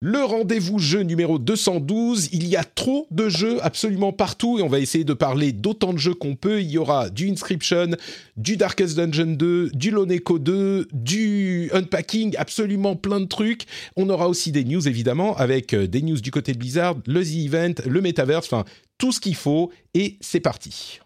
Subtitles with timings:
[0.00, 4.68] Le rendez-vous jeu numéro 212, il y a trop de jeux absolument partout et on
[4.68, 6.60] va essayer de parler d'autant de jeux qu'on peut.
[6.60, 7.96] Il y aura du Inscription,
[8.36, 13.64] du Darkest Dungeon 2, du Loneco 2, du Unpacking, absolument plein de trucs.
[13.96, 17.24] On aura aussi des news évidemment avec euh, des news du côté de Blizzard, le
[17.24, 18.64] The Event, le Metaverse, enfin
[18.98, 21.00] tout ce qu'il faut et c'est parti.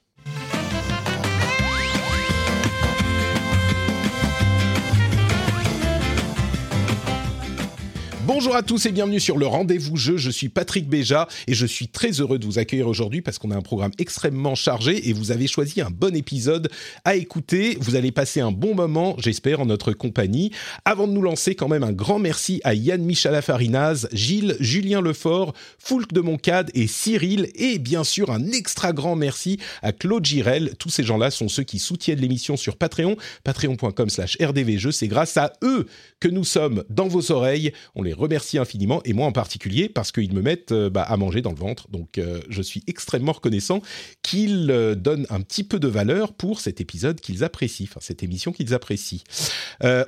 [8.28, 10.18] Bonjour à tous et bienvenue sur le rendez-vous jeu.
[10.18, 13.50] Je suis Patrick Béja et je suis très heureux de vous accueillir aujourd'hui parce qu'on
[13.50, 16.68] a un programme extrêmement chargé et vous avez choisi un bon épisode
[17.06, 17.78] à écouter.
[17.80, 20.52] Vous allez passer un bon moment, j'espère, en notre compagnie.
[20.84, 25.00] Avant de nous lancer, quand même un grand merci à Yann Michala Farinaz, Gilles, Julien
[25.00, 30.26] Lefort, Foulk de Moncade et Cyril et bien sûr un extra grand merci à Claude
[30.26, 30.74] Girel.
[30.78, 34.92] Tous ces gens-là sont ceux qui soutiennent l'émission sur Patreon, patreon.com slash rdvjeux.
[34.92, 35.86] C'est grâce à eux
[36.20, 37.72] que nous sommes dans vos oreilles.
[37.94, 41.16] On les remercie infiniment, et moi en particulier, parce qu'ils me mettent euh, bah, à
[41.16, 41.88] manger dans le ventre.
[41.90, 43.80] Donc euh, je suis extrêmement reconnaissant
[44.22, 48.22] qu'ils euh, donnent un petit peu de valeur pour cet épisode qu'ils apprécient, enfin cette
[48.22, 49.20] émission qu'ils apprécient.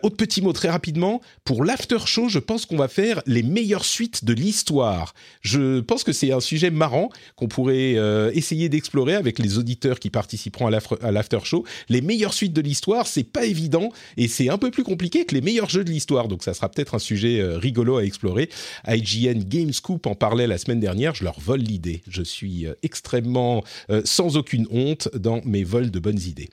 [0.03, 3.85] autre petit mot très rapidement, pour l'after show, je pense qu'on va faire les meilleures
[3.85, 5.15] suites de l'histoire.
[5.43, 7.97] Je pense que c'est un sujet marrant qu'on pourrait
[8.35, 11.65] essayer d'explorer avec les auditeurs qui participeront à l'after show.
[11.89, 15.35] Les meilleures suites de l'histoire, c'est pas évident et c'est un peu plus compliqué que
[15.35, 16.29] les meilleurs jeux de l'histoire.
[16.29, 18.49] Donc ça sera peut-être un sujet rigolo à explorer.
[18.87, 21.15] IGN Game Scoop en parlait la semaine dernière.
[21.15, 22.03] Je leur vole l'idée.
[22.09, 26.49] Je suis euh, extrêmement euh, sans aucune honte dans mes vols de bonnes idées.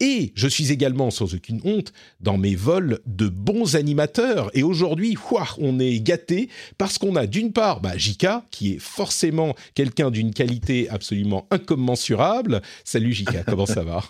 [0.00, 4.50] Et je suis également sans aucune honte dans mes vols de bons animateurs.
[4.54, 5.16] Et aujourd'hui,
[5.58, 6.48] on est gâté
[6.78, 12.62] parce qu'on a d'une part bah, Jika, qui est forcément quelqu'un d'une qualité absolument incommensurable.
[12.84, 14.02] Salut Jika, comment ça va?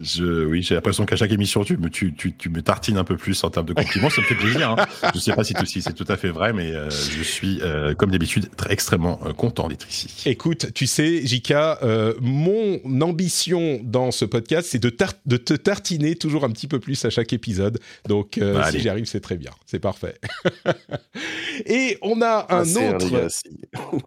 [0.00, 3.04] Je, oui, j'ai l'impression qu'à chaque émission, tu me, tu, tu, tu, me tartines un
[3.04, 4.10] peu plus en termes de compliments.
[4.10, 4.70] Ça me fait plaisir.
[4.70, 4.86] Hein.
[5.14, 7.94] Je sais pas si, si c'est tout à fait vrai, mais euh, je suis, euh,
[7.94, 10.08] comme d'habitude, très extrêmement euh, content d'être ici.
[10.26, 11.78] Écoute, tu sais, Jika,
[12.20, 14.94] mon ambition dans ce podcast, c'est de,
[15.26, 17.78] de te tartiner toujours un petit peu plus à chaque épisode.
[18.06, 19.50] Donc, bah, si j'y arrive, c'est très bien.
[19.66, 20.14] C'est parfait.
[21.66, 23.28] Et on a un autre.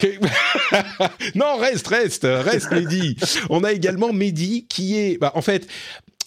[1.36, 3.16] non, reste, reste, reste, Mehdi.
[3.50, 5.18] On a également Mehdi qui est.
[5.20, 5.68] Bah, en fait,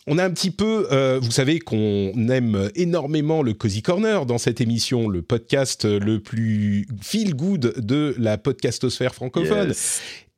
[0.06, 4.38] on a un petit peu, euh, vous savez qu'on aime énormément le Cozy Corner dans
[4.38, 9.72] cette émission, le podcast le plus feel good de la podcastosphère francophone.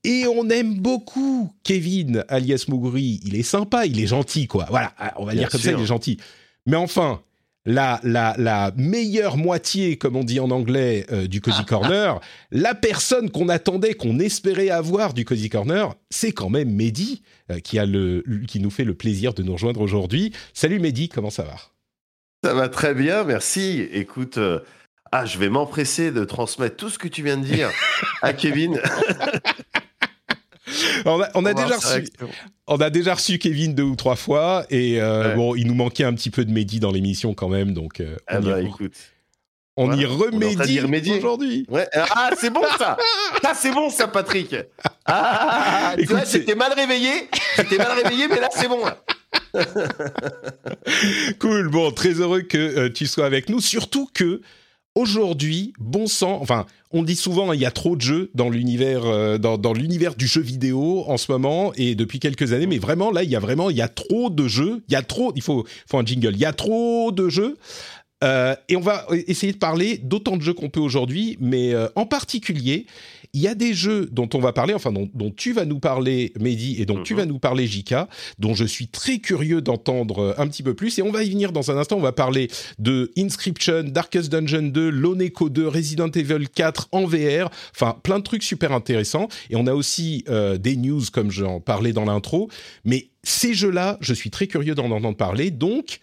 [0.04, 3.20] Et on aime beaucoup Kevin alias Muguri.
[3.24, 4.66] Il est sympa, il est gentil, quoi.
[4.70, 6.18] Voilà, on va dire comme ça, il est gentil.
[6.64, 7.22] Mais enfin,
[7.66, 13.30] la, la, meilleure moitié, comme on dit en anglais, euh, du Cozy Corner, la personne
[13.30, 17.86] qu'on attendait, qu'on espérait avoir du Cozy Corner, c'est quand même Mehdi, euh, qui, a
[17.86, 20.32] le, qui nous fait le plaisir de nous rejoindre aujourd'hui.
[20.54, 21.56] Salut Mehdi, comment ça va?
[22.44, 23.88] Ça va très bien, merci.
[23.92, 24.60] Écoute, euh,
[25.10, 27.70] ah, je vais m'empresser de transmettre tout ce que tu viens de dire
[28.22, 28.80] à Kevin.
[31.04, 32.08] on a, déjà reçu,
[32.66, 36.04] on a déjà reçu Kevin deux ou trois fois et euh, bon, il nous manquait
[36.04, 38.80] un petit peu de Mehdi dans l'émission quand même, donc euh, on, ah y, bah,
[39.76, 41.66] on y remédie aujourd'hui.
[41.94, 42.96] Ah, c'est bon ça.
[43.42, 44.56] ça c'est bon ça, Patrick.
[45.04, 48.80] Ah, tu vois, j'étais mal réveillé, j'étais mal réveillé, mais là c'est bon.
[51.38, 51.68] cool.
[51.68, 54.40] Bon, très heureux que euh, tu sois avec nous, surtout que
[54.96, 59.04] aujourd'hui, bon sang, enfin, on dit souvent il y a trop de jeux dans l'univers
[59.04, 63.10] euh, dans, l'univers du jeu vidéo en ce moment et depuis quelques années, mais vraiment
[63.12, 65.32] là, il y a vraiment il y a trop de jeux, il y a trop,
[65.36, 67.56] il faut, faut un jingle, il y a trop de jeux.
[68.24, 71.88] Euh, et on va essayer de parler d'autant de jeux qu'on peut aujourd'hui, mais euh,
[71.96, 72.86] en particulier,
[73.34, 76.32] il y a des jeux dont on va parler, enfin dont, tu vas nous parler,
[76.40, 77.20] Mehdi, et dont tu mhm.
[77.20, 78.08] vas nous parler, Jika,
[78.38, 80.98] dont je suis très curieux d'entendre euh, un petit peu plus.
[80.98, 81.96] Et on va y venir dans un instant.
[81.96, 82.48] On va parler
[82.78, 87.50] de Inscription, Darkest Dungeon 2, Loneco 2, Resident Evil 4 en VR.
[87.74, 89.28] Enfin, plein de trucs super intéressants.
[89.50, 90.24] Et on a aussi
[90.58, 92.48] des news, comme j'en parlais dans l'intro.
[92.84, 95.50] Mais ces jeux-là, je suis très curieux d'en entendre parler.
[95.50, 96.00] Donc,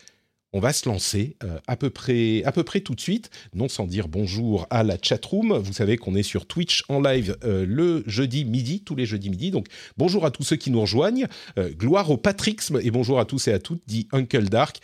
[0.54, 3.68] on va se lancer euh, à, peu près, à peu près tout de suite, non
[3.68, 5.58] sans dire bonjour à la chatroom.
[5.58, 9.32] Vous savez qu'on est sur Twitch en live euh, le jeudi midi, tous les jeudis
[9.32, 9.52] midi.
[9.52, 9.68] Donc
[9.98, 11.28] bonjour à tous ceux qui nous rejoignent.
[11.58, 14.80] Euh, gloire au patrixme et bonjour à tous et à toutes, dit Uncle Dark.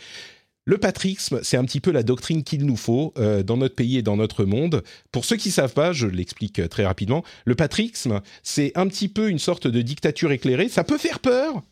[0.66, 4.02] Le patrixme, c'est un petit peu la doctrine qu'il nous faut dans notre pays et
[4.02, 4.84] dans notre monde.
[5.10, 9.08] Pour ceux qui ne savent pas, je l'explique très rapidement, le patrixme, c'est un petit
[9.08, 10.68] peu une sorte de dictature éclairée.
[10.68, 11.62] Ça peut faire peur,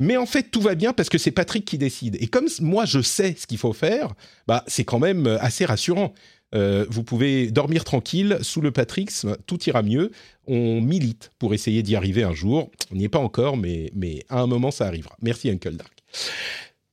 [0.00, 2.16] mais en fait, tout va bien parce que c'est Patrick qui décide.
[2.20, 4.14] Et comme moi, je sais ce qu'il faut faire,
[4.46, 6.12] bah, c'est quand même euh, assez rassurant.
[6.54, 9.10] Euh, vous pouvez dormir tranquille sous le Patrick,
[9.46, 10.10] tout ira mieux.
[10.46, 12.70] On milite pour essayer d'y arriver un jour.
[12.92, 15.16] On n'y est pas encore, mais, mais à un moment, ça arrivera.
[15.22, 16.02] Merci, Uncle Dark.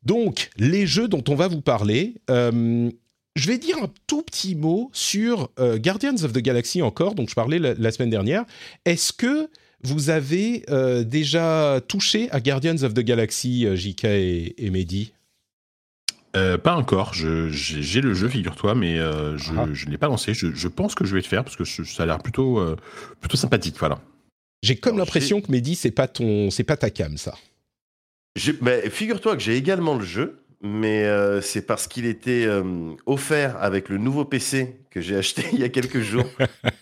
[0.04, 2.15] Donc, les jeux dont on va vous parler.
[2.30, 2.89] Euh,
[3.36, 7.33] je vais dire un tout petit mot sur Guardians of the Galaxy encore, dont je
[7.33, 8.44] parlais la semaine dernière.
[8.83, 9.47] Est-ce que
[9.83, 15.13] vous avez euh, déjà touché à Guardians of the Galaxy, euh, JK et, Mehdi?
[16.36, 17.13] Euh, pas encore.
[17.13, 19.89] J'ai le jeu, figure-toi, mais je ne ah.
[19.89, 20.33] l'ai pas lancé.
[20.33, 22.63] Je, pense que je vais le faire parce que ça a l'air plutôt,
[23.19, 23.75] plutôt sympathique.
[23.80, 24.00] Voilà.
[24.63, 27.36] J'ai comme l'impression que Mehdi, c'est pas ton, c'est pas ta cam, ça.
[28.38, 31.06] Figure-toi que j'ai également le jeu, mais
[31.42, 32.48] c'est parce qu'il était
[33.06, 36.30] offert avec le nouveau PC que j'ai acheté il y a quelques jours.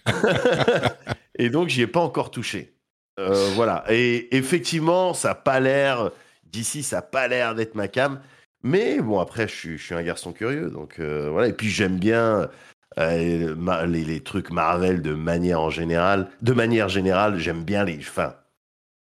[1.40, 2.74] Et donc, j'y ai pas encore touché.
[3.19, 3.83] Euh, voilà.
[3.89, 6.12] Et effectivement, ça n'a pas l'air,
[6.45, 8.19] d'ici, ça n'a pas l'air d'être ma cam.
[8.63, 10.69] Mais bon, après, je suis, un garçon curieux.
[10.69, 11.48] Donc euh, voilà.
[11.48, 12.50] Et puis, j'aime bien
[12.98, 15.69] euh, les, trucs Marvel de manière en.
[15.69, 17.98] De manière générale, j'aime bien les.
[17.98, 18.36] Enfin,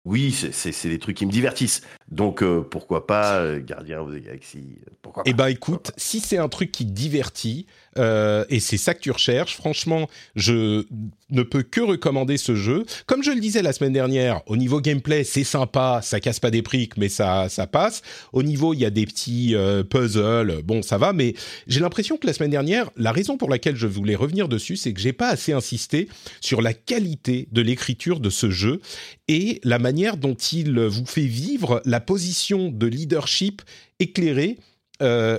[0.04, 1.82] oui, c'est des trucs qui me divertissent.
[2.08, 6.70] Donc pourquoi pas Gardien of the Galaxy Pourquoi Eh ben écoute, si c'est un truc
[6.70, 7.66] qui divertit,
[7.98, 9.56] euh, et c'est ça que tu recherches.
[9.56, 10.84] Franchement, je
[11.30, 12.84] ne peux que recommander ce jeu.
[13.06, 16.50] Comme je le disais la semaine dernière, au niveau gameplay, c'est sympa, ça casse pas
[16.50, 18.02] des briques, mais ça, ça passe.
[18.32, 21.34] Au niveau, il y a des petits euh, puzzles, bon, ça va, mais
[21.66, 24.92] j'ai l'impression que la semaine dernière, la raison pour laquelle je voulais revenir dessus, c'est
[24.92, 26.08] que j'ai pas assez insisté
[26.40, 28.80] sur la qualité de l'écriture de ce jeu
[29.28, 33.62] et la manière dont il vous fait vivre la position de leadership
[33.98, 34.58] éclairée
[35.02, 35.38] euh,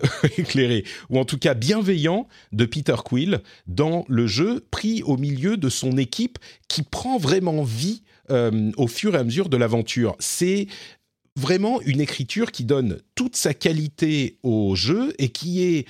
[1.10, 5.70] ou en tout cas bienveillant de Peter Quill dans le jeu, pris au milieu de
[5.70, 6.38] son équipe
[6.68, 10.16] qui prend vraiment vie euh, au fur et à mesure de l'aventure.
[10.20, 10.68] C'est
[11.36, 15.86] vraiment une écriture qui donne toute sa qualité au jeu et qui est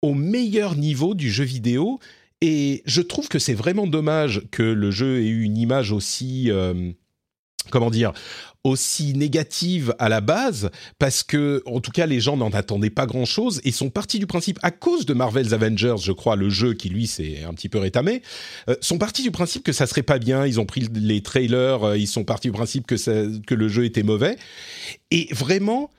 [0.00, 1.98] au meilleur niveau du jeu vidéo.
[2.40, 6.50] Et je trouve que c'est vraiment dommage que le jeu ait eu une image aussi...
[6.50, 6.92] Euh,
[7.70, 8.12] comment dire,
[8.64, 13.06] aussi négative à la base parce que en tout cas les gens n'en attendaient pas
[13.06, 16.48] grand chose et sont partis du principe à cause de Marvel's Avengers je crois le
[16.48, 18.22] jeu qui lui s'est un petit peu rétamé
[18.68, 20.46] euh, sont partis du principe que ça serait pas bien.
[20.46, 23.12] Ils ont pris les trailers euh, ils sont partis du principe que ça,
[23.46, 24.36] que le jeu était mauvais.
[25.10, 25.90] Et vraiment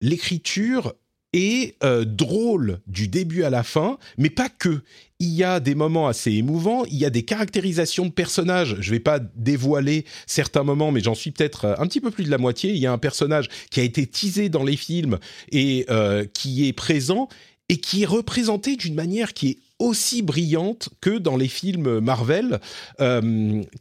[0.00, 0.94] l'écriture
[1.32, 4.80] est euh, drôle du début à la fin, mais pas que.
[5.22, 8.76] Il y a des moments assez émouvants, il y a des caractérisations de personnages.
[8.80, 12.24] Je vais pas dévoiler certains moments, mais j'en suis peut-être euh, un petit peu plus
[12.24, 12.72] de la moitié.
[12.72, 15.18] Il y a un personnage qui a été teasé dans les films
[15.52, 17.28] et euh, qui est présent
[17.68, 22.60] et qui est représenté d'une manière qui est aussi brillante que dans les films Marvel,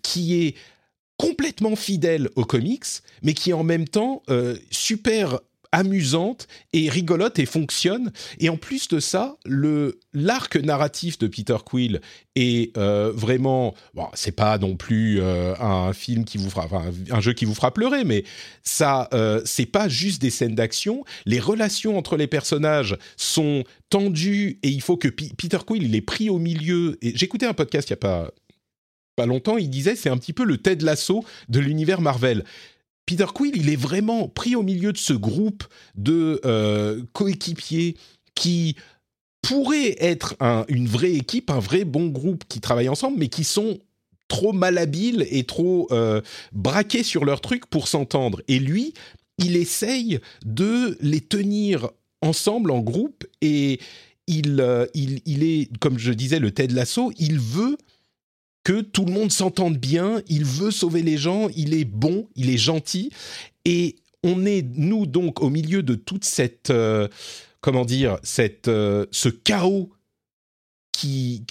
[0.01, 0.55] qui est
[1.17, 2.85] complètement fidèle aux comics,
[3.23, 4.21] mais qui est en même temps
[4.71, 5.39] super
[5.71, 8.11] amusante et rigolote et fonctionne.
[8.39, 12.01] Et en plus de ça, le l'arc narratif de Peter Quill
[12.35, 16.67] est euh, vraiment bon, c'est pas non plus euh, un film qui vous fera
[17.11, 18.23] un jeu qui vous fera pleurer, mais
[18.63, 21.03] ça euh, c'est pas juste des scènes d'action.
[21.25, 26.01] Les relations entre les personnages sont tendues et il faut que Peter Quill il est
[26.01, 26.97] pris au milieu.
[27.01, 28.31] Et j'écoutais un podcast il y a pas
[29.15, 32.45] pas longtemps, il disait c'est un petit peu le Ted Lasso de l'univers Marvel.
[33.09, 35.63] Peter Quill, il est vraiment pris au milieu de ce groupe
[35.95, 37.97] de euh, coéquipiers
[38.35, 38.75] qui
[39.41, 40.35] pourraient être
[40.67, 43.79] une vraie équipe, un vrai bon groupe qui travaille ensemble, mais qui sont
[44.27, 48.43] trop malhabiles et trop euh, braqués sur leur truc pour s'entendre.
[48.47, 48.93] Et lui,
[49.39, 51.89] il essaye de les tenir
[52.21, 53.79] ensemble en groupe et
[54.27, 57.75] il, euh, il, il est, comme je disais, le Ted Lasso, il veut
[58.63, 62.49] que tout le monde s'entende bien, il veut sauver les gens, il est bon, il
[62.49, 63.11] est gentil,
[63.65, 67.07] et on est, nous, donc, au milieu de toute cette, euh,
[67.61, 69.91] comment dire, cette, euh, ce chaos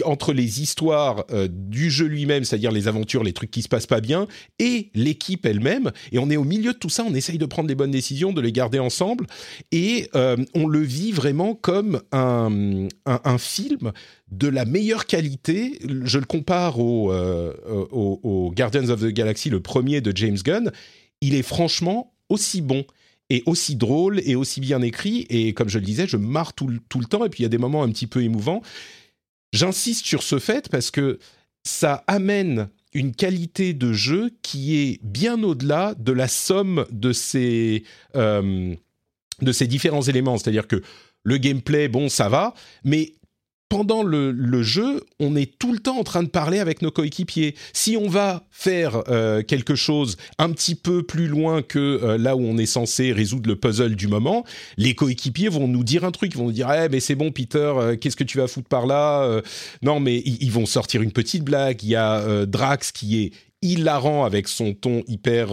[0.05, 3.87] entre les histoires euh, du jeu lui-même, c'est-à-dire les aventures, les trucs qui se passent
[3.87, 4.27] pas bien,
[4.59, 5.93] et l'équipe elle-même.
[6.13, 8.33] Et on est au milieu de tout ça, on essaye de prendre les bonnes décisions,
[8.33, 9.27] de les garder ensemble,
[9.73, 10.11] et
[10.55, 12.89] on le vit vraiment comme un,
[13.39, 13.93] film
[14.31, 15.79] de la meilleure qualité.
[16.05, 17.55] Je le compare euh,
[17.91, 20.73] au, Guardians of the Galaxy, le premier de James Gunn.
[21.21, 22.85] Il est franchement aussi bon.
[23.31, 25.27] est aussi drôle et aussi bien écrit.
[25.31, 27.25] Et comme je le disais, je marre tout le temps.
[27.25, 28.63] Et puis il y a des moments un petit peu émouvants.
[29.53, 31.19] J'insiste sur ce fait parce que
[31.65, 37.85] ça amène une qualité de jeu qui est bien au-delà de la somme de ces,
[38.17, 38.75] euh,
[39.41, 40.39] différents éléments.
[40.39, 40.83] C'est-à-dire que
[41.23, 43.13] le gameplay, bon, ça va, mais
[43.69, 47.55] pendant le, jeu, on est tout le temps en train de parler avec nos coéquipiers.
[47.73, 52.35] Si on va faire euh, quelque chose un petit peu plus loin que euh, là
[52.35, 54.45] où on est censé résoudre le puzzle du moment,
[54.79, 57.31] les coéquipiers vont nous dire un truc, ils vont nous dire "Eh mais c'est bon
[57.31, 59.41] Peter, euh, qu'est-ce que tu vas foutre par là
[59.83, 63.33] Non mais ils, vont sortir une petite blague, il y a Drax qui est
[63.63, 65.49] hilarant avec son ton hyper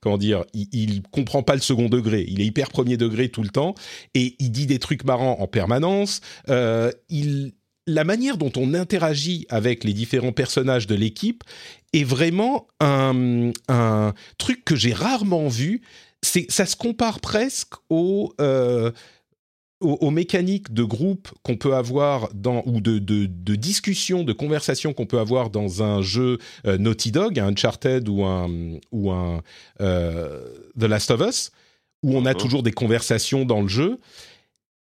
[0.00, 3.42] comment dire il, il, comprend pas le second degré il est hyper premier degré tout
[3.42, 3.74] le temps
[4.14, 6.20] et il dit des trucs marrants en permanence
[7.08, 7.52] il
[7.88, 11.42] la manière dont on interagit avec les différents personnages de l'équipe
[11.94, 13.52] est vraiment un,
[14.36, 15.80] truc que j'ai rarement vu.
[16.22, 18.34] Ça se compare presque au,
[19.80, 24.92] aux, mécaniques de groupe qu'on peut avoir dans ou de, de, de discussion, de conversation
[24.92, 28.50] qu'on peut avoir dans un jeu euh, Naughty Dog, un Uncharted ou un
[28.90, 29.42] ou un
[29.80, 30.44] euh,
[30.78, 31.52] The Last of Us,
[32.02, 33.98] où on a toujours des conversations dans le jeu.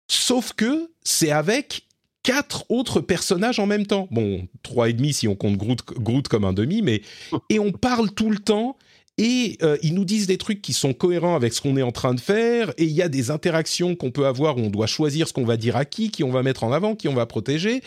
[0.08, 1.84] Sauf que c'est avec
[2.24, 4.08] quatre autres personnages en même temps.
[4.12, 7.02] Bon, trois et demi si on compte Groot, comme un demi, mais
[7.50, 8.78] et on parle tout le temps.
[9.18, 11.92] Et euh, ils nous disent des trucs qui sont cohérents avec ce qu'on est en
[11.92, 12.72] train de faire.
[12.78, 15.46] Et il y a des interactions qu'on peut avoir où on doit choisir ce qu'on
[15.46, 17.82] va dire à qui, qui on va mettre en avant, qui on va protéger.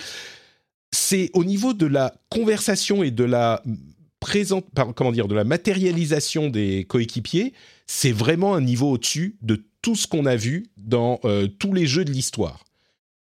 [0.92, 3.62] C'est au niveau de la conversation et de la
[4.18, 7.54] présente, comment dire, de la matérialisation des coéquipiers,
[7.86, 11.86] c'est vraiment un niveau au-dessus de tout ce qu'on a vu dans euh, tous les
[11.86, 12.64] jeux de l'histoire.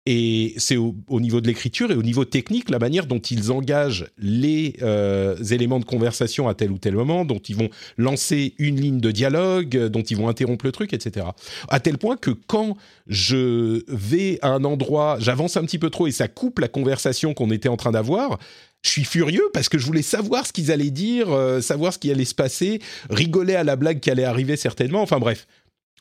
[0.05, 4.05] Et c'est au, niveau de l'écriture et au niveau technique, la manière dont ils engagent
[4.17, 8.81] les euh, éléments de conversation à tel ou tel moment, dont ils vont lancer une
[8.81, 11.27] ligne de dialogue, dont ils vont interrompre le truc, etc.
[11.69, 12.75] À tel point que quand
[13.07, 17.33] je vais à un endroit, j'avance un petit peu trop et ça coupe la conversation
[17.33, 18.39] qu'on était en train d'avoir,
[18.81, 21.99] je suis furieux parce que je voulais savoir ce qu'ils allaient dire, euh, savoir ce
[21.99, 25.01] qui allait se passer, rigoler à la blague qui allait arriver certainement.
[25.01, 25.47] Enfin bref.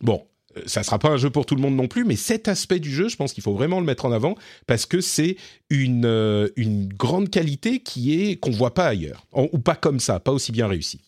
[0.01, 0.25] Bon,
[0.67, 2.91] ça sera pas un jeu pour tout le monde non plus, mais cet aspect du
[2.91, 5.37] jeu, je pense qu'il faut vraiment le mettre en avant parce que c'est
[5.71, 10.33] une, euh, grande qualité qui est qu'on voit pas ailleurs, ou pas comme ça, pas
[10.33, 11.01] aussi bien réussi.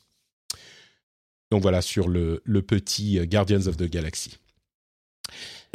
[1.51, 4.39] Donc voilà sur le, le petit euh, Guardians of the Galaxy.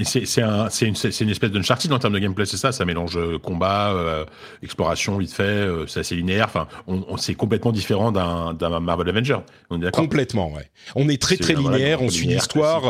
[0.04, 3.38] C'est un, une, une, espèce d'Uncharted en termes de gameplay, c'est ça Ça mélange euh,
[3.38, 4.26] combat, euh,
[4.64, 6.46] exploration vite fait, euh, c'est assez linéaire.
[6.46, 9.38] Enfin, on, c'est complètement différent d'un Marvel Avenger.
[9.70, 10.70] On est complètement, ouais.
[10.96, 12.84] On est très très linéaire, on suit l'histoire.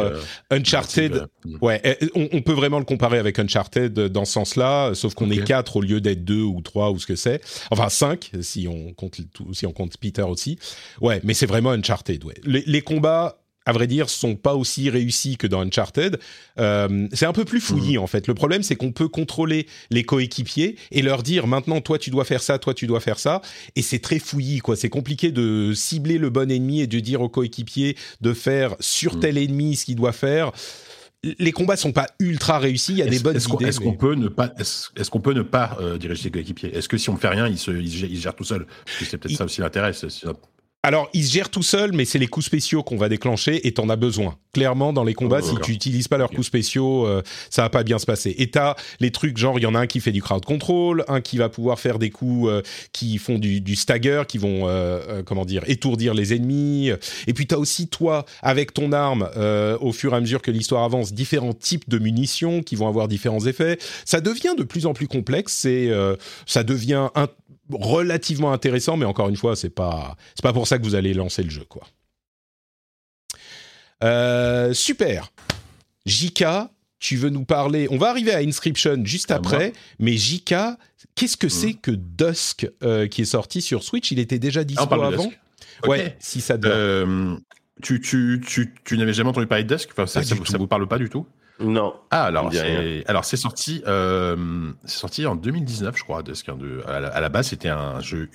[0.52, 1.28] Uncharted,
[1.62, 1.82] ouais,
[2.16, 5.82] on, peut vraiment le comparer avec Uncharted dans ce sens-là, sauf qu'on est quatre au
[5.82, 7.42] lieu d'être deux ou trois ou ce que c'est.
[7.72, 9.20] Enfin cinq si on compte
[9.54, 10.58] si on compte Peter aussi.
[11.02, 12.24] Ouais, mais c'est vraiment Uncharted.
[12.24, 12.36] Ouais.
[12.44, 16.20] Les, les combats à vrai dire, sont pas aussi réussis que dans Uncharted.
[16.60, 18.04] Euh, c'est un peu plus fouillis mhm.
[18.04, 18.28] en fait.
[18.28, 22.26] Le problème, c'est qu'on peut contrôler les coéquipiers et leur dire maintenant, toi tu dois
[22.26, 23.42] faire ça, toi tu dois faire ça,
[23.76, 24.76] et c'est très fouillis quoi.
[24.76, 29.16] C'est compliqué de cibler le bon ennemi et de dire au coéquipier de faire sur
[29.16, 29.20] mhm.
[29.20, 30.52] tel ennemi ce qu'il doit faire
[31.24, 32.94] les combats sont pas ultra réussis.
[32.94, 33.66] Il y a des bonnes idées.
[33.66, 36.76] Est-ce qu'on peut ne pas, est-ce qu'on peut ne pas euh, diriger ses coéquipiers?
[36.76, 39.36] Est-ce que si on ne fait rien, il se, il gère, tout seul C'est peut-être
[39.36, 39.92] ça aussi l'intérêt.
[40.82, 43.74] Alors, il se gère tout seul, mais c'est les coups spéciaux qu'on va déclencher et
[43.74, 44.38] t'en as besoin.
[44.54, 47.84] Clairement, dans les combats, si tu utilises pas leurs coups spéciaux, euh, ça va pas
[47.84, 48.34] bien se passer.
[48.38, 51.04] Et t'as les trucs genre, il y en a un qui fait du crowd control,
[51.10, 52.62] un qui va pouvoir faire des coups euh,
[52.94, 56.92] qui font du, du, stagger, qui vont, euh, comment dire, étourdir les ennemis.
[57.28, 59.30] Et puis t'as aussi toi, avec ton arme,
[59.82, 63.10] au fur et à mesure que l'histoire avance, différents types de munitions qui vont avoir
[63.10, 63.78] différents effets.
[64.06, 65.66] Ça devient de plus en plus complexe.
[65.66, 65.92] Et
[66.46, 67.28] ça devient un,
[67.72, 71.14] relativement intéressant, mais encore une fois, c'est pas c'est pas pour ça que vous allez
[71.14, 71.84] lancer le jeu, quoi.
[74.04, 75.32] Euh, super.
[76.06, 77.88] Jika, tu veux nous parler?
[77.92, 80.78] On va arriver à Inscription juste après, mais Jika,
[81.16, 81.82] qu'est-ce que c'est hmm.
[81.82, 84.12] que Dusk euh, qui est sorti sur Switch?
[84.12, 85.32] Il était déjà dispo avant?
[85.86, 86.58] Ouais, si ça.
[86.66, 87.36] Euh,
[87.82, 89.90] tu, tu, tu, tu n'avais jamais entendu parler de Dusk?
[89.92, 91.26] Enfin, Ça ne vous parle pas du tout?
[91.60, 91.94] Non.
[92.12, 96.44] Ah alors c'est alors c'est sorti euh, c'est sorti en 2019 je crois de ce
[96.52, 98.30] de à la, à la base c'était un jeu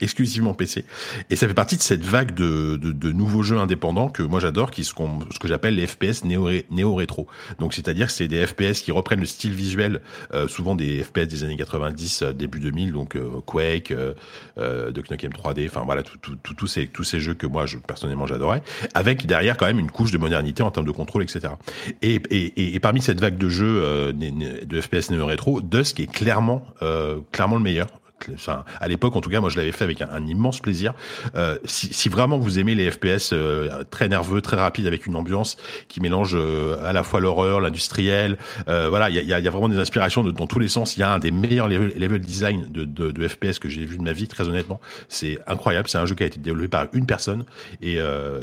[0.00, 0.84] exclusivement PC
[1.30, 4.40] et ça fait partie de cette vague de, de, de nouveaux jeux indépendants que moi
[4.40, 7.28] j'adore qui ce qu'on ce que j'appelle les FPS néo néo rétro
[7.60, 10.00] donc c'est-à-dire que c'est des FPS qui reprennent le style visuel
[10.32, 14.14] euh, souvent des FPS des années 90 euh, début 2000 donc euh, Quake euh,
[14.58, 17.66] euh de Nukem 3D enfin voilà tous tout, tout, ces tous ces jeux que moi
[17.66, 18.62] je, personnellement j'adorais
[18.94, 21.54] avec derrière quand même une couche de modernité en termes de contrôle etc
[22.02, 26.10] et, et et, parmi cette vague de jeux euh, de FPS néo rétro, Dusk est
[26.10, 27.88] clairement, euh, clairement le meilleur
[28.32, 30.94] enfin, à l'époque, en tout cas, moi, je l'avais fait avec un, immense plaisir.
[31.34, 35.56] Euh, si, vraiment vous aimez les FPS euh, très nerveux, très rapides, avec une ambiance
[35.88, 40.24] qui mélange euh, à la fois l'horreur, l'industriel, voilà, il y a, vraiment des inspirations
[40.24, 40.96] dans tous les sens.
[40.96, 44.12] Il y a un des meilleurs level, design de, FPS que j'ai vu de ma
[44.12, 44.80] vie, très honnêtement.
[45.08, 45.88] C'est incroyable.
[45.88, 47.44] C'est un jeu qui a été développé par une personne
[47.80, 47.98] et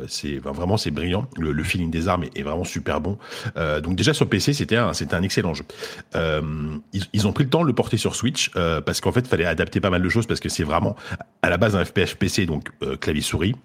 [0.08, 1.28] c'est vraiment c'est brillant.
[1.38, 3.18] Le, feeling des armes est, vraiment super bon.
[3.56, 5.66] donc déjà sur PC, c'était un, c'était un excellent jeu.
[6.14, 8.52] Ils, ils, ont pris le temps de le porter sur Switch
[8.86, 10.96] parce qu'en fait, fallait adapter pas mal de choses parce que c'est vraiment
[11.42, 13.56] à la base un FPS PC, donc euh, clavier souris.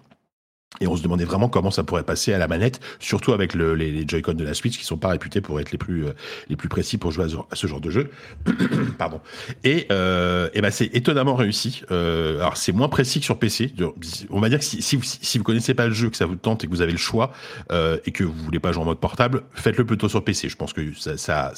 [0.79, 3.73] Et on se demandait vraiment comment ça pourrait passer à la manette, surtout avec le,
[3.73, 6.11] les, Joy-Con de la Switch qui sont pas réputés pour être les plus euh,
[6.49, 8.11] les plus précis pour jouer à, ce genre de jeu.
[8.97, 9.21] Pardon.
[9.63, 11.81] Et, euh, et ben c'est étonnamment réussi.
[11.91, 13.73] Euh, alors c'est moins précis que sur PC.
[14.29, 16.35] On va dire que si, si, si vous connaissez pas le jeu, que ça vous
[16.35, 17.31] tente et que vous avez le choix
[17.71, 20.47] euh, et que vous voulez pas jouer en mode portable, faites-le plutôt sur PC.
[20.47, 21.53] Je pense que ça,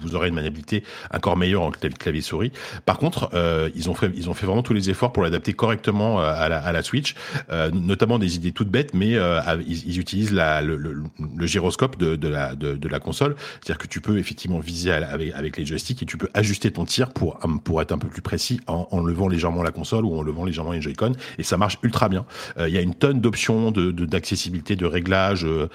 [0.00, 0.82] vous aurez une maniabilité
[1.14, 2.52] encore meilleure en clavier souris.
[2.84, 3.30] Par contre,
[3.76, 6.82] ils ont fait ils ont fait vraiment tous les efforts pour l'adapter correctement à la
[6.82, 7.14] Switch,
[7.72, 12.74] notamment des idées toutes bêtes, mais euh, ils, utilisent le, gyroscope de, de, la, de,
[12.74, 13.36] de, console.
[13.60, 17.10] C'est-à-dire que tu peux effectivement viser avec, les joysticks et tu peux ajuster ton tir
[17.10, 20.44] pour, pour être un peu plus précis en, levant légèrement la console ou en levant
[20.44, 21.12] légèrement les Joy-Con.
[21.38, 22.24] Et ça marche ultra bien.
[22.58, 25.68] Euh, il y a une tonne d'options de, d'accessibilité, de, réglages, euh,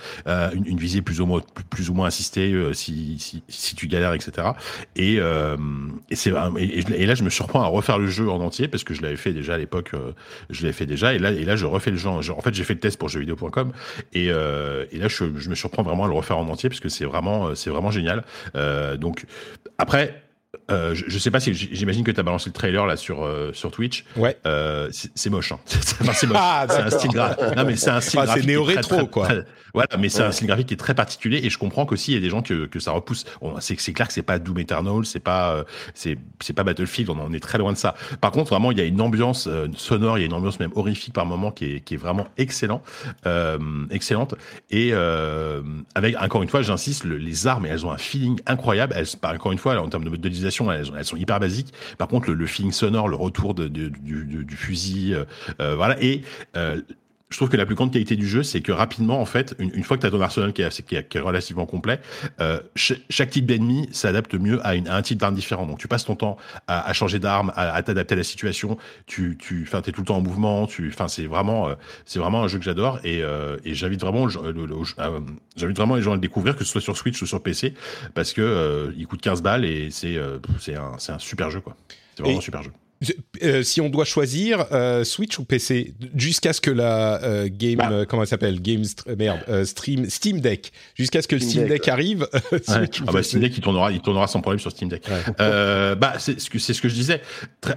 [0.54, 4.50] une, visée plus ou moins, plus, ou moins assistée si, si, si tu galères, etc.
[4.96, 8.84] Et, et, c'est, et, là, je me surprends à refaire le jeu en entier parce
[8.84, 9.92] que je l'avais fait déjà à l'époque.
[10.50, 11.14] je l'avais fait déjà.
[11.14, 11.98] Et là, et là, je refais le.
[12.08, 13.72] En fait, j'ai fait le test pour jeuxvideo.com
[14.14, 16.90] et, euh, et là, je, me surprends vraiment à le refaire en entier parce que
[16.90, 18.24] c'est vraiment, c'est vraiment génial.
[18.56, 19.26] Euh, donc
[19.78, 20.25] après,
[20.72, 23.24] euh, je, je, sais pas si j'imagine que tu as balancé le trailer là sur
[23.24, 24.06] euh, sur Twitch.
[24.16, 24.38] Ouais.
[24.46, 25.52] Euh, c'est moche.
[25.52, 25.60] Hein.
[25.66, 26.38] c'est moche.
[26.38, 27.56] Ah, c'est un style graphique.
[27.56, 28.44] Non mais c'est un style ah, graphique.
[28.44, 29.26] C'est néo rétro quoi.
[29.26, 30.28] Très, voilà, mais c'est ouais.
[30.28, 32.30] un style graphique qui est très particulier et je comprends qu'aussi il y a des
[32.30, 33.26] gens que que ça repousse.
[33.60, 37.10] c'est c'est clair que c'est pas Doom Eternal, c'est pas c'est c'est pas Battlefield.
[37.10, 37.96] On en est très loin de ça.
[38.22, 40.72] Par contre, vraiment, il y a une ambiance sonore, il y a une ambiance même
[40.76, 42.82] horrifique par moment qui est qui est vraiment excellent,
[43.90, 44.36] excellente.
[44.72, 44.94] Et
[45.96, 48.94] avec encore une fois, j'insiste, le, les armes, elles ont un feeling incroyable.
[48.96, 50.10] Elles, encore une fois, en termes de
[50.72, 51.74] elles, sont hyper basiques.
[51.98, 55.26] Par contre, le, feeling sonore, le retour de, du, du, fusil, euh,
[55.60, 56.02] euh, voilà.
[56.04, 56.22] Et
[56.56, 56.82] euh,
[57.30, 59.72] je trouve que la plus grande qualité du jeu, c'est que rapidement, en fait, une,
[59.74, 62.00] une fois que tu as ton arsenal qui est, qui est, qui est relativement complet,
[62.40, 65.66] euh, ch chaque type d'ennemi s'adapte mieux à, une, à, un type d'arme différent.
[65.66, 68.78] Donc, tu passes ton temps à, à changer d'arme, à, à t'adapter à la situation.
[69.08, 70.68] Tu, tu, t'es tout le temps en mouvement.
[70.68, 74.28] Tu, c'est vraiment, euh, c'est vraiment un jeu que j'adore et, euh, et j'invite vraiment,
[74.28, 75.22] euh,
[75.56, 77.74] j'invite vraiment les gens à le découvrir, que ce soit sur Switch ou sur PC,
[78.14, 80.18] parce que euh, il coûte 15 balles et c'est,
[80.60, 81.76] c'est un, c'est un super jeu, quoi.
[82.16, 82.40] C'est vraiment et...
[82.40, 82.72] un super jeu.
[83.44, 87.78] Euh, si on doit choisir euh, Switch ou PC jusqu'à ce que la euh, game
[87.78, 88.06] bah.
[88.08, 88.84] comment elle s'appelle game
[89.18, 90.72] merde stream Steam Deck.
[90.96, 92.90] Jusqu'à ce que Steam Steam Deck, Deck arrive ouais.
[93.08, 95.06] ah bah, Steam Deck il tournera il tournera sans problème sur Steam Deck.
[95.08, 95.96] Ouais.
[95.96, 97.22] bah c'est ce que c'est ce que je disais.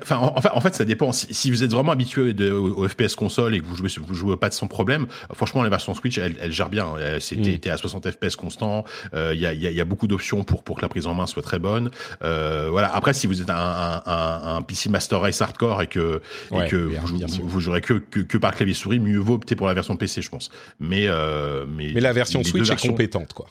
[0.02, 1.10] Enfin en, en, fait ça dépend.
[1.10, 3.90] Si, si vous êtes vraiment habitué de, au, au, FPS console et que vous jouez
[3.98, 6.94] vous jouez pas de sans problème franchement la version Switch elle, elle gère bien.
[7.18, 7.72] C'était mm.
[7.72, 8.84] à 60 FPS constant.
[9.14, 11.26] Il y a y, y, a beaucoup d'options pour pour que la prise en main
[11.26, 11.90] soit très bonne.
[12.20, 12.94] Voilà.
[12.94, 16.66] Après si vous êtes un, un, un, un PC Master Race hardcore et que, ouais,
[16.66, 19.18] et que bien, vous, bien vous, vous, jouerez que, que, que, par clavier souris, mieux
[19.18, 20.50] vaut opter pour la version PC, je pense.
[20.80, 23.46] Mais, euh, mais, mais la version Switch est compétente, quoi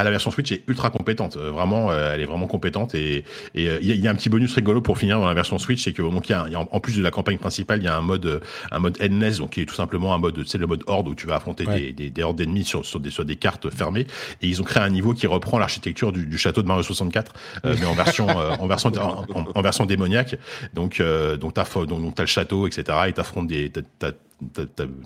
[0.00, 1.36] à la version Switch est ultra compétente.
[1.36, 2.94] Euh, vraiment, euh, elle est vraiment compétente.
[2.94, 5.58] Et il euh, y, y, a un petit bonus rigolo pour finir dans la version
[5.58, 7.88] Switch, c'est que il y, y, a en plus de la campagne principale, il y
[7.88, 10.66] a un mode un mode endless, donc qui est tout simplement un mode, c'est le
[10.66, 11.80] mode horde où tu vas affronter ouais.
[11.80, 14.06] des, des, des, hordes d'ennemis sur, sur des sur des cartes fermées.
[14.40, 17.32] Et ils ont créé un niveau qui reprend l'architecture du, du, château de Mario 64,
[17.64, 20.36] euh, mais en version en version en, en, en, version démoniaque.
[20.72, 21.02] Donc
[21.40, 22.84] donc t'as donc, donc as le château, etc.
[23.08, 23.70] Et t'affrontes des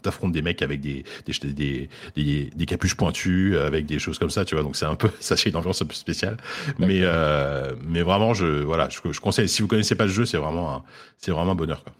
[0.03, 4.31] t'affrontes des mecs avec des des, des, des, des, capuches pointues, avec des choses comme
[4.31, 4.64] ça, tu vois.
[4.64, 6.37] Donc c'est un peu, ça c'est une ambiance un peu spéciale.
[6.79, 10.25] Mais, euh, mais vraiment, je, voilà, je, je, conseille, si vous connaissez pas le jeu,
[10.25, 10.85] c'est vraiment
[11.18, 11.92] c'est vraiment un bonheur, quoi.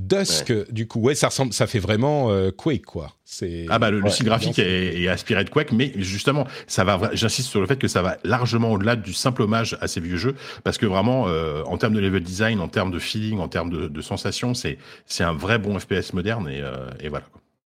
[0.00, 0.64] Dusk, ouais.
[0.70, 3.14] du coup, ouais, ça ressemble, ça fait vraiment euh, Quake, quoi.
[3.24, 6.46] C'est ah bah le, ouais, le style graphique est, est, aspiré de Quake, mais justement,
[6.66, 7.10] ça va.
[7.12, 10.16] J'insiste sur le fait que ça va largement au-delà du simple hommage à ces vieux
[10.16, 10.34] jeux,
[10.64, 13.70] parce que vraiment, euh, en termes de level design, en termes de feeling, en termes
[13.70, 17.26] de, de sensation, c'est c'est un vrai bon FPS moderne et, euh, et voilà.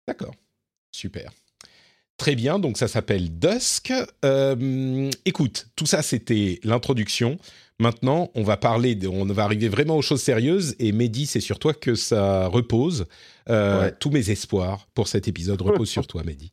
[0.06, 0.34] D'accord,
[0.92, 1.30] super.
[2.18, 3.94] Très bien, donc ça s'appelle Dusk.
[5.24, 7.38] Écoute, tout ça c'était l'introduction.
[7.80, 10.76] Maintenant, on va parler, de, on va arriver vraiment aux choses sérieuses.
[10.78, 13.06] Et Mehdi, c'est sur toi que ça repose.
[13.48, 13.94] Euh, ouais.
[13.98, 16.52] Tous mes espoirs pour cet épisode reposent sur toi, Mehdi.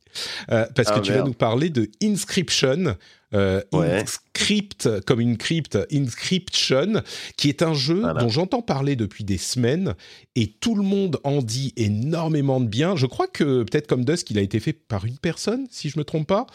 [0.50, 1.24] Euh, parce ah, que tu merde.
[1.24, 2.96] vas nous parler de Inscription.
[3.34, 4.00] Euh, ouais.
[4.00, 7.02] Inscript, comme une crypte, Inscription,
[7.36, 8.22] qui est un jeu voilà.
[8.22, 9.94] dont j'entends parler depuis des semaines
[10.34, 12.96] et tout le monde en dit énormément de bien.
[12.96, 15.98] Je crois que peut-être comme Dusk, il a été fait par une personne, si je
[15.98, 16.46] me trompe pas.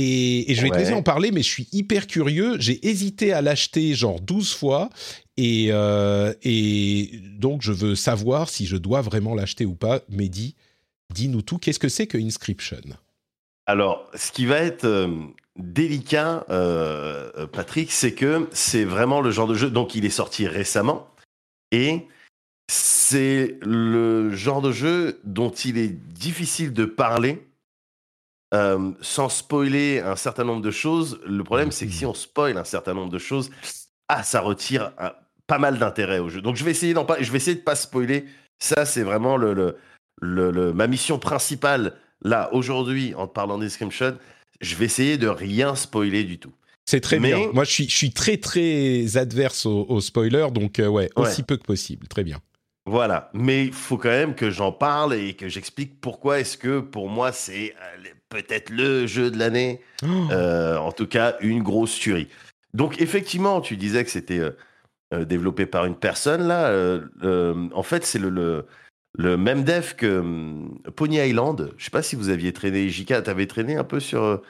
[0.00, 0.80] Et, je vais te Ouais.
[0.80, 2.56] laisser en parler, mais je suis hyper curieux.
[2.60, 4.90] J'ai hésité à l'acheter genre 12 fois.
[5.36, 10.00] Et, euh, et donc, je veux savoir si je dois vraiment l'acheter ou pas.
[10.08, 10.54] Mehdi,
[11.12, 11.58] dis-nous tout.
[11.58, 12.80] Qu'est-ce que c'est que Inscription?
[13.66, 15.08] Alors, ce qui va être euh,
[15.56, 19.68] délicat, euh, Patrick, c'est que c'est vraiment le genre de jeu.
[19.68, 21.08] Donc, il est sorti récemment
[21.72, 22.06] et
[22.70, 27.47] c'est le genre de jeu dont il est difficile de parler
[28.54, 31.20] euh, sans spoiler un certain nombre de choses.
[31.26, 33.50] Le problème, c'est que si on spoil un certain nombre de choses,
[34.08, 35.12] ah, ça retire un-
[35.46, 36.40] pas mal d'intérêt au jeu.
[36.42, 38.26] Donc, je vais essayer d'en pas, je vais essayer de pas spoiler.
[38.58, 39.76] Ça, c'est vraiment le, le-
[40.20, 44.16] le- le- ma mission principale là aujourd'hui en te parlant d'Inscription.
[44.60, 46.52] Je vais essayer de rien spoiler du tout.
[46.84, 47.50] C'est très Mais- bien.
[47.52, 50.48] Moi, je suis, je suis très, très adverse aux au spoilers.
[50.52, 51.28] Donc, euh, ouais, Ouais.
[51.28, 52.08] aussi peu que possible.
[52.08, 52.40] Très bien.
[52.86, 56.80] Voilà, mais il faut quand même que j'en parle et que j'explique pourquoi est-ce que
[56.80, 60.06] pour moi c'est euh, peut-être le jeu de l'année, Oh.
[60.30, 62.28] Euh, en tout cas une grosse tuerie.
[62.74, 64.50] Donc effectivement, tu disais que c'était euh,
[65.12, 66.68] euh, développé par une personne là.
[66.68, 68.64] euh, en fait, c'est le, le
[69.16, 71.72] le même dev que hum, Pony Island.
[71.78, 74.40] Je sais pas si vous aviez traîné, Jika, t'avais traîné un peu sur.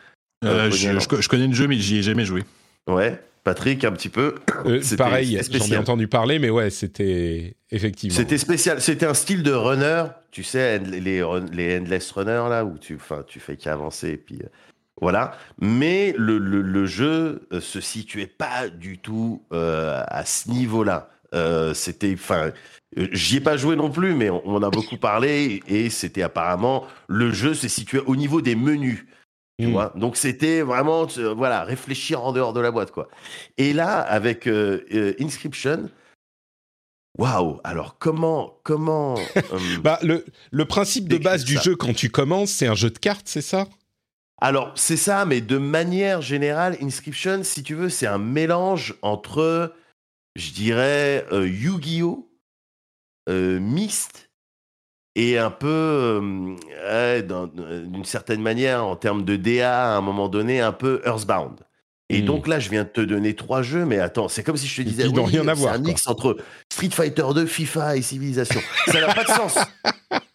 [0.42, 2.44] je, je connais le jeu, mais j'y ai jamais joué.
[2.88, 4.34] Ouais, Patrick un petit peu.
[4.66, 8.14] Euh, pareil, j'en ai entendu parler, mais ouais, c'était effectivement.
[8.14, 8.78] C'était spécial.
[8.82, 12.98] C'était un style de runner, tu sais, les, run- les endless runners là, où tu,
[13.26, 14.48] tu fais qu'avancer, et puis euh,
[15.00, 15.32] voilà.
[15.62, 21.08] Mais le, le- le jeu euh, se situait pas du tout euh, à ce niveau-là.
[21.74, 22.52] C'était, enfin,
[23.12, 26.86] j'y ai pas joué non plus, mais on, on a beaucoup parlé et c'était apparemment
[27.06, 29.04] le jeu se situait au niveau des menus.
[29.60, 29.72] Tu Mm.
[29.72, 29.92] vois?
[29.96, 33.08] Donc c'était vraiment, voilà, réfléchir en dehors de la boîte, quoi.
[33.56, 35.90] Et là, avec euh, euh, Inscription,
[37.18, 41.62] waouh Alors comment, comment euh, Bah, le, le principe de base du ça?
[41.62, 43.66] jeu quand tu commences, c'est un jeu de cartes, c'est ça?
[44.40, 49.74] Alors c'est ça, mais de manière générale, Inscription, si tu veux, c'est un mélange entre,
[50.36, 52.30] je dirais, euh, Yu-Gi-Oh,
[53.28, 54.27] euh, Myst
[55.20, 56.20] et un peu,
[56.82, 61.00] euh, dans- d'une certaine manière, en termes de DA, à un moment donné, un peu
[61.04, 61.60] Earthbound.
[62.10, 62.26] Et Hmm.
[62.26, 64.76] donc là, je viens de te donner trois jeux, mais attends, c'est comme si je
[64.76, 65.86] te disais, oui, rien à c'est voir, un quoi.
[65.88, 66.36] mix entre
[66.72, 68.60] Street Fighter 2, FIFA et Civilization.
[68.86, 69.58] Ça n'a pas de sens.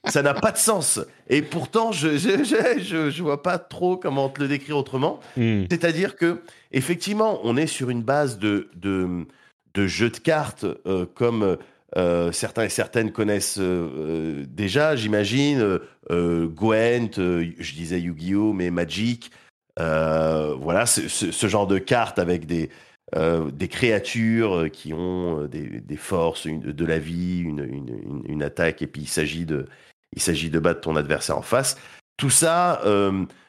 [0.06, 1.00] Ça n'a pas de sens.
[1.30, 5.20] Et pourtant, je je, je, je, je vois pas trop comment te le décrire autrement.
[5.38, 5.64] Hmm.
[5.72, 6.42] C'est-à-dire que,
[6.74, 9.26] effectivement, on est sur une base de, de,
[9.74, 11.58] de jeux de cartes euh, comme
[11.98, 15.80] euh, certains et certaines connaissent euh, euh, déjà, j'imagine.
[16.12, 19.32] euh, Gwent, je disais Yu-Gi-Oh, mais Magic.
[19.78, 22.70] voilà, ce, genre de cartes avec des,
[23.16, 29.04] des créatures qui ont des, des forces, de la vie, une, une, attaque, et puis
[29.04, 29.68] il s'agit de,
[30.16, 31.78] de battre ton adversaire en face.
[32.18, 32.82] Tout ça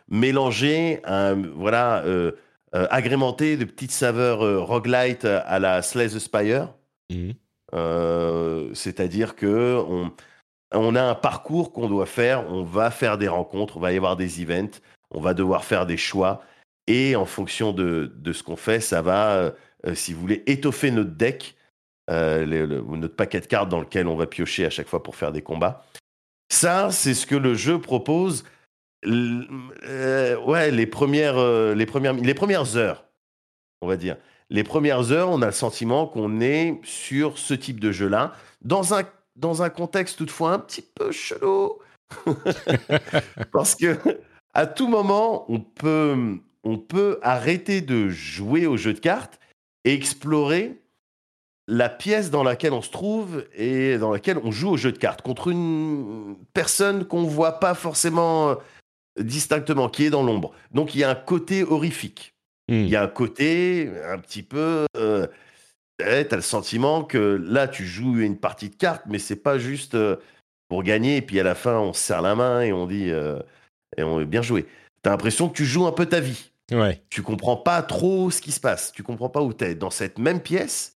[0.08, 1.00] mélangé,
[1.56, 2.04] voilà,
[2.72, 6.68] agrémenté de petites saveurs roguelite à la Slay the Spire.
[7.10, 7.32] Hmm.
[7.74, 9.82] Euh, C'est-à-dire que
[10.72, 13.96] on, a un parcours qu'on doit faire, on va faire des rencontres, on va y
[13.96, 16.42] avoir des events, on va devoir faire des choix,
[16.86, 19.54] et en fonction de, ce qu'on fait, ça va,
[19.86, 21.56] euh, si vous voulez, étoffer notre deck,
[22.10, 25.32] euh, notre paquet de cartes dans lequel on va piocher à chaque fois pour faire
[25.32, 25.84] des combats.
[26.52, 28.44] Ça, c'est ce que le jeu propose.
[29.04, 33.04] Ouais, les premières, les premières, les premières heures,
[33.80, 34.16] on va dire.
[34.54, 38.94] Les premières heures, on a le sentiment qu'on est sur ce type de jeu-là, dans
[38.94, 39.02] un,
[39.34, 41.80] dans un contexte toutefois un petit peu chelou.
[43.52, 43.98] Parce que
[44.52, 49.40] à tout moment, on peut, arrêter de jouer au jeu de cartes
[49.82, 50.80] et explorer
[51.66, 54.98] la pièce dans laquelle on se trouve et dans laquelle on joue au jeu de
[54.98, 58.54] cartes contre une personne qu'on voit pas forcément euh,
[59.18, 60.52] distinctement, qui est dans l'ombre.
[60.70, 62.33] Donc il y a un côté horrifique.
[62.68, 64.86] Il y a un côté un petit peu.
[64.96, 65.26] Euh,
[66.00, 69.58] ouais, T'as le sentiment que là, tu joues une partie de cartes, mais c'est pas
[69.58, 70.16] juste euh,
[70.68, 71.18] pour gagner.
[71.18, 73.38] Et puis à la fin, on se serre la main et on dit euh,
[73.96, 74.66] et on est bien joué.
[75.02, 76.50] T'as l'impression que tu joues un peu ta vie.
[76.72, 77.02] Ouais.
[77.10, 78.92] Tu comprends pas trop ce qui se passe.
[78.92, 79.74] Tu comprends pas où t'es.
[79.74, 80.96] Dans cette même pièce,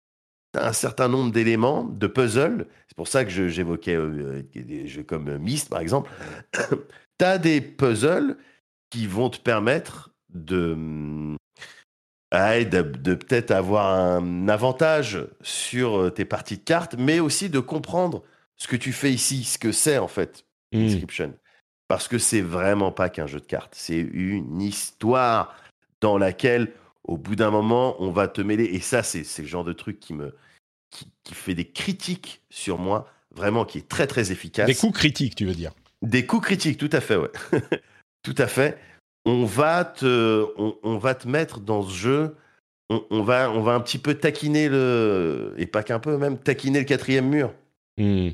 [0.51, 2.67] t'as un certain nombre d'éléments, de puzzles.
[2.88, 6.12] C'est pour ça que j'évoquais euh, des jeux comme Myst, par exemple.
[7.17, 8.38] t'as des puzzles
[8.91, 11.36] qui vont te permettre de,
[12.33, 17.49] ouais, de, de peut-être avoir un avantage sur euh, tes parties de cartes, mais aussi
[17.49, 18.23] de comprendre
[18.57, 20.85] ce que tu fais ici, ce que c'est en fait Hmm.
[20.85, 21.33] Inscription.
[21.88, 25.55] Parce que c'est vraiment pas qu'un jeu de cartes, c'est une histoire
[26.01, 26.71] dans laquelle,
[27.03, 28.65] au bout d'un moment, on va te mêler.
[28.65, 30.35] Et ça, c'est c'est le genre de truc qui me
[30.89, 34.65] qui, qui fait des critiques sur moi, vraiment, qui est très très efficace.
[34.65, 35.73] Des coups critiques, tu veux dire?
[36.01, 37.31] Des coups critiques, tout à fait, ouais.
[38.23, 38.77] tout à fait.
[39.25, 42.35] On va te, on, on va te mettre dans ce jeu.
[42.89, 46.38] On, on va, on va un petit peu taquiner le, et pas qu'un peu même,
[46.38, 47.51] taquiner le quatrième mur.
[47.97, 48.29] Hmm.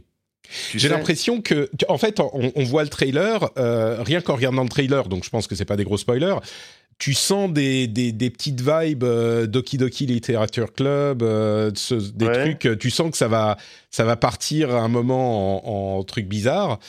[0.75, 4.69] J'ai l'impression que, en fait, on, on voit le trailer, euh, rien qu'en regardant le
[4.69, 6.35] trailer, donc je pense que c'est pas des gros spoilers.
[6.97, 12.25] Tu sens des, des, des petites vibes euh, Doki Doki Literature Club, euh, ce- des
[12.27, 12.55] Ouais.
[12.57, 12.77] trucs.
[12.79, 13.57] Tu sens que ça va,
[13.89, 16.79] ça va partir à un moment en, en truc bizarre.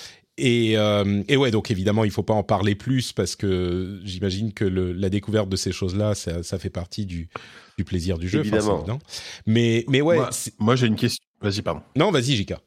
[0.44, 4.52] Et, euh, et ouais, donc évidemment, il faut pas en parler plus parce que j'imagine
[4.52, 7.28] que le- la découverte de ces choses-là, ça, ça fait partie du,
[7.78, 8.40] du plaisir du jeu.
[8.40, 8.84] Évidemment.
[9.46, 10.18] Mais, mais ouais,
[10.58, 11.24] moi, j'ai une question.
[11.40, 11.82] Vas-y, pardon.
[11.96, 12.58] non, vas-y, Jika.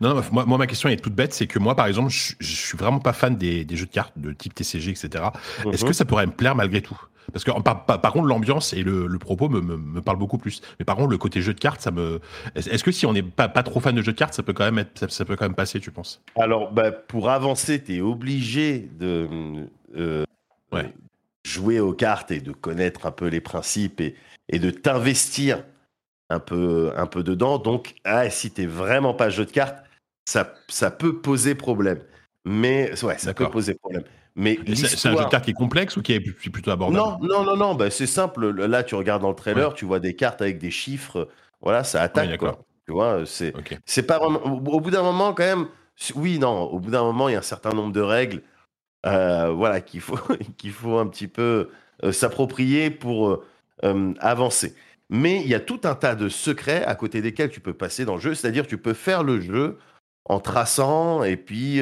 [0.00, 2.32] Non, non, moi, moi, ma question est toute bête, c'est que moi, par exemple, je,
[2.40, 5.24] je suis vraiment pas fan des, des jeux de cartes de type TCG, etc.
[5.72, 5.88] Est-ce Mhm.
[5.90, 6.98] que ça pourrait me plaire malgré tout?
[7.32, 10.18] Parce que par, par- par contre, l'ambiance et le, le propos me, me, me parlent
[10.18, 10.62] beaucoup plus.
[10.78, 12.20] Mais par contre, le côté jeu de cartes, ça me.
[12.54, 14.52] Est-ce que si on n'est pas, pas trop fan de jeux de cartes, ça peut
[14.52, 16.22] quand même être, ça, ça peut quand même passer, tu penses?
[16.36, 19.28] Alors, bah, pour avancer, tu es obligé de
[19.96, 20.24] euh,
[20.72, 20.92] Ouais.
[21.44, 24.14] jouer aux cartes et de connaître un peu les principes et,
[24.48, 25.64] et de t'investir
[26.28, 27.58] un peu, un peu dedans.
[27.58, 29.84] Donc, ah, si tu vraiment pas jeu de cartes,
[30.24, 32.00] ça, ça peut poser problème.
[32.44, 34.04] Mais ouais, ça peut poser problème.
[34.36, 37.18] Mais c'est- un jeu de cartes qui est complexe ou qui est plutôt abordable non,
[37.20, 38.50] non, non, non, bah, c'est simple.
[38.50, 41.28] Là, tu regardes dans le trailer, tu vois des cartes avec des chiffres.
[41.60, 42.38] Voilà, ça attaque.
[42.38, 42.58] Quoi.
[42.86, 44.40] Tu vois, c'est pas vraiment.
[44.44, 45.66] Au, bout d'un moment, quand même.
[46.14, 46.62] Oui, non.
[46.62, 48.42] Au bout d'un moment, il y a un certain nombre de règles,
[49.06, 50.18] euh, voilà, qu'il faut
[50.58, 51.68] qu'il faut un petit peu
[52.04, 53.44] euh, s'approprier pour
[53.84, 54.74] euh, avancer.
[55.10, 58.04] Mais il y a tout un tas de secrets à côté desquels tu peux passer
[58.04, 58.34] dans le jeu.
[58.34, 59.78] C'est-à-dire, tu peux faire le jeu
[60.24, 61.80] en traçant et puis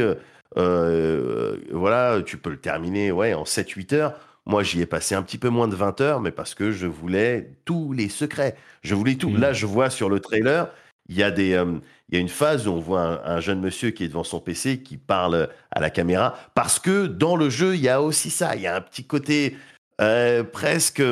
[0.59, 4.15] euh, voilà, tu peux le terminer ouais, en 7-8 heures.
[4.47, 6.87] Moi, j'y ai passé un petit peu moins de 20 heures, mais parce que je
[6.87, 8.57] voulais tous les secrets.
[8.83, 9.31] Je voulais tout.
[9.31, 9.41] Mhm.
[9.41, 10.71] Là, je vois sur le trailer,
[11.09, 13.41] il y a des, euh, il y a une phase où on voit un, un
[13.41, 17.37] jeune monsieur qui est devant son PC, qui parle à la caméra, parce que dans
[17.37, 18.57] le jeu, il y a aussi ça.
[18.57, 19.57] Il y a un petit côté
[20.01, 21.03] euh, presque,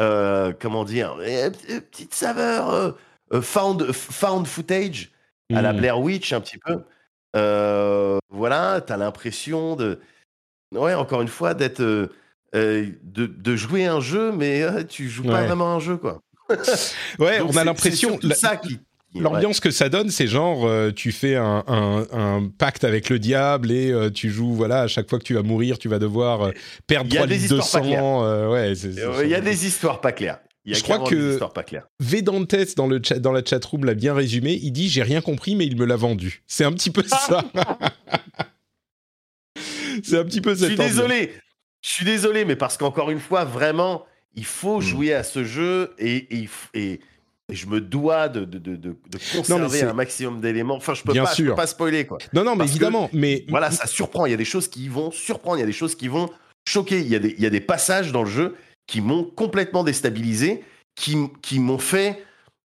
[0.00, 1.16] euh, comment dire,
[1.90, 2.96] petite saveur
[3.42, 5.10] found, found footage
[5.52, 5.76] à la Hmm.
[5.78, 6.84] Blair Witch un petit peu.
[7.36, 9.98] Euh, voilà, t'as l'impression de,
[10.74, 12.08] ouais, encore une fois, d'être, euh,
[12.54, 16.20] euh, de, de jouer un jeu, mais tu joues pas vraiment un jeu, quoi.
[17.18, 18.18] Ouais, Donc on a l'impression.
[18.22, 18.74] la- ça qui.
[19.14, 19.20] ouais.
[19.20, 23.18] L'ambiance que ça donne, c'est genre euh, tu fais un, un- un pacte avec le
[23.18, 25.98] diable et euh, tu joues voilà à chaque fois que tu vas mourir, tu vas
[25.98, 26.50] devoir euh,
[26.86, 28.50] perdre Il y a 3 des litres de sang.
[28.50, 28.72] ouais,
[29.24, 30.38] Il y a des histoires pas claires.
[30.68, 31.86] Il y a Je crois que- pas claires.
[31.98, 34.52] Vedantes dans le chat, dans la chatroom l'a bien résumé.
[34.62, 36.42] Il dit j'ai rien compris mais il me l'a vendu.
[36.46, 37.42] C'est un petit peu ça.
[40.02, 41.32] c'est un petit peu Je suis désolé.
[41.82, 44.04] Je suis désolé, mais parce qu'encore une fois, vraiment,
[44.34, 44.82] il faut Hmm.
[44.82, 47.00] jouer à ce jeu et, et, et-
[47.50, 48.96] et je me dois de, de, de, de-
[49.34, 50.74] conserver un maximum d'éléments.
[50.76, 51.52] Enfin, je peux Bien pas, je sûr.
[51.52, 52.18] peux pas spoiler quoi.
[52.34, 54.26] Non non mais Parce que- évidemment mais Voilà, ça surprend.
[54.26, 55.56] Il y a des choses qui vont surprendre.
[55.56, 56.28] Il y a des choses qui vont
[56.68, 57.00] choquer.
[57.00, 58.54] Il y a des, il y a des passages dans le jeu
[58.88, 60.64] qui m'ont complètement déstabilisé,
[60.96, 62.24] qui, qui m'ont fait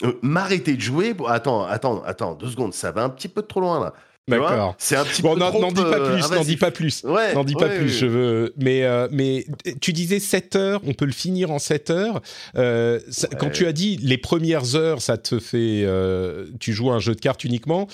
[0.03, 1.15] euh, m'arrêter de jouer.
[1.15, 2.75] Bon, attends, attends, attends, deux secondes.
[2.75, 3.93] Ça va un petit peu trop loin là.
[4.29, 4.75] D'accord.
[4.79, 5.61] C'est un petit Bon peu n'en trop.
[5.61, 7.05] n'en dis pas euh, plus, n'en dis pas plus.
[7.05, 8.53] Ouais, N'en dis pas ouais, plus, je veux.
[8.57, 9.47] Mais, euh, mais
[9.81, 12.21] tu disais 7 heures, on peut le finir en 7 heures.
[12.57, 15.85] Euh, ça- Quand tu as dit les premières heures, ça te fait.
[15.85, 17.87] euh, tu joues à un jeu de cartes uniquement.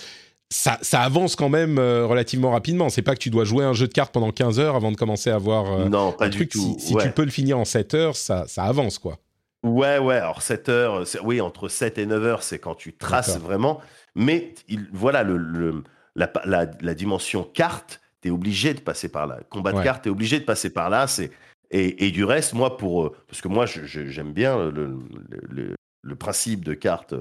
[0.52, 2.90] Ça, ça avance quand même euh, relativement rapidement.
[2.90, 4.96] C'est pas que tu dois jouer un jeu de cartes pendant 15 heures avant de
[4.96, 6.50] commencer à avoir euh, non, pas un du truc.
[6.50, 6.76] tout.
[6.78, 7.02] Si, si ouais.
[7.04, 9.18] tu peux le finir en 7 heures, ça, ça avance, quoi.
[9.64, 13.38] Ouais, ouais, alors 7 heures, oui, entre 7 et 9 heures, c'est quand tu traces
[13.38, 13.80] vraiment.
[14.14, 15.84] Mais il, voilà, le, le-
[16.16, 19.38] la, la- la dimension carte, tu es obligé de passer par là.
[19.48, 19.84] Combat de Ouais.
[19.84, 21.06] carte, tu es obligé de passer par là.
[21.06, 21.30] C'est,
[21.70, 23.06] et, et du reste, moi, pour.
[23.06, 27.14] euh, Parce que moi, j'aime bien le, le- le- le principe de carte,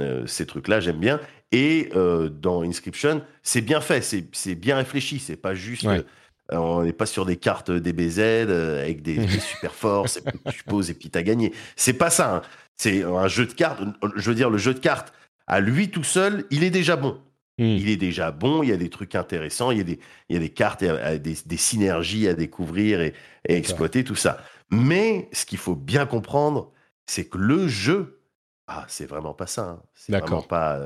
[0.00, 1.20] euh, ces trucs-là, j'aime bien.
[1.54, 5.84] Et euh, dans Inscription, c'est bien fait, c'est, bien réfléchi, c'est pas juste.
[5.84, 6.04] Ouais.
[6.52, 10.50] euh, on n'est pas sur des cartes DBZ euh, avec des, des super forces, et
[10.50, 11.52] tu poses et puis tu as gagné.
[11.76, 12.36] C'est pas ça.
[12.36, 12.42] hein.
[12.76, 13.80] C'est un jeu de cartes.
[14.16, 15.12] Je veux dire, le jeu de cartes,
[15.46, 17.20] à lui tout seul, il est déjà bon.
[17.58, 17.62] Hmm.
[17.78, 20.34] Il est déjà bon, il y a des trucs intéressants, il y a des, il
[20.34, 23.14] y a des cartes, il y a des, des synergies à découvrir et,
[23.48, 24.38] et exploiter, tout ça.
[24.70, 26.72] Mais ce qu'il faut bien comprendre,
[27.06, 28.20] c'est que le jeu,
[28.66, 29.62] ah, c'est vraiment pas ça.
[29.68, 29.82] hein.
[29.94, 30.80] C'est vraiment pas,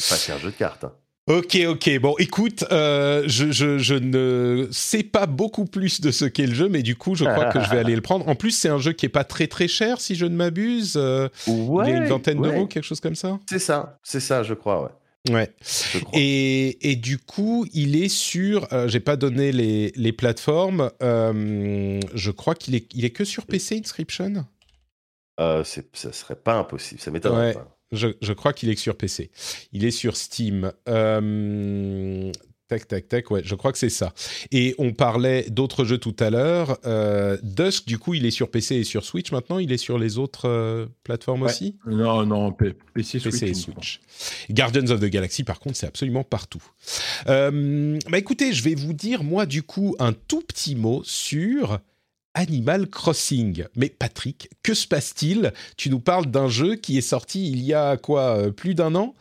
[0.00, 0.84] c'est pas qu'un jeu de cartes.
[0.84, 0.92] hein.
[1.30, 1.98] Ok, ok.
[2.00, 6.54] Bon, écoute, euh, je, je, je ne sais pas beaucoup plus de ce qu'est le
[6.54, 8.26] jeu, mais du coup, je crois que je vais aller le prendre.
[8.28, 10.94] En plus, c'est un jeu qui est pas très très cher, si je ne m'abuse.
[10.96, 11.52] Euh, il
[11.86, 12.50] y a une vingtaine ouais.
[12.50, 13.38] d'euros, quelque chose comme ça.
[13.50, 14.88] C'est ça, c'est ça, je crois, ouais.
[15.34, 15.50] Ouais.
[16.14, 18.66] Et, et du coup, il est sur.
[18.72, 20.90] Euh, J'ai pas donné les, les plateformes.
[21.02, 24.46] Euh, je crois qu'il est, il est que sur PC Inscription?
[25.40, 27.52] Euh, ça serait pas impossible, ça m'étonnerait Ouais.
[27.54, 27.77] pas.
[27.92, 29.30] Je, je crois qu'il est sur PC.
[29.72, 30.72] Il est sur Steam.
[30.88, 32.32] Euh,
[32.68, 34.12] Tac, tac, tac, ouais, je crois que c'est ça.
[34.52, 36.76] Et on parlait d'autres jeux tout à l'heure.
[36.84, 39.58] Euh, Dusk, du coup, il est sur PC et sur Switch maintenant.
[39.58, 41.76] Il est sur les autres euh, plateformes aussi?
[41.86, 44.00] Non, non, PC, PC Switch, et Switch.
[44.50, 46.62] Guardians of the Galaxy, par contre, c'est absolument partout.
[47.26, 51.78] Euh, bah écoutez, je vais vous dire, moi, du coup, un tout petit mot sur
[52.38, 53.64] Animal Crossing.
[53.74, 55.52] Mais Patrick, que se passe-t-il?
[55.76, 58.94] Tu nous parles d'un jeu qui est sorti il y a quoi euh, Plus d'un
[58.94, 59.16] an?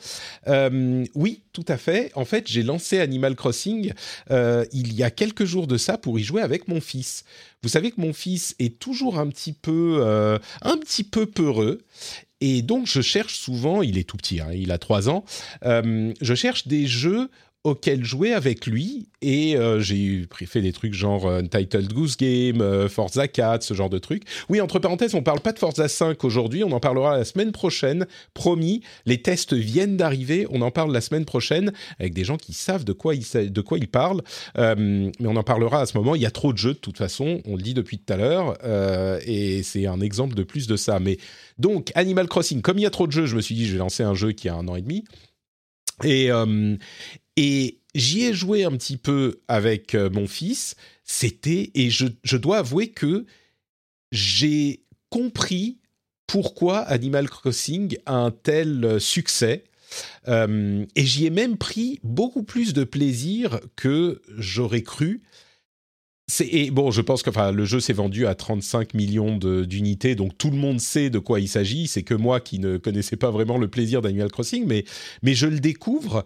[0.47, 2.11] Euh, Oui, tout à fait.
[2.13, 3.91] En fait, j'ai lancé Animal Crossing
[4.29, 7.23] euh, il y a quelques jours de ça pour y jouer avec mon fils.
[7.63, 11.81] Vous savez que mon fils est toujours un petit peu, un petit peu peureux.
[12.39, 15.25] Et donc, je cherche souvent, il est tout petit, hein, il a trois ans,
[15.63, 17.31] je cherche des jeux
[17.63, 22.61] auquel jouer avec lui et euh, j'ai fait des trucs genre euh, Untitled Goose Game,
[22.61, 24.23] euh, Forza 4, ce genre de trucs.
[24.47, 27.51] Oui, entre parenthèses, on parle pas de Forza 5 aujourd'hui, on en parlera la semaine
[27.51, 28.83] prochaine, promis.
[29.05, 32.85] Les tests viennent d'arriver, on en parle la semaine prochaine avec des gens qui savent
[32.85, 34.21] de quoi ils, de quoi ils parlent,
[34.55, 36.15] mais on en parlera à ce moment.
[36.15, 38.17] Il y a trop de jeux de toute façon, on le dit depuis tout à
[38.17, 38.57] l'heure,
[39.25, 40.99] et c'est un exemple de plus de ça.
[40.99, 41.17] Mais
[41.57, 43.73] donc Animal Crossing, comme il y a trop de jeux, je me suis dit je
[43.73, 45.03] vais lancer un jeu qui a un an et demi.
[46.03, 46.29] Et,
[47.37, 50.75] et j'y ai joué un petit peu avec euh, mon fils.
[51.03, 53.25] C'était, et je, dois avouer que
[54.11, 55.77] j'ai compris
[56.25, 59.63] pourquoi Animal Crossing a un tel euh, succès.
[60.27, 65.21] Euh, et j'y ai même pris beaucoup plus de plaisir que j'aurais cru.
[66.41, 70.49] Et bon, je pense que le jeu s'est vendu à 35 millions d'unités, donc tout
[70.49, 71.87] le monde sait de quoi il s'agit.
[71.87, 75.61] C'est que moi qui ne connaissais pas vraiment le plaisir d'Animal Crossing, mais je le
[75.61, 76.25] découvre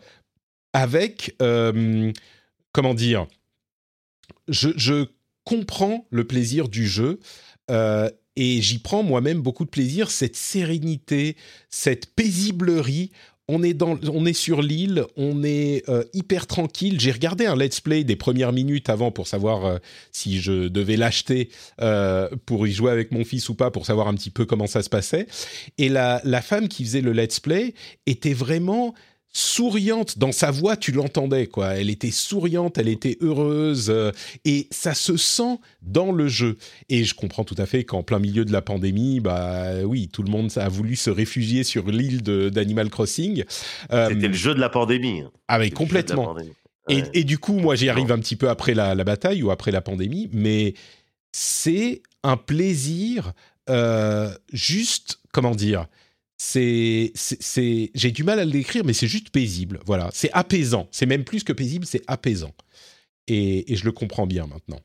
[0.74, 2.12] avec, euh,
[2.72, 3.28] comment dire,
[4.48, 5.06] je,
[5.44, 7.20] comprends le plaisir du jeu.
[7.72, 11.36] Euh, et j'y prends moi-même beaucoup de plaisir, cette sérénité,
[11.72, 13.12] cette paisiblerie.
[13.48, 17.02] On est, dans, on est sur l'île, on est euh, hyper tranquille.
[17.02, 19.80] J'ai regardé un let's play des premières minutes avant pour savoir
[20.12, 21.50] si je devais l'acheter
[22.46, 24.84] pour y jouer avec mon fils ou pas, pour savoir un petit peu comment ça
[24.84, 25.26] se passait.
[25.80, 27.74] Et la, la femme qui faisait le let's play
[28.06, 28.94] était vraiment
[29.34, 31.76] souriante dans sa voix, tu l'entendais quoi.
[31.76, 34.12] Elle était souriante, elle était heureuse euh,
[34.44, 36.58] et ça se sent dans le jeu.
[36.90, 40.24] Et je comprends tout à fait qu'en plein milieu de la pandémie, bah oui, tout
[40.24, 43.46] le monde a voulu se réfugier sur l'île d'Animal Crossing.
[43.92, 45.24] Euh, C'était le jeu de la pandémie.
[45.48, 46.36] Ah mais complètement.
[46.90, 49.82] Et, du coup, moi j'y arrive un petit peu après la, bataille ou après la
[49.82, 50.74] pandémie, mais
[51.32, 53.32] c'est un plaisir
[53.70, 55.88] euh, juste, comment dire
[56.44, 59.80] c'est, c'est, j'ai du mal à le décrire, mais c'est juste paisible.
[59.86, 60.88] Voilà, c'est apaisant.
[60.90, 62.52] C'est même plus que paisible, c'est apaisant.
[63.28, 64.80] Et, et, je le comprends bien maintenant.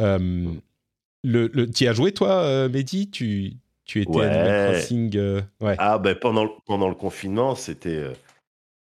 [0.00, 0.52] Euh,
[1.24, 3.10] le, le, tu as joué toi, euh, Mehdi?
[3.10, 3.54] Tu,
[3.86, 5.76] tu étais Animal Crossing euh, ouais.
[5.78, 8.12] Ah ben pendant, pendant le confinement, c'était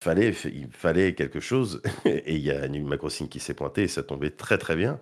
[0.03, 1.79] fallait, il fallait quelque chose.
[2.05, 4.99] et il y a Animal Crossing qui s'est pointé et ça tombait très très bien.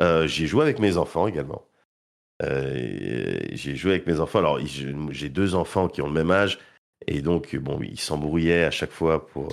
[0.00, 1.64] J'ai joué avec mes enfants également.
[2.42, 4.38] Euh, j'ai joué avec mes enfants.
[4.38, 4.60] Alors,
[5.10, 6.58] j'ai deux enfants qui ont le même âge.
[7.06, 9.48] Et donc, bon, ils s'embrouillaient à chaque fois pour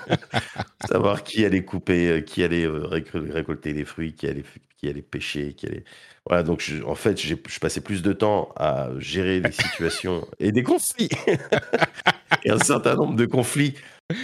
[0.88, 4.44] savoir qui allait couper, euh, qui allait euh, récolter les fruits, qui allait,
[4.78, 5.84] qui allait pêcher, qui allait.
[6.24, 10.62] Voilà, donc en fait, je passais plus de temps à gérer des situations et des
[10.62, 11.10] conflits,
[12.44, 13.74] et un certain nombre de conflits,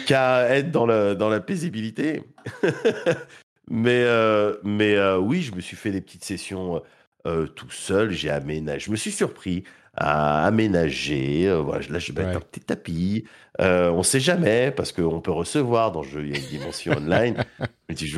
[0.07, 2.23] qu'à être dans, le, dans la paisibilité.
[3.69, 4.07] mais
[4.63, 6.81] mais oui, je me suis fait des petites sessions
[7.27, 8.87] euh, tout seul, j'ai aménagé.
[8.87, 9.65] Je me suis surpris
[9.97, 11.49] à aménager.
[11.49, 13.25] Euh, voilà, là, je vais mettre un petit tapis.
[13.61, 16.39] Euh, on ne sait jamais parce qu'on peut recevoir dans le jeu, il y a
[16.39, 17.45] une dimension online.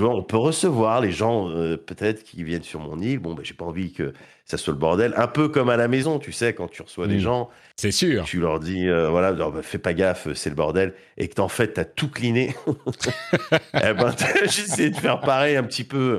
[0.01, 1.49] On peut recevoir les gens
[1.87, 3.21] peut-être qui viennent sur mon île.
[3.21, 4.13] Bon, ben, j'ai pas envie que
[4.45, 5.15] ça soit le bordel.
[5.17, 7.21] Un peu comme à la maison, tu sais, quand tu reçois des mmh.
[7.21, 7.51] gens.
[7.77, 8.25] C'est sûr.
[8.25, 10.93] Tu leur dis, voilà, fais pas gaffe, c'est le bordel.
[11.17, 12.55] Et que en fait, tu as tout cliné.
[13.75, 16.19] eh ben, j'ai essayé de faire pareil un petit peu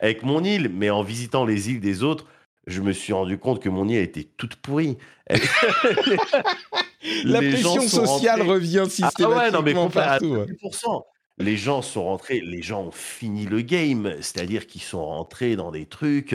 [0.00, 2.26] avec mon île, mais en visitant les îles des autres,
[2.66, 4.98] je me suis rendu compte que mon île était toute pourrie.
[7.24, 10.38] La pression sociale revient systématiquement ah ouais, non, mais partout.
[11.38, 15.70] Les gens sont rentrés, les gens ont fini le game, c'est-à-dire qu'ils sont rentrés dans
[15.70, 16.34] des trucs.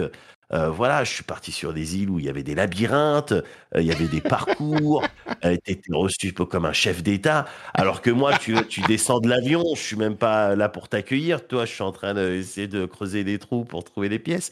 [0.54, 3.44] Euh, voilà, je suis parti sur des îles où il y avait des labyrinthes, euh,
[3.80, 5.04] il y avait des parcours,
[5.46, 9.30] euh, tu étais reçu comme un chef d'État, alors que moi, tu, tu descends de
[9.30, 12.86] l'avion, je suis même pas là pour t'accueillir, toi, je suis en train d'essayer de
[12.86, 14.52] creuser des trous pour trouver des pièces.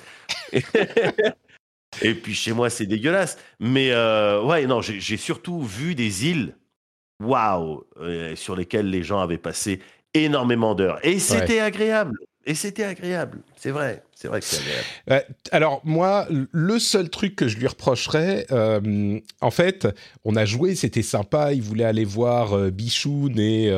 [2.02, 3.38] Et puis chez moi, c'est dégueulasse.
[3.60, 6.56] Mais ouais, non, j'ai surtout vu des îles,
[7.22, 7.84] waouh,
[8.36, 9.82] sur lesquelles les gens avaient passé
[10.24, 11.00] énormément d'heures.
[11.04, 12.18] Et c'était agréable.
[12.46, 14.86] Et c'était agréable, c'est vrai, c'est vrai que c'est agréable.
[15.12, 15.20] Euh,
[15.52, 19.88] alors moi, le seul truc que je lui reprocherais, euh, en fait,
[20.24, 23.72] on a joué, c'était sympa, il voulait aller voir euh, Bichoun et,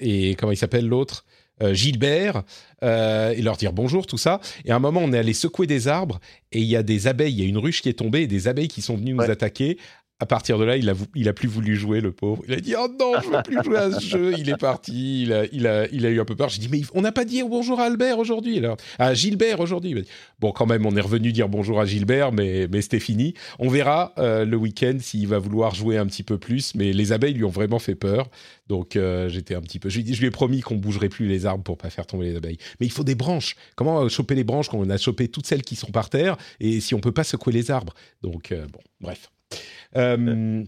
[0.00, 1.26] et comment il s'appelle l'autre
[1.60, 2.44] euh, Gilbert
[2.84, 4.40] euh, et leur dire bonjour, tout ça.
[4.64, 6.20] Et à un moment, on est allé secouer des arbres
[6.52, 8.26] et il y a des abeilles, il y a une ruche qui est tombée et
[8.28, 9.76] des abeilles qui sont venues nous attaquer.
[10.20, 10.88] À partir de là, il
[11.28, 12.42] a, plus voulu jouer, le pauvre.
[12.48, 14.34] Il a dit Oh non, je veux plus jouer à ce jeu.
[14.36, 15.22] Il est parti.
[15.52, 16.48] Il a, eu un peu peur.
[16.48, 18.58] J'ai dit Mais on n'a pas dit bonjour à Albert aujourd'hui.
[18.58, 20.04] Alors, à Gilbert aujourd'hui.
[20.40, 23.34] Bon, quand même, on est revenu dire bonjour à Gilbert, mais, mais c'était fini.
[23.60, 26.74] On verra euh, le week-end s'il va vouloir jouer un petit peu plus.
[26.74, 28.28] Mais les abeilles lui ont vraiment fait peur.
[28.66, 29.88] Donc euh, j'étais un petit peu.
[29.88, 32.36] Je je lui ai promis qu'on bougerait plus les arbres pour pas faire tomber les
[32.36, 32.58] abeilles.
[32.80, 33.54] Mais il faut des branches.
[33.76, 36.36] Comment euh, choper les branches quand on a chopé toutes celles qui sont par terre
[36.58, 37.94] et si on peut pas secouer les arbres?
[38.20, 39.30] Donc bon, bref.
[39.96, 40.64] Euh,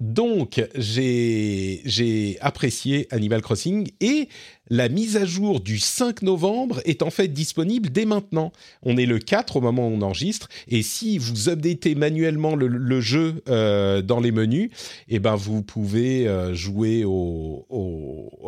[0.00, 4.28] donc, j'ai apprécié Animal Crossing et
[4.70, 8.50] la mise à jour du 5 novembre est en fait disponible dès maintenant.
[8.82, 13.00] On est le 4 au moment où on enregistre et si vous updatez manuellement le,
[13.00, 14.70] jeu euh, dans les menus,
[15.08, 17.04] eh ben vous pouvez euh, jouer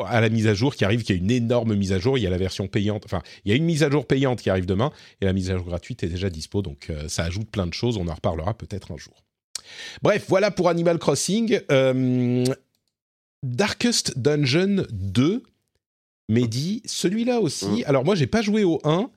[0.06, 2.18] à la mise à jour qui arrive, qui est une énorme mise à jour.
[2.18, 4.40] Il y a la version payante, enfin il y a une mise à jour payante
[4.40, 4.90] qui arrive demain
[5.20, 6.62] et la mise à jour gratuite est déjà dispo.
[6.62, 7.98] Donc ça ajoute plein de choses.
[7.98, 9.25] On en reparlera peut-être un jour.
[10.02, 11.60] Bref, voilà pour Animal Crossing.
[11.70, 12.44] Euh,
[13.42, 15.42] Darkest Dungeon 2,
[16.28, 17.66] Mehdi, celui-là aussi.
[17.66, 17.84] Mm.
[17.86, 19.10] Alors moi, j'ai pas joué au 1.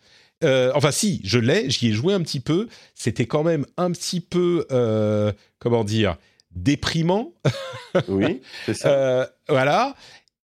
[0.43, 2.67] Euh, enfin, si, je l'ai, j'y ai joué un petit peu.
[2.95, 6.17] C'était quand même un petit peu, euh, comment dire,
[6.55, 7.33] déprimant.
[8.07, 9.31] Oui, c'est ça.
[9.47, 9.95] Voilà.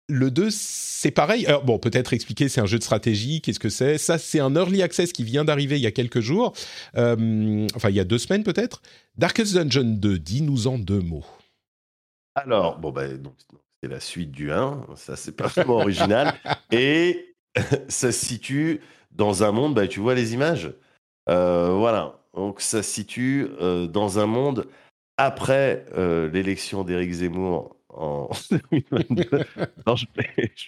[0.07, 1.47] Le 2, c'est pareil.
[1.47, 3.97] Alors, bon, peut-être expliquer, c'est un jeu de stratégie, qu'est-ce que c'est?
[3.97, 6.53] Ça, c'est un early access qui vient d'arriver il y a quelques jours.
[6.95, 8.83] Euh, enfin, il y a deux semaines peut-être.
[9.17, 11.25] Darkest Dungeon 2, dis-nous en deux mots.
[12.35, 13.35] Alors, bon, ben, donc,
[13.81, 16.33] c'est la suite du 1, ça c'est pas vraiment original.
[16.71, 17.35] Et
[17.87, 20.73] ça se situe dans un monde, bah, tu vois les images
[21.29, 24.67] Euh, Voilà, donc ça se situe euh, dans un monde
[25.17, 28.29] après euh, l'élection d'Éric Zemmour en
[28.71, 29.29] 2022.
[29.87, 30.05] non, je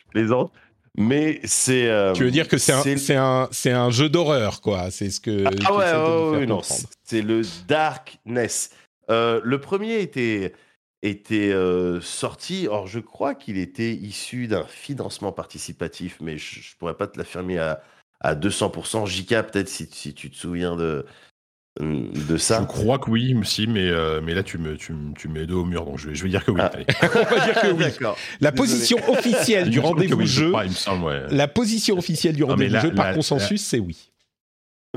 [0.10, 0.54] plaisante.
[0.98, 1.88] Mais c'est.
[1.88, 4.90] euh, Tu veux dire que c'est un, un, c'est un jeu d'horreur, quoi.
[4.90, 5.44] C'est ce que.
[5.66, 6.62] Ah ouais, ouais, non,
[7.04, 8.72] c'est le Darkness.
[9.10, 10.54] Euh, le premier était,
[11.04, 16.76] était euh, sorti, or je crois qu'il était issu d'un financement participatif, mais je, je
[16.78, 17.82] pourrais pas te l'affirmer à,
[18.20, 19.06] à 200%.
[19.06, 21.06] JK, peut-être si, si tu te souviens de,
[21.80, 22.60] de ça.
[22.62, 25.34] Je crois que oui, si, mais, euh, mais là, tu me, tu, me- tu me
[25.40, 26.60] mets deux au mur, donc je vais, je vais dire que oui.
[26.62, 26.72] Ah.
[26.74, 26.86] allez.
[27.04, 27.62] On va dire
[27.98, 28.12] que oui.
[28.42, 30.54] La position officielle du rendez-vous oui, je jeu.
[31.30, 34.12] La position officielle du rendez-vous la- jeu par la- consensus, c'est oui.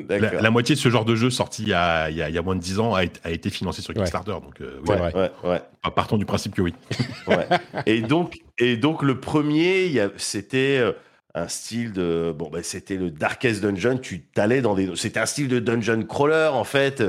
[0.09, 2.35] La, moitié de ce genre de jeu sorti il y a, il y a, il
[2.35, 3.97] y a moins de 10 ans a, été- a été financé sur Ouais.
[4.03, 4.31] Kickstarter.
[4.33, 5.33] Donc, euh, oui, C'est Ouais, vrai.
[5.45, 5.91] ouais, ouais.
[5.95, 6.73] partons du principe que oui.
[7.27, 7.47] Ouais.
[7.85, 10.93] et donc, et donc le premier, c'était euh,
[11.35, 13.99] un style de, bon ben c'était le Darkest Dungeon.
[13.99, 17.03] Tu t'allais dans des, c'était un style de dungeon crawler en fait,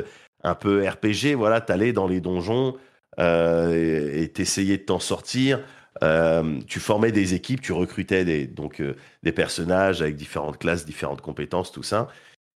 [0.44, 1.36] un peu RPG.
[1.36, 2.76] Voilà, t'allais dans les donjons
[3.20, 5.64] euh, et t'essayais de t'en sortir.
[6.04, 10.86] Euh, tu formais des équipes, tu recrutais des, donc euh, des personnages avec différentes classes,
[10.86, 12.08] différentes compétences, tout ça.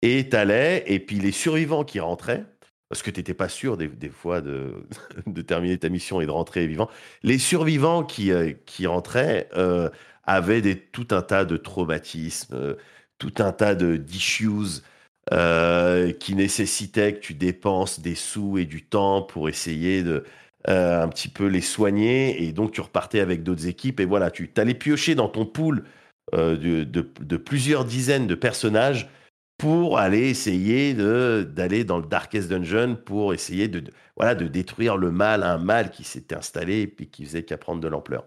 [0.02, 2.44] Et t'allais, et puis les survivants qui rentraient,
[2.88, 4.86] parce que t'étais pas sûr des, fois de,
[5.26, 6.88] de terminer ta mission et de rentrer vivant.
[7.22, 8.30] Les survivants qui,
[8.66, 9.48] qui rentraient
[10.62, 12.74] des, tout un tas de traumatismes, euh,
[13.18, 14.82] tout un tas de d'issues
[15.32, 20.24] euh, qui nécessitaient que tu dépenses des sous et du temps pour essayer de
[20.68, 22.44] euh, un petit peu les soigner.
[22.44, 25.84] Et donc tu repartais avec d'autres équipes et voilà, tu allais piocher dans ton pool
[26.34, 29.08] euh, de plusieurs dizaines de personnages
[29.64, 34.96] pour aller essayer d'aller dans le Darkest Dungeon pour essayer de, de- voilà de détruire
[34.98, 38.24] le mal, un mal qui s'était installé et puis qui faisait qu'à prendre de l'ampleur.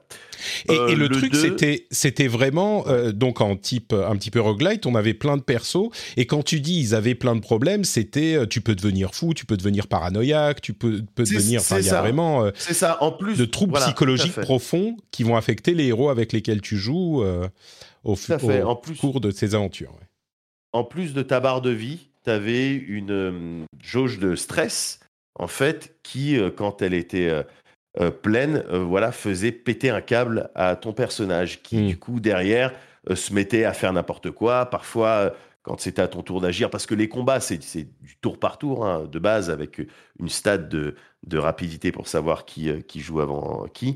[0.68, 4.16] Et, Euh, et le, le truc, deux- c'était, c'était vraiment euh, donc en type un
[4.16, 4.88] petit peu roguelite.
[4.88, 8.34] On avait plein de persos, et quand tu dis ils avaient plein de problèmes, c'était
[8.36, 11.62] euh, tu peux devenir fou, tu peux devenir paranoïaque, tu peux, peux devenir.
[11.62, 12.02] Enfin, c'est ça.
[12.02, 12.98] vraiment C'est ça.
[13.04, 16.78] En plus de troubles voilà, psychologiques profonds qui vont affecter les héros avec lesquels tu
[16.78, 17.24] joues
[18.04, 18.16] au,
[19.00, 19.92] cours de ces aventures.
[19.92, 20.07] ouais.
[20.78, 25.00] En plus de ta barre de vie, tu avais une euh, jauge de stress,
[25.34, 27.44] en fait, qui, euh, quand elle était
[28.00, 31.88] euh, pleine, voilà, faisait péter un câble à ton personnage, qui, Mm.
[31.88, 32.74] du coup, derrière,
[33.12, 34.68] se mettait à faire n'importe quoi.
[34.68, 38.60] Parfois, quand c'était à ton tour d'agir, parce que les combats, c'est du tour par
[38.60, 39.82] tour, hein, de base, avec
[40.20, 40.94] une stade de,
[41.26, 43.96] de rapidité pour savoir qui, qui joue avant qui.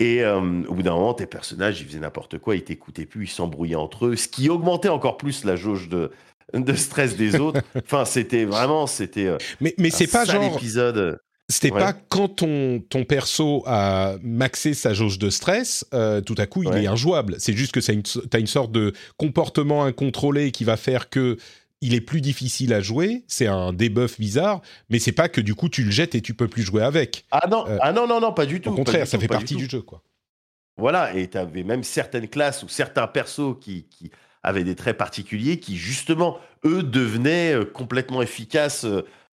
[0.00, 3.24] Et euh, au bout d'un moment, tes personnages, ils faisaient n'importe quoi, ils t'écoutaient plus,
[3.26, 6.10] ils s'embrouillaient entre eux, ce qui augmentait encore plus la jauge de,
[6.54, 7.60] de stress des autres.
[7.76, 9.26] Enfin, c'était vraiment, c'était.
[9.26, 10.42] euh, Mais, c'est pas genre.
[10.56, 11.18] épisode.
[11.50, 11.80] C'était Ouais.
[11.80, 16.62] pas quand ton, ton perso a maxé sa jauge de stress, euh, tout à coup
[16.62, 16.84] il Ouais.
[16.84, 17.34] est injouable.
[17.38, 17.90] C'est juste que tu
[18.32, 21.38] as une sorte de comportement incontrôlé qui va faire que
[21.80, 23.24] il est plus difficile à jouer.
[23.28, 26.34] C'est un debuff bizarre, mais c'est pas que du coup tu le jettes et tu
[26.34, 27.24] peux plus jouer avec.
[27.30, 28.70] Ah non, Euh, ah non, non, non, pas du tout.
[28.70, 30.02] Au contraire, ça tout, fait partie du jeu, quoi.
[30.76, 34.10] voilà, et tu avais même certaines classes ou certains persos qui, qui
[34.42, 38.86] avaient des traits particuliers qui, justement, eux, devenaient euh, complètement efficaces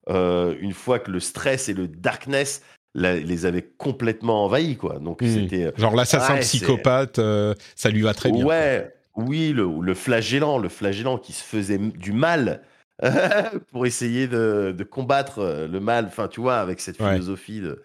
[0.10, 2.62] euh, une fois que le stress et le darkness
[2.94, 5.00] la- les avaient complètement envahis, quoi.
[5.00, 5.28] Donc, Hmm.
[5.28, 5.72] c'était.
[5.78, 8.46] Genre l'assassin Ouais, psychopathe, euh, ça lui va très bien.
[8.46, 12.64] Ouais, oui, le, le flagellant, le flagellant qui se faisait du mal
[13.72, 17.22] pour essayer de, de combattre euh, le mal, enfin, tu vois, avec cette Ouais.
[17.22, 17.84] philosophie de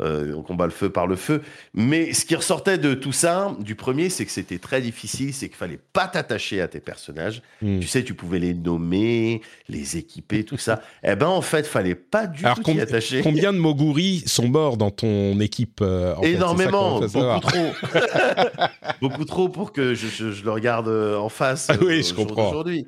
[0.00, 1.42] euh, on combat le feu par le feu.
[1.74, 5.48] Mais ce qui ressortait de tout ça, du premier, c'est que c'était très difficile, c'est
[5.48, 7.42] qu'il fallait pas t'attacher à tes personnages.
[7.62, 7.80] Hmm.
[7.80, 10.82] Tu sais, tu pouvais les nommer, les équiper, tout ça.
[11.02, 13.22] eh ben, en fait, fallait pas du Alors, tout t'y attacher.
[13.22, 17.72] Combien de Moguri sont morts dans ton équipe euh, en Énormément, beaucoup trop.
[19.00, 21.68] beaucoup trop pour que je, je- je le regarde euh, en face.
[21.70, 22.48] Ah oui, euh, je comprends.
[22.48, 22.86] d'aujourd'hui.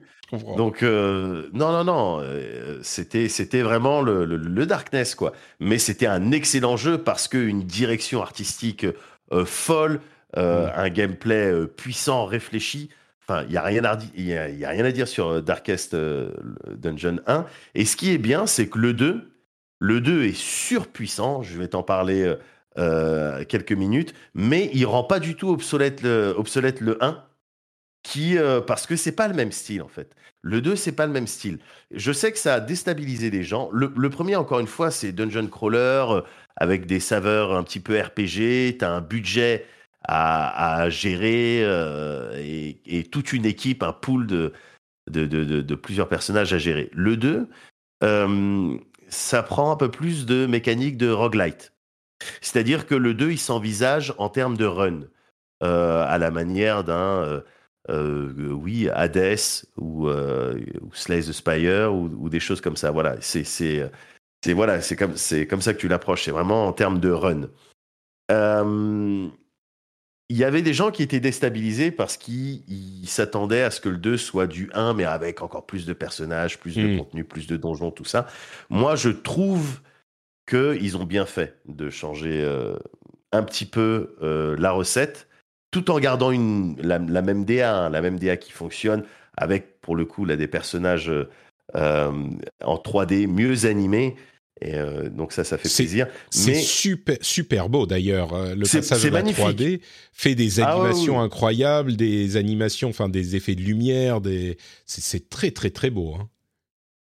[0.56, 5.32] Donc, euh, non, non, non, euh, c'était, c'était vraiment le, le- le Darkness, quoi.
[5.58, 8.86] Mais c'était un excellent jeu parce qu'une direction artistique
[9.32, 10.00] euh, folle,
[10.36, 10.40] Mm.
[10.76, 12.90] un gameplay puissant, réfléchi.
[13.22, 15.96] Enfin, il n'y a, rien à y a, y a rien à dire sur Darkest
[15.96, 17.46] Dungeon 1.
[17.74, 19.30] Et ce qui est bien, c'est que le 2,
[19.78, 21.40] le 2 est surpuissant.
[21.42, 22.34] Je vais t'en parler
[23.48, 24.12] quelques minutes.
[24.34, 27.22] Mais il rend pas du tout obsolète le, obsolète le 1
[28.02, 30.14] qui euh, parce que c'est pas le même style en fait.
[30.42, 31.58] Le 2 c'est pas le même style.
[31.90, 33.70] Je sais que ça a déstabilisé les gens.
[33.72, 36.22] Le, premier encore une fois c'est dungeon crawler euh,
[36.56, 38.78] avec des saveurs un petit peu RPG.
[38.78, 39.66] T'as un budget
[40.06, 42.32] à, gérer euh,
[42.86, 44.52] et, toute une équipe, un pool de
[45.08, 46.90] de, plusieurs personnages à gérer.
[46.92, 47.48] Le 2
[48.04, 48.78] euh,
[49.08, 51.72] ça prend un peu plus de mécanique de roguelite.
[52.40, 55.00] C'est-à-dire que le 2 il s'envisage en termes de run
[55.60, 57.42] à la manière d'un
[57.90, 59.36] euh, oui, Hades
[59.76, 62.90] ou, euh, ou Slay the Spire ou, ou des choses comme ça.
[62.90, 63.90] Voilà, c'est
[64.48, 66.24] voilà, c'est comme c'est comme ça que tu l'approches.
[66.24, 67.48] C'est vraiment en termes de run.
[68.30, 69.28] Euh,
[70.30, 73.88] Il y avait des gens qui étaient déstabilisés parce qu'ils ils s'attendaient à ce que
[73.88, 76.98] le 2 soit du 1, mais avec encore plus de personnages, plus de Mm.
[76.98, 78.26] contenu, plus de donjons, tout ça.
[78.68, 79.80] Moi, je trouve
[80.46, 82.76] qu'ils ont bien fait de changer euh,
[83.32, 84.16] un petit peu
[84.58, 85.27] la recette
[85.70, 89.04] tout en gardant une, la, la même DA, hein, la même DA qui fonctionne,
[89.36, 91.10] avec pour le coup là, des personnages
[91.76, 92.12] euh,
[92.64, 94.16] en 3D mieux animés.
[94.60, 96.08] Et euh, donc ça, ça fait plaisir.
[96.30, 98.32] C'est super, super beau d'ailleurs.
[98.34, 99.44] euh, Le passage à la magnifique.
[99.44, 99.80] 3D
[100.12, 101.24] fait des Ah animations oui.
[101.24, 104.56] incroyables, des animations, enfin des effets de lumière, des...
[104.84, 106.16] c'est- c'est très très très beau.
[106.18, 106.28] hein.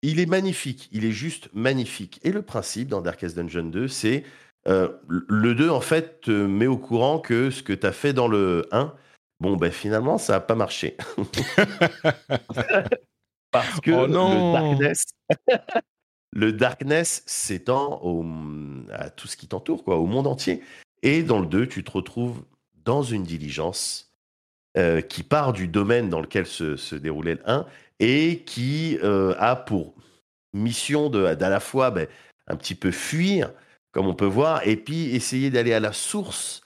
[0.02, 2.20] il est magnifique, il est juste magnifique.
[2.24, 4.24] Et le principe dans Darkest Dungeon 2, c'est
[4.66, 8.12] euh, le 2 en fait te met au courant que ce que tu as fait
[8.12, 8.92] dans le 1,
[9.40, 10.96] bon ben finalement ça n'a pas marché.
[13.50, 14.34] Parce que Oh non.
[14.34, 15.04] le darkness,
[16.32, 18.02] le darkness s'étend
[18.92, 20.62] à tout ce qui t'entoure, quoi, au monde entier.
[21.02, 22.42] Et dans le 2, tu te retrouves
[22.84, 24.12] dans une diligence
[24.76, 27.66] euh, qui part du domaine dans lequel se, se déroulait le 1
[28.00, 29.94] et qui euh, a pour
[30.52, 32.06] mission de, d'à la fois ben,
[32.46, 33.52] un petit peu fuir,
[33.96, 36.60] comme on peut voir, et puis essayer d'aller à la source,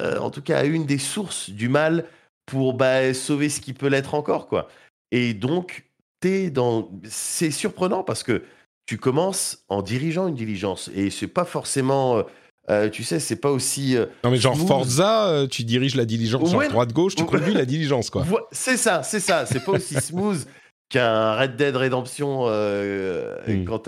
[0.00, 2.04] euh, en tout cas à une des sources du mal
[2.46, 4.66] pour bah, sauver ce qui peut l'être encore, quoi.
[5.12, 5.84] Et donc,
[6.18, 6.90] t'es dans...
[7.04, 8.42] c'est surprenant parce que
[8.86, 12.22] tu commences en dirigeant une diligence et c'est pas forcément, euh,
[12.70, 13.96] euh, tu sais, c'est pas aussi.
[13.96, 14.66] euh, Non mais genre Smooth.
[14.66, 16.66] Forza, euh, tu diriges la diligence Ouais.
[16.66, 18.26] en droite-gauche, tu conduis la diligence quoi.
[18.50, 19.46] C'est ça, c'est ça.
[19.46, 20.44] C'est pas aussi smooth
[20.88, 23.64] qu'un Red Dead Redemption Mm.
[23.64, 23.78] quand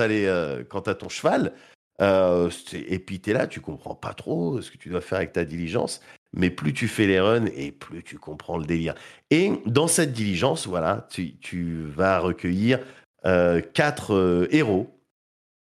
[0.82, 1.53] t'as ton cheval.
[2.01, 5.32] Euh, et puis t'es là, tu comprends pas trop ce que tu dois faire avec
[5.32, 6.01] ta diligence.
[6.34, 8.94] Mais plus tu fais les runs et plus tu comprends le délire.
[9.30, 12.80] Et dans cette diligence, voilà, tu, tu vas recueillir
[13.24, 14.92] euh, quatre euh, héros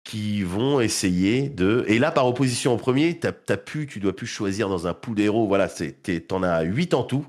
[0.04, 1.86] qui vont essayer de.
[1.88, 4.94] Et là, par opposition au premier, t'as as pu, tu dois plus choisir dans un
[4.94, 5.48] pool d'héros.
[5.48, 7.26] Voilà, c'est- t'en as huit en tout,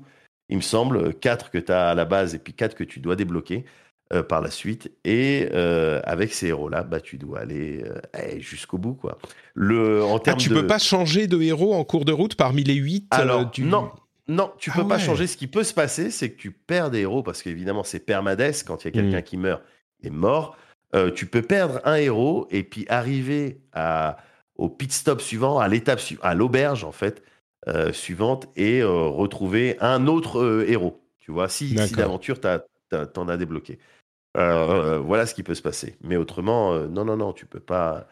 [0.49, 2.99] il me semble, quatre que tu as à la base et puis quatre que tu
[2.99, 3.65] dois débloquer
[4.11, 4.91] euh, par la suite.
[5.05, 9.17] Et euh, avec ces héros-là, bah, tu dois aller euh, eh, jusqu'au bout, quoi.
[9.53, 10.55] Le, en Ah, tu de...
[10.55, 13.63] peux pas changer de héros en cours de route parmi les 8 Alors, tu...
[13.63, 13.89] non.
[14.27, 15.01] Non, tu peux Ah pas ouais.
[15.01, 15.27] changer.
[15.27, 18.53] Ce qui peut se passer, c'est que tu perds des héros parce qu'évidemment, c'est permades.
[18.65, 19.23] Quand il y a quelqu'un Mm.
[19.23, 19.61] qui meurt,
[20.01, 20.55] il est mort.
[21.15, 24.17] Tu peux perdre un héros et puis arriver à,
[24.55, 27.21] au pit stop suivant, à l'étape à l'auberge en fait
[27.91, 31.01] suivante et retrouver un autre héros.
[31.19, 32.65] Tu vois, si, si d'aventure t'as- t'as-
[33.13, 33.79] t'en as débloqué.
[34.37, 35.95] Euh, voilà ce qui peut se passer.
[36.01, 38.07] Mais autrement, euh, non, non, non, tu peux pas,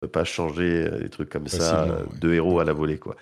[0.00, 2.18] peux pas changer euh, des trucs comme ça ouais.
[2.20, 3.16] de héros à la volée quoi.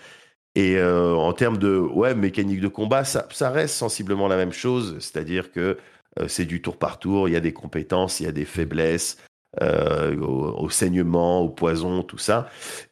[0.54, 4.52] Et euh, en termes de ouais, mécanique de combat, ça, ça reste sensiblement la même
[4.52, 5.78] chose, c'est-à-dire que
[6.28, 9.18] c'est du tour par tour, il y a des compétences, il y a des faiblesses
[9.62, 12.48] euh, au, au saignement, au poison, tout ça.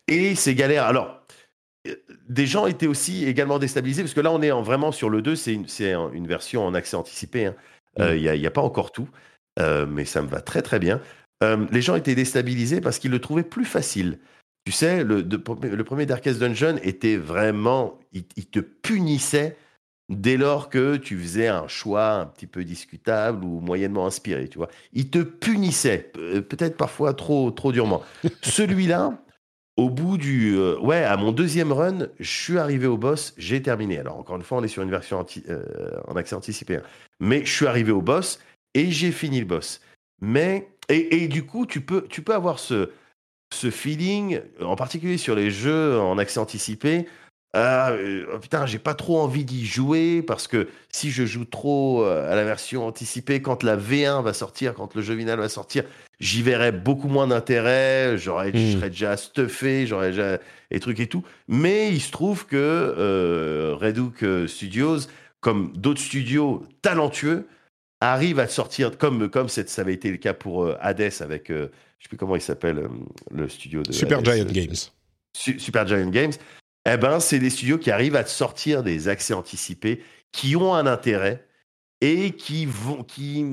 [0.07, 0.85] Et c'est galère.
[0.85, 1.27] Alors,
[2.29, 5.23] des gens étaient aussi également déstabilisés, parce que là, on est en, vraiment sur le
[5.23, 5.67] 2, c'est une,
[6.13, 7.47] une, version en accès anticipé.
[7.47, 7.57] Hein.
[7.99, 8.03] Mm.
[8.15, 9.09] Il n'y a, a, pas encore tout,
[9.59, 11.01] mais ça me va très très bien.
[11.71, 14.19] les gens étaient déstabilisés parce qu'ils le trouvaient plus facile.
[14.65, 17.99] Tu sais, le, le premier Darkest Dungeon était vraiment.
[18.13, 19.57] Il, te punissait
[20.09, 24.59] dès lors que tu faisais un choix un petit peu discutable ou moyennement inspiré, tu
[24.59, 24.69] vois.
[24.93, 28.03] Il te punissait, peut-être parfois trop, trop durement.
[28.43, 29.19] Celui-là,
[29.77, 30.55] au bout du.
[30.57, 33.99] Euh, ouais, à mon deuxième run, je suis arrivé au boss, j'ai terminé.
[33.99, 36.77] Alors, encore une fois, on est sur une version euh, en accès anticipé.
[36.77, 36.83] Hein.
[37.21, 38.39] Mais je suis arrivé au boss
[38.75, 39.81] et j'ai fini le boss.
[40.21, 40.69] Mais.
[40.89, 42.91] Et, et, du coup, tu peux, tu peux avoir ce
[43.55, 47.07] ce feeling, en particulier sur les jeux en accès anticipé,
[47.55, 52.03] euh, oh putain, j'ai pas trop envie d'y jouer parce que si je joue trop
[52.03, 55.85] à la version anticipée, quand la V1 va sortir, quand le jeu final va sortir,
[56.23, 58.73] j'y verrai beaucoup moins d'intérêt, j'aurais, je hmm.
[58.79, 60.39] serais déjà stuffé, j'aurais déjà
[60.71, 61.23] des trucs et tout.
[61.49, 65.01] Mais il se trouve que euh, Red Hook Studios,
[65.41, 67.47] comme d'autres studios talentueux,
[68.01, 71.51] arrivent à sortir, comme, comme ça avait été le cas pour Hades avec
[72.03, 72.89] je sais plus comment il s'appelle, euh,
[73.31, 73.93] le studio de.
[73.93, 74.75] Super Giant Games.
[75.33, 76.33] Super Giant Games.
[76.85, 80.03] Eh ben, c'est des studios qui arrivent à sortir des accès anticipés
[80.33, 81.47] qui ont un intérêt
[82.03, 83.47] et qui vont, qui,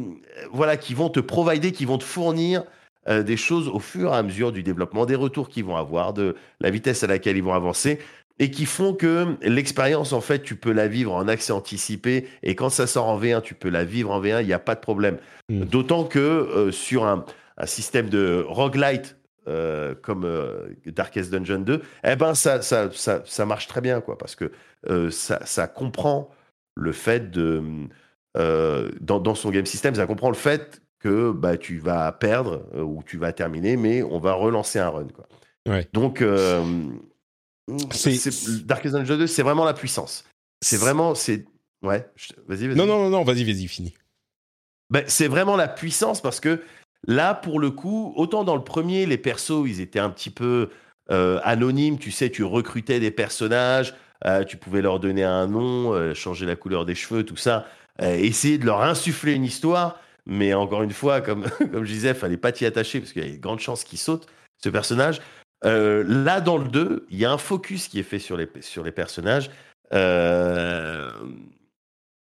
[0.52, 2.64] voilà, qui vont te provider, qui vont te fournir
[3.08, 6.14] euh, des choses au fur et à mesure du développement, des retours qu'ils vont avoir,
[6.14, 8.00] de la vitesse à laquelle ils vont avancer
[8.39, 12.56] et qui font que l'expérience, en fait, tu peux la vivre en accès anticipé et
[12.56, 14.76] quand ça sort en V1, tu peux la vivre en V1, il n'y a pas
[14.76, 15.18] de problème.
[15.50, 15.66] Hmm.
[15.66, 17.26] D'autant que euh, sur un,
[17.58, 19.18] un système de roguelite
[19.50, 24.00] euh, comme euh, Darkest Dungeon 2, eh ben ça, ça, ça, ça, marche très bien,
[24.00, 24.52] quoi, parce que
[24.89, 26.30] euh, ça, ça, comprend
[26.76, 27.64] le fait de.
[28.36, 33.04] Dans, dans, son game system, ça comprend le fait que bah, tu vas perdre ou
[33.04, 35.08] tu vas terminer, mais on va relancer un run.
[35.08, 35.28] Quoi.
[35.68, 35.88] Ouais.
[35.94, 36.24] Donc.
[37.68, 40.26] Darkest Dungeon 2, c'est vraiment la puissance.
[40.62, 41.16] C'est vraiment.
[41.16, 41.46] C'est...
[41.82, 42.10] Ouais,
[42.48, 42.76] vas-y, vas-y.
[42.76, 43.94] Non, non, non, non, vas-y, vas-y, fini.
[44.90, 46.62] Ben, c'est vraiment la puissance parce que
[47.08, 50.70] Là, pour le coup, autant dans le premier, les persos, ils étaient un petit peu
[51.12, 51.98] euh, anonymes.
[51.98, 56.46] Tu sais, tu recrutais des personnages, euh, tu pouvais leur donner un nom, euh, changer
[56.46, 57.66] la couleur des cheveux, tout ça,
[58.02, 60.00] essayer de leur insuffler une histoire.
[60.26, 63.28] Mais encore une fois, comme, comme je disais, il fallait pas t'y attacher parce qu'il
[63.28, 64.28] y a de grandes chances qu'il saute,
[64.64, 65.22] ce personnage.
[65.64, 68.84] là, dans le 2, il y a un focus qui est fait sur les, sur
[68.84, 69.50] les personnages.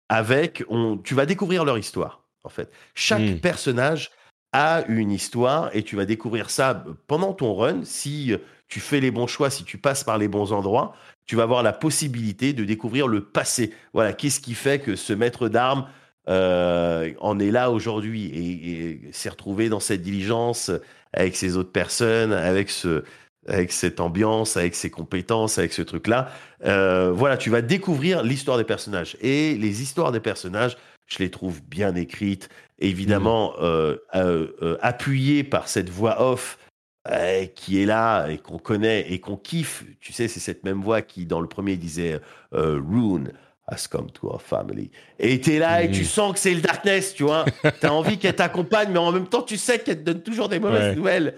[0.10, 2.72] avec, on, tu vas découvrir leur histoire, en fait.
[2.94, 3.40] Chaque hmm.
[3.40, 4.12] personnage
[4.56, 7.84] a une histoire et tu vas découvrir ça pendant ton run.
[7.84, 8.34] Si
[8.68, 10.96] tu fais les bons choix, si tu passes par les bons endroits,
[11.26, 13.74] tu vas avoir la possibilité de découvrir le passé.
[13.94, 15.88] Voilà, qu'est-ce qui fait que ce maître d'armes
[16.28, 20.72] euh, en est là aujourd'hui et, s'est retrouvé dans cette diligence
[21.14, 23.04] avec ces autres personnes, avec ce,
[23.48, 26.30] avec cette ambiance, avec ses compétences, avec ce truc-là.
[26.66, 31.30] Euh, voilà, tu vas découvrir l'histoire des personnages et les histoires des personnages je les
[31.30, 32.50] trouve bien écrites,
[32.80, 33.64] évidemment mmh.
[33.64, 36.58] euh, euh, appuyées par cette voix off
[37.56, 39.84] qui est là et qu'on connaît et qu'on kiffe.
[40.00, 42.20] Tu sais, c'est cette même voix qui, dans le premier, disait
[42.52, 43.32] Rune
[43.68, 44.92] has come to our family.
[45.20, 46.06] Et tu es là et tu mmh.
[46.06, 47.46] sens que c'est le darkness, tu vois.
[47.80, 50.50] tu as envie qu'elle t'accompagne, mais en même temps, tu sais qu'elle te donne toujours
[50.50, 51.36] des mauvaises nouvelles.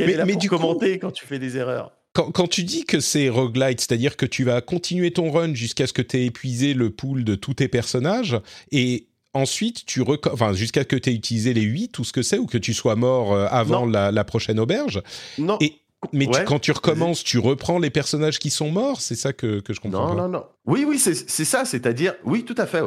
[0.00, 1.92] mais, est mais du commenter quand tu fais des erreurs.
[2.14, 5.94] Quand, tu dis que c'est roguelite, c'est-à-dire que tu vas continuer ton run jusqu'à ce
[5.94, 8.38] que tu aies épuisé le pool de tous tes personnages,
[8.70, 12.38] et ensuite tu enfin jusqu'à que tu aies utilisé les 8 tout ce que c'est,
[12.38, 15.02] ou que tu sois mort euh, avant la, prochaine auberge.
[15.38, 15.58] Non.
[15.60, 15.74] Et,
[16.12, 19.72] mais quand tu recommences, tu reprends les personnages qui sont morts, c'est ça que, que,
[19.72, 20.14] je comprends.
[20.14, 20.46] Non, non, non.
[20.66, 22.82] Oui, oui, c'est ça, c'est-à-dire, oui, tout à fait,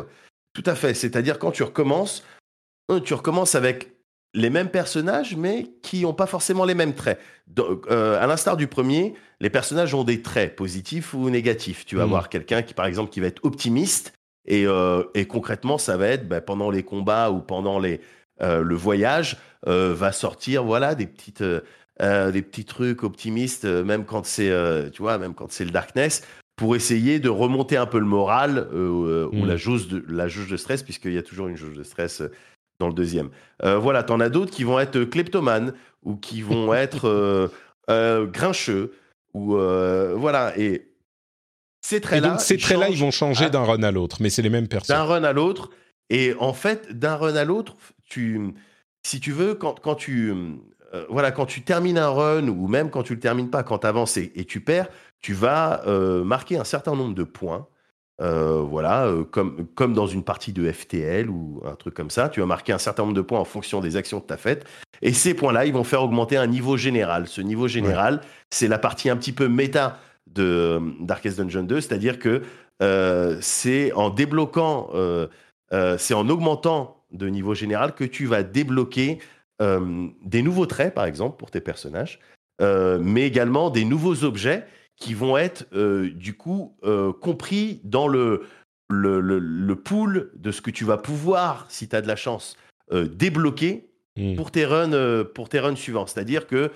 [0.54, 0.94] tout à fait.
[0.94, 2.24] C'est-à-dire quand tu recommences,
[3.06, 3.96] tu recommences avec
[4.34, 7.20] les mêmes personnages, mais qui n'ont pas forcément les mêmes traits.
[7.48, 11.86] Donc, euh, à l'instar du premier, les personnages ont des traits positifs ou négatifs.
[11.86, 12.30] Tu vas avoir hmm.
[12.30, 14.14] quelqu'un qui, par exemple, qui va être optimiste,
[14.48, 18.02] et, euh, concrètement, ça va être bah, pendant les combats ou pendant les,
[18.42, 19.38] euh, le voyage,
[19.68, 21.44] va sortir voilà des petites
[22.00, 24.52] des petits trucs optimistes, même quand c'est
[24.92, 26.22] tu vois, même quand c'est le darkness,
[26.56, 29.48] pour essayer de remonter un peu le moral ou hmm.
[29.48, 32.22] la jauge de la jauge de stress, puisqu'il y a toujours une jauge de stress
[32.80, 33.30] dans le deuxième.
[33.64, 35.74] Euh, voilà, t'en as d'autres qui vont être kleptomanes
[36.04, 37.48] ou qui vont être euh,
[37.90, 38.94] euh, grincheux
[39.34, 40.88] ou voilà et
[41.86, 42.38] ces traits-là.
[42.40, 44.96] Ces traits-là, ils vont changer d'un run à l'autre, mais c'est les mêmes personnes.
[44.96, 45.70] D'un run à l'autre
[46.10, 47.76] et en fait, d'un run à l'autre,
[48.06, 48.54] tu,
[49.04, 50.34] si tu veux, quand, quand tu
[51.10, 53.88] voilà, quand tu termines un run ou même quand tu le termines pas, quand tu
[53.88, 54.88] avances et, et, tu perds,
[55.20, 55.84] tu vas
[56.24, 57.68] marquer un certain nombre de points
[58.22, 62.30] euh, voilà, euh, comme, comme dans une partie de FTL ou un truc comme ça,
[62.30, 64.38] tu vas marquer un certain nombre de points en fonction des actions que tu as
[64.38, 64.66] faites.
[65.02, 67.28] Et ces points-là, ils vont faire augmenter un niveau général.
[67.28, 70.00] Ce niveau général, c'est la partie un petit peu méta
[70.36, 72.44] de Darkest Dungeon 2, c'est-à-dire que
[72.82, 75.28] euh, c'est en débloquant, euh,
[75.74, 79.20] euh, c'est en augmentant de niveau général que tu vas débloquer
[79.62, 82.20] des nouveaux traits, par exemple, pour tes personnages,
[82.60, 84.66] mais également des nouveaux objets
[84.98, 85.66] qui vont être
[86.10, 86.76] du coup
[87.22, 88.44] compris dans le,
[88.90, 92.58] le, le, pool de ce que tu vas pouvoir, si tu as de la chance,
[92.92, 94.36] débloquer mmh.
[94.36, 96.06] pour, tes runs, pour tes runs suivants.
[96.06, 96.70] C'est-à-dire que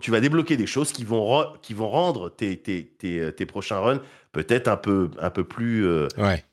[0.00, 3.78] tu vas débloquer des choses qui vont, qui vont rendre tes, tes, tes, tes prochains
[3.78, 4.00] runs
[4.36, 6.08] peut-être un peu, un peu plus euh,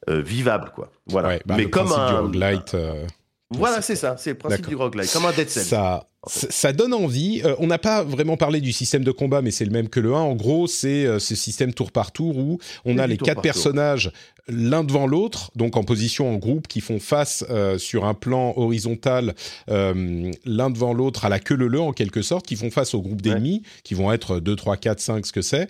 [0.09, 0.89] euh, vivable, quoi.
[1.07, 1.39] Voilà.
[1.45, 2.73] Bah, Mais comme un roguelite.
[2.75, 3.05] Euh,
[3.49, 5.63] voilà, c'est ça, c'est le principe du roguelite, comme un Dead Cell.
[5.63, 7.41] Ça, ça donne envie.
[7.43, 9.99] Euh, on n'a pas vraiment parlé du système de combat, mais c'est le même que
[9.99, 10.17] le 1.
[10.17, 14.11] En gros, c'est euh, ce système tour par tour où on a les quatre personnages
[14.49, 18.51] l'un devant l'autre, donc en position en groupe, qui font face euh, sur un plan
[18.57, 19.35] horizontal,
[19.69, 23.21] l'un devant l'autre à la queue leu en quelque sorte, qui font face au groupe
[23.21, 25.69] d'ennemis, qui vont être 2, 3, 4, 5, ce que c'est.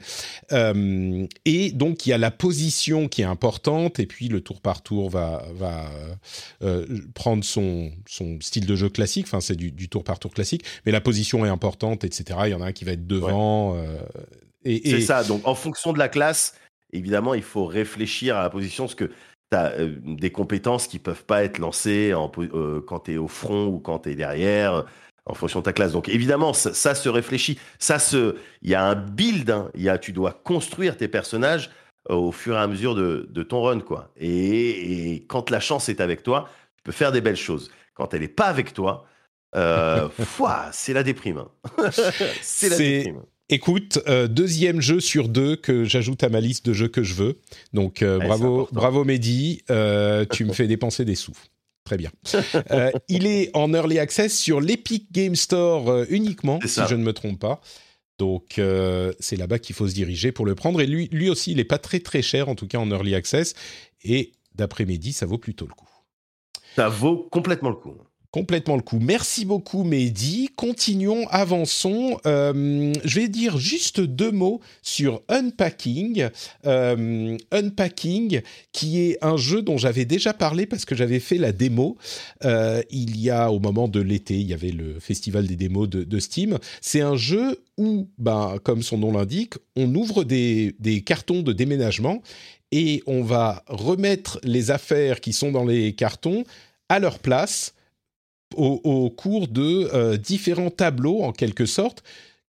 [1.46, 4.82] et donc, il y a la position qui est importante, et puis le tour par
[4.82, 5.86] tour va, va
[7.14, 10.43] prendre son, son style de jeu classique, enfin, c'est du, du tour par tour classique
[10.86, 12.40] mais la position est importante, etc.
[12.46, 13.76] Il y en a un qui va être devant.
[13.76, 13.98] Euh,
[14.64, 15.24] et, C'est ça.
[15.24, 16.56] Donc, en fonction de la classe,
[16.92, 19.12] évidemment, il faut réfléchir à la position, parce que
[19.52, 23.18] tu as euh, des compétences qui peuvent pas être lancées en, euh, quand tu es
[23.18, 24.86] au front ou quand tu es derrière
[25.26, 25.94] en fonction de ta classe.
[25.94, 27.58] Donc évidemment, ça, se réfléchit.
[27.80, 29.50] Ça se, il y a un build.
[29.50, 29.70] Hein.
[29.76, 31.70] Il y a, tu dois construire tes personnages
[32.10, 34.12] au fur et à mesure de, ton run, quoi.
[34.18, 37.72] Et, et, quand la chance est avec toi, tu peux faire des belles choses.
[37.94, 39.06] Quand elle n'est pas avec toi,
[39.56, 40.08] euh,
[40.72, 41.40] c'est la déprime.
[41.40, 41.90] Hein.
[42.42, 43.22] c'est la déprime.
[43.50, 47.14] Écoute, euh, deuxième jeu sur deux que j'ajoute à ma liste de jeux que je
[47.14, 47.40] veux.
[47.74, 49.64] Donc euh, bravo, bravo Mehdi,
[50.32, 51.38] tu me fais dépenser des sous.
[51.84, 52.12] Très bien.
[53.10, 57.40] il est en early access sur l'Epic Game Store uniquement, si je ne me trompe
[57.40, 57.60] pas.
[58.18, 58.60] Donc
[59.20, 60.80] c'est là-bas qu'il faut se diriger pour le prendre.
[60.80, 63.14] Et lui, lui aussi, il n'est pas très très cher, en tout cas en early
[63.14, 63.54] access.
[64.04, 65.90] Et d'après Mehdi, ça vaut plutôt le coup.
[66.76, 67.94] Ça vaut complètement le coup
[68.34, 68.98] complètement le coup.
[69.00, 70.50] Merci beaucoup, Mehdi.
[70.56, 72.20] Continuons, avançons.
[72.26, 76.30] Euh, je vais dire juste deux mots sur Unpacking.
[76.66, 81.52] Euh, Unpacking, qui est un jeu dont j'avais déjà parlé parce que j'avais fait la
[81.52, 81.96] démo.
[82.44, 85.88] Euh, il y a, au moment de l'été, il y avait le festival des démos
[85.88, 86.58] de, Steam.
[86.82, 91.54] C'est un jeu où, ben, comme son nom l'indique, on ouvre des, des cartons de
[91.54, 92.24] déménagement
[92.72, 96.46] et on va remettre les affaires qui sont dans les cartons
[96.90, 97.76] à leur place
[98.56, 102.04] au, cours de euh, différents tableaux, en quelque sorte,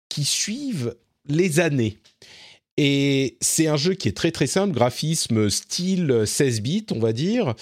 [0.09, 0.95] qui suivent
[1.27, 1.97] les années.
[2.77, 7.13] Et c'est un jeu qui est très très simple, graphisme style 16 bits, on va
[7.13, 7.53] dire,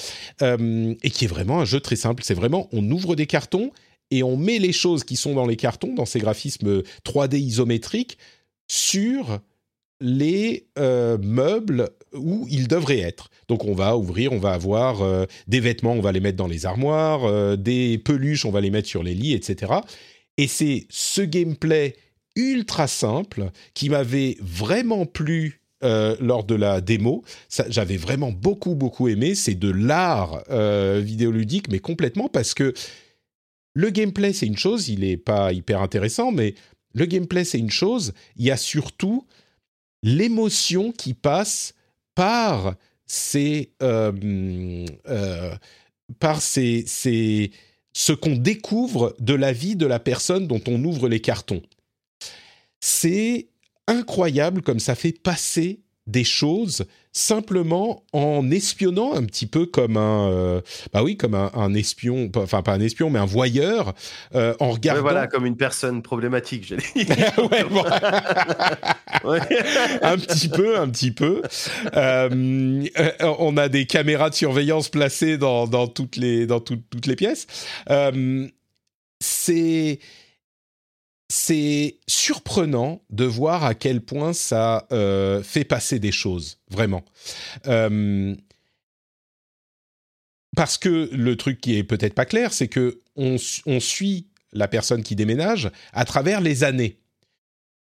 [0.42, 2.24] euh, et qui est vraiment un jeu très simple.
[2.24, 3.72] C'est vraiment, on ouvre des cartons
[4.10, 8.18] et on met les choses qui sont dans les cartons, dans ces graphismes 3D isométriques,
[8.70, 9.40] sur
[10.00, 13.30] les euh, meubles où ils devraient être.
[13.48, 16.48] Donc on va ouvrir, on va avoir euh, des vêtements, on va les mettre dans
[16.48, 19.74] les armoires, euh, des peluches, on va les mettre sur les lits, etc.
[20.38, 21.96] Et c'est ce gameplay
[22.36, 27.24] ultra simple qui m'avait vraiment plu lors de la démo.
[27.70, 29.34] J'avais vraiment beaucoup, beaucoup aimé.
[29.34, 30.44] C'est de l'art
[31.02, 32.74] vidéoludique, mais complètement parce que
[33.74, 36.56] le gameplay, c'est une chose, il n'est pas hyper intéressant, mais
[36.94, 38.14] le gameplay, c'est une chose.
[38.36, 39.26] Il y a surtout
[40.04, 41.74] l'émotion qui passe
[42.22, 42.76] par
[43.08, 44.12] ces, euh,
[45.10, 45.56] euh,
[46.20, 51.64] par ce qu'on découvre de la vie de la personne dont on ouvre les cartons.
[52.80, 53.48] C'est
[53.88, 60.30] incroyable comme ça fait passer des choses simplement en espionnant un petit peu comme un
[60.30, 60.62] euh,
[60.94, 63.94] bah oui comme un, espion enfin pas un espion mais un voyeur
[64.34, 66.84] euh, en regardant voilà comme une personne problématique j'allais
[70.02, 71.42] un petit peu un petit peu.
[71.96, 72.86] Euh,
[73.20, 77.48] on a des caméras de surveillance placées dans, dans toutes les dans toutes les pièces.
[79.20, 80.00] C'est
[81.32, 87.06] c'est surprenant de voir à quel point ça euh, fait passer des choses, vraiment.
[87.68, 88.36] Euh,
[90.58, 93.38] parce que le truc qui est peut-être pas clair, c'est que on,
[93.80, 97.00] suit la personne qui déménage à travers les années.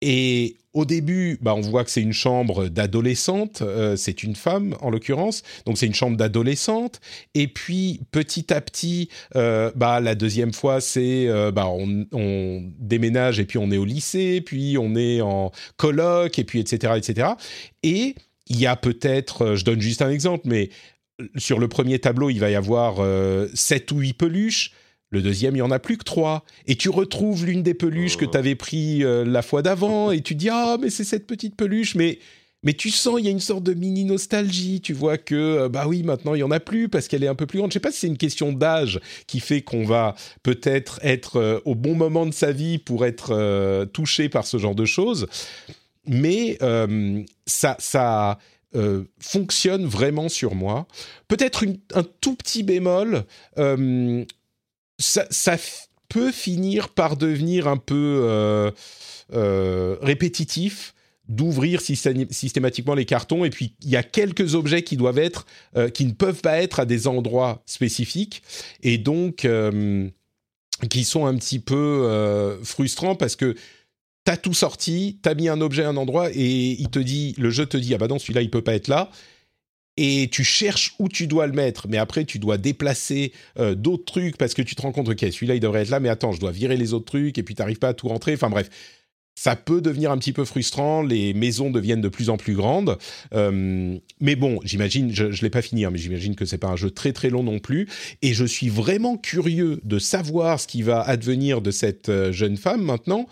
[0.02, 4.76] Et au début, bah, on voit que c'est une chambre d'adolescente, euh, c'est une femme
[4.82, 7.02] en l'occurrence, donc c'est une chambre d'adolescente.
[7.34, 12.06] Et puis petit à petit, euh, bah, la deuxième fois, c'est euh, bah, on,
[12.80, 16.94] déménage et puis on est au lycée, puis on est en coloc, et puis etc.
[16.98, 17.30] etc.
[17.84, 18.16] Et
[18.48, 20.70] il y a peut-être, je donne juste un exemple, mais
[21.36, 23.06] sur le premier tableau, il va y avoir
[23.54, 24.72] sept ou huit peluches
[25.12, 26.44] Le deuxième, il y en a plus que trois.
[26.68, 30.22] Et tu retrouves l'une des peluches que tu avais pris euh, la fois d'avant et
[30.22, 32.20] tu dis ah mais c'est cette petite peluche mais
[32.62, 34.82] mais tu sens il y a une sorte de mini nostalgie.
[34.82, 37.28] Tu vois que euh, bah oui maintenant il y en a plus parce qu'elle est
[37.28, 37.72] un peu plus grande.
[37.72, 41.60] Je sais pas si c'est une question d'âge qui fait qu'on va peut-être être, euh,
[41.66, 45.28] au bon moment de sa vie pour être touché par ce genre de choses.
[46.06, 46.58] Mais
[47.46, 48.38] ça ça
[49.20, 50.86] fonctionne vraiment sur moi.
[51.28, 53.26] Peut-être un tout petit bémol
[55.00, 55.58] ça,
[56.10, 58.72] peut finir par devenir un peu euh,
[59.34, 60.96] euh, répétitif
[61.28, 63.46] d'ouvrir systématiquement les cartons.
[63.46, 65.46] Et puis il y a quelques objets qui doivent être
[65.78, 68.42] euh, qui ne peuvent pas être à des endroits spécifiques
[68.82, 69.48] et donc
[70.90, 73.56] qui sont un petit peu frustrants parce que
[74.24, 77.52] t'as tout sorti, t'as mis un objet à un endroit et il te dit le
[77.52, 79.12] jeu te dit ah bah non celui-là il peut pas être là
[80.02, 84.06] et tu cherches où tu dois le mettre, mais après tu dois déplacer euh, d'autres
[84.06, 86.32] trucs parce que tu te rends compte, ok, celui-là il devrait être là, mais attends,
[86.32, 88.34] je dois virer les autres trucs et puis tu n'arrives pas à tout rentrer.
[88.34, 88.70] Enfin bref,
[89.36, 91.02] ça peut devenir un petit peu frustrant.
[91.02, 92.98] Les maisons deviennent de plus en plus grandes,
[93.34, 96.70] euh, mais bon, j'imagine, je, ne l'ai pas fini, hein, mais j'imagine que c'est pas
[96.70, 97.90] un jeu très très long non plus.
[98.22, 102.56] Et je suis vraiment curieux de savoir ce qui va advenir de cette euh, jeune
[102.56, 103.28] femme maintenant.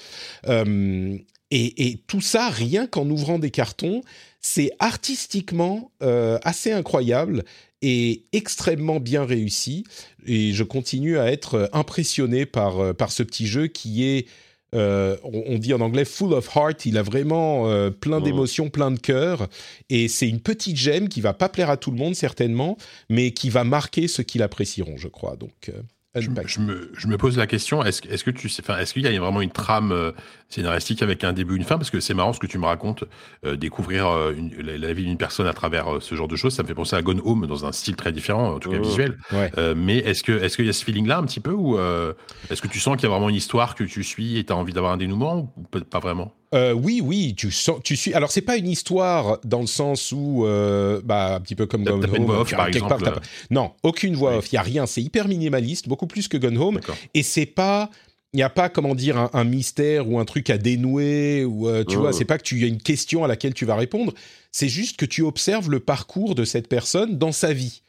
[1.49, 4.01] Et, et, tout ça, rien qu'en ouvrant des cartons,
[4.41, 7.43] c'est artistiquement euh, assez incroyable
[7.81, 9.83] et extrêmement bien réussi.
[10.25, 14.27] Et je continue à être impressionné par, euh, par ce petit jeu qui est,
[14.75, 16.85] euh, on dit en anglais, full of heart.
[16.85, 18.21] Il a vraiment plein oh.
[18.21, 19.47] d'émotions, plein de cœur.
[19.89, 22.77] Et c'est une petite gemme qui va pas plaire à tout le monde, certainement,
[23.09, 25.35] mais qui va marquer ceux qui l'apprécieront, je crois.
[25.35, 25.71] Donc.
[26.21, 26.29] Je,
[26.59, 29.19] me, je, me, pose la question est-ce est que tu sais, est-ce qu'il y a
[29.19, 30.11] vraiment une trame euh,
[30.49, 33.03] scénaristique avec un début, une fin Parce que c'est marrant ce que tu me racontes,
[33.45, 36.53] euh, découvrir euh, la, vie d'une personne à travers ce genre de choses.
[36.53, 38.79] Ça me fait penser à Gone Home dans un style très différent, en tout cas
[38.79, 38.83] mmh.
[38.83, 39.17] visuel.
[39.75, 41.77] mais est-ce que est-ce qu'il y a ce feeling-là un petit peu ou
[42.49, 44.53] est-ce que tu sens qu'il y a vraiment une histoire que tu suis et tu
[44.53, 46.33] as envie d'avoir un dénouement ou pas vraiment?
[46.55, 48.13] Euh, oui, oui, tu sens, tu suis.
[48.13, 51.83] Alors c'est pas une histoire dans le sens où, euh, bah, un petit peu comme
[51.83, 52.25] Gone Home.
[52.25, 53.19] Voix off, par exemple.
[53.51, 54.51] Non, aucune voix off.
[54.51, 54.85] Il y a rien.
[54.85, 56.79] C'est hyper minimaliste, beaucoup plus que Gone Home.
[57.13, 57.89] Et c'est pas,
[58.38, 61.97] n'y a pas comment dire un, mystère ou un truc à dénouer ou euh, tu
[61.97, 62.13] vois.
[62.13, 64.13] C'est pas que tu as une question à laquelle tu vas répondre.
[64.51, 67.81] C'est juste que tu observes le parcours de cette personne dans sa vie.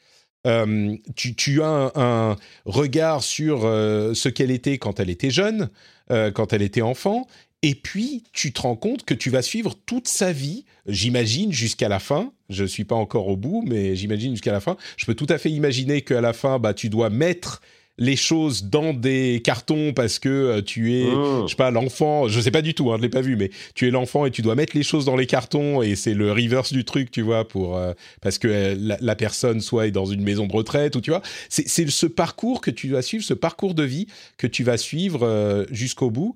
[1.16, 5.68] tu, tu, as un, regard sur ce qu'elle était quand elle était jeune,
[6.09, 7.26] quand elle était enfant,
[7.62, 11.88] et puis, tu te rends compte que tu vas suivre toute sa vie, j'imagine, jusqu'à
[11.88, 12.32] la fin.
[12.51, 14.76] Je ne suis pas encore au bout, mais j'imagine jusqu'à la fin.
[14.96, 17.61] Je peux tout à fait imaginer qu'à la fin, bah, tu dois mettre
[17.99, 21.42] les choses dans des cartons parce que euh, tu es, oh.
[21.46, 23.51] je sais pas, l'enfant, je sais pas du tout, hein, je l'ai pas vu, mais
[23.74, 26.32] tu es l'enfant et tu dois mettre les choses dans les cartons et c'est le
[26.32, 30.07] reverse du truc, tu vois, pour euh, parce que euh, la, personne soit est dans
[30.07, 33.34] une maison de retraite ou tu vois, c'est ce parcours que tu dois suivre, ce
[33.34, 36.34] parcours de vie que tu vas suivre jusqu'au bout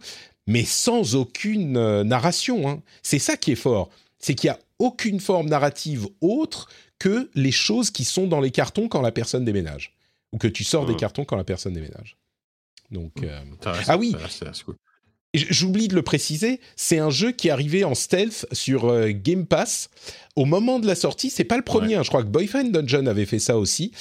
[0.48, 2.68] mais sans aucune narration.
[2.68, 2.82] Hein.
[3.02, 3.90] C'est ça qui est fort.
[4.18, 8.50] C'est qu'il n'y a aucune forme narrative autre que les choses qui sont dans les
[8.50, 9.94] cartons quand la personne déménage.
[10.32, 10.96] Ou que tu sors des mmh.
[10.96, 12.16] cartons quand la personne déménage.
[12.90, 13.24] Donc, mmh.
[13.24, 14.14] euh, ah oui,
[15.34, 19.46] J'oublie de le préciser, c'est un jeu qui est arrivé en stealth sur euh, Game
[19.46, 19.88] Pass
[20.36, 21.30] au moment de la sortie.
[21.30, 22.02] C'est pas le premier, hein.
[22.02, 23.92] je crois que Boyfriend Dungeon avait fait ça aussi.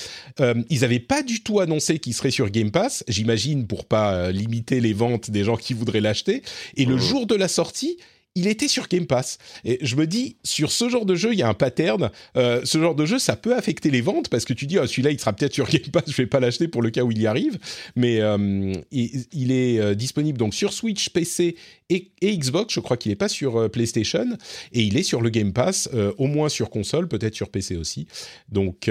[0.41, 4.29] Euh, ils n'avaient pas du tout annoncé qu'il serait sur Game Pass, j'imagine pour pas
[4.33, 6.41] limiter les ventes des gens qui voudraient l'acheter.
[6.75, 7.97] Et le jour de la sortie,
[8.35, 9.37] il était sur Game Pass.
[9.65, 12.11] Et je me dis, sur ce genre de jeu, il y a un pattern.
[12.37, 14.87] Euh, ce genre de jeu, ça peut affecter les ventes parce que tu dis, oh,
[14.87, 17.11] celui-là, il sera peut-être sur Game Pass, je vais pas l'acheter pour le cas où
[17.11, 17.59] il y arrive.
[17.95, 21.57] Mais euh, il, est euh, disponible donc sur Switch, PC
[21.89, 22.73] et, Xbox.
[22.73, 24.37] Je crois qu'il n'est pas sur PlayStation.
[24.71, 28.07] Et il est sur le Game Pass, au moins sur console, peut-être sur PC aussi.
[28.49, 28.89] Donc,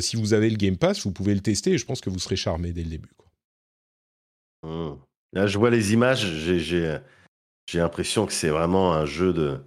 [0.00, 2.18] si vous avez le Game Pass, vous pouvez le tester et je pense que vous
[2.18, 3.08] serez charmé dès le début.
[4.64, 4.90] Mmh.
[5.32, 6.98] Là, je vois les images, j'ai
[7.68, 9.58] j'ai l'impression que c'est vraiment un jeu de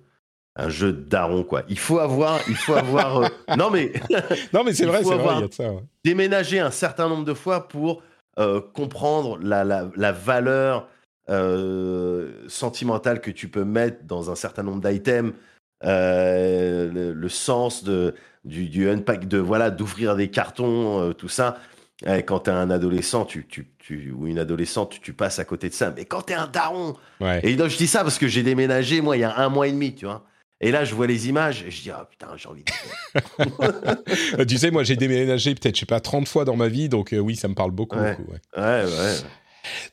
[0.56, 1.64] un jeu de daron quoi.
[1.70, 3.28] Il faut avoir il faut avoir euh,
[3.58, 3.94] non mais
[4.54, 5.72] non mais c'est vrai c'est vrai, y ça,
[6.04, 8.02] déménager un certain nombre de fois pour
[8.40, 10.88] euh, comprendre la, la, la valeur
[11.30, 15.34] euh, sentimentale que tu peux mettre dans un certain nombre d'items
[15.84, 21.58] le, le, sens de du, du unpack de voilà d'ouvrir des cartons tout ça
[22.06, 25.70] eh, quand t'es un adolescent, tu, tu, tu, ou une adolescente, tu, passes à côté
[25.70, 25.94] de ça.
[25.96, 26.96] Mais quand t'es un daron,
[27.44, 29.68] et donc je dis ça parce que j'ai déménagé moi il y a un mois
[29.68, 30.26] et demi, tu vois.
[30.64, 34.44] Et là, je vois les images et je dis, oh putain, j'ai envie de.
[34.46, 37.14] tu sais, moi, j'ai déménagé peut-être, je sais pas, 30 fois dans ma vie, donc
[37.14, 37.98] euh, oui, ça me parle beaucoup.
[37.98, 38.16] Ouais,
[38.56, 38.62] ouais.
[38.62, 38.86] ouais,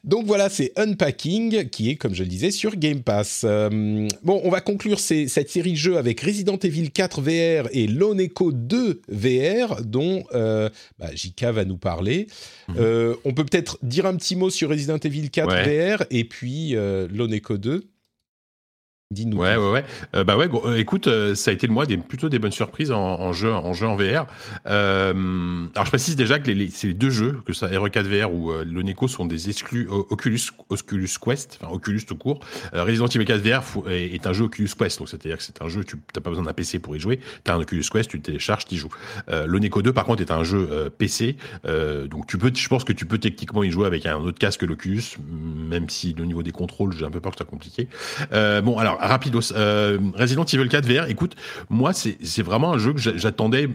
[0.04, 3.42] Donc voilà, c'est Unpacking qui est, comme je le disais, sur Game Pass.
[3.44, 7.86] Euh, bon, on va conclure cette série de jeux avec Resident Evil 4 VR et
[7.86, 12.26] Lone Echo 2 VR, dont euh, bah, JK va nous parler.
[12.68, 12.76] Mhm.
[12.78, 16.72] Euh, on peut peut-être dire un petit mot sur Resident Evil 4 VR et puis
[16.72, 17.84] Lone Echo 2.
[19.10, 19.38] Dis-nous.
[19.38, 19.84] Ouais, ouais, ouais.
[20.14, 22.52] Euh, bah ouais, euh, écoute, euh, ça a été le mois des, plutôt des bonnes
[22.52, 24.26] surprises en, en jeu, en jeu en VR.
[24.66, 28.30] Euh, alors je précise déjà que les, c'est les deux jeux, que ça RE4 VR
[28.30, 32.40] ou euh, l'Oneco sont des exclus Oculus, Oculus Quest, enfin Oculus tout court.
[32.74, 35.84] Resident Evil 4 VR est, un jeu Oculus Quest, donc c'est-à-dire que c'est un jeu,
[35.84, 37.18] tu n'as pas besoin d'un PC pour y jouer.
[37.46, 38.92] Tu as un Oculus Quest, tu le télécharges, tu y joues.
[39.30, 41.36] Euh, L'Oneco 2 par contre est un jeu PC,
[42.10, 44.60] donc tu peux, je pense que tu peux techniquement y jouer avec un autre casque
[44.60, 47.88] que l'Oculus, même si au niveau des contrôles, j'ai un peu peur que ça compliqué.
[48.30, 49.52] bon alors rapidos.
[49.54, 51.34] Euh, Resident Evil 4 VR, écoute,
[51.70, 53.68] moi, c'est vraiment un jeu que j'attendais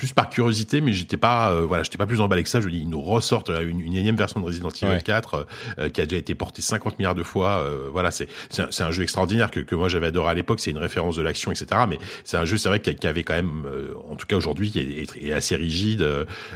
[0.00, 2.62] plus par curiosité, mais j'étais pas, euh, voilà, j'étais pas plus emballé que ça.
[2.62, 5.46] Je dis, ils nous ressortent euh, une, une énième version de Resident Evil 4
[5.78, 7.62] euh, qui a déjà été portée 50 milliards de fois.
[7.92, 10.60] voilà, c'est c'est un, un, jeu extraordinaire que, que moi j'avais adoré à l'époque.
[10.60, 11.82] C'est une référence de l'action, etc.
[11.86, 13.64] Mais c'est un jeu, c'est vrai, qui, qui, avait quand même,
[14.10, 16.02] en tout cas aujourd'hui, qui est, est, assez rigide.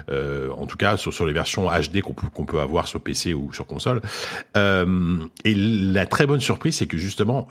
[0.09, 3.35] en tout cas, sur, sur les versions HD qu'on peut, qu'on peut avoir sur PC
[3.35, 4.01] ou sur console.
[4.57, 7.49] et la très bonne surprise, c'est que justement,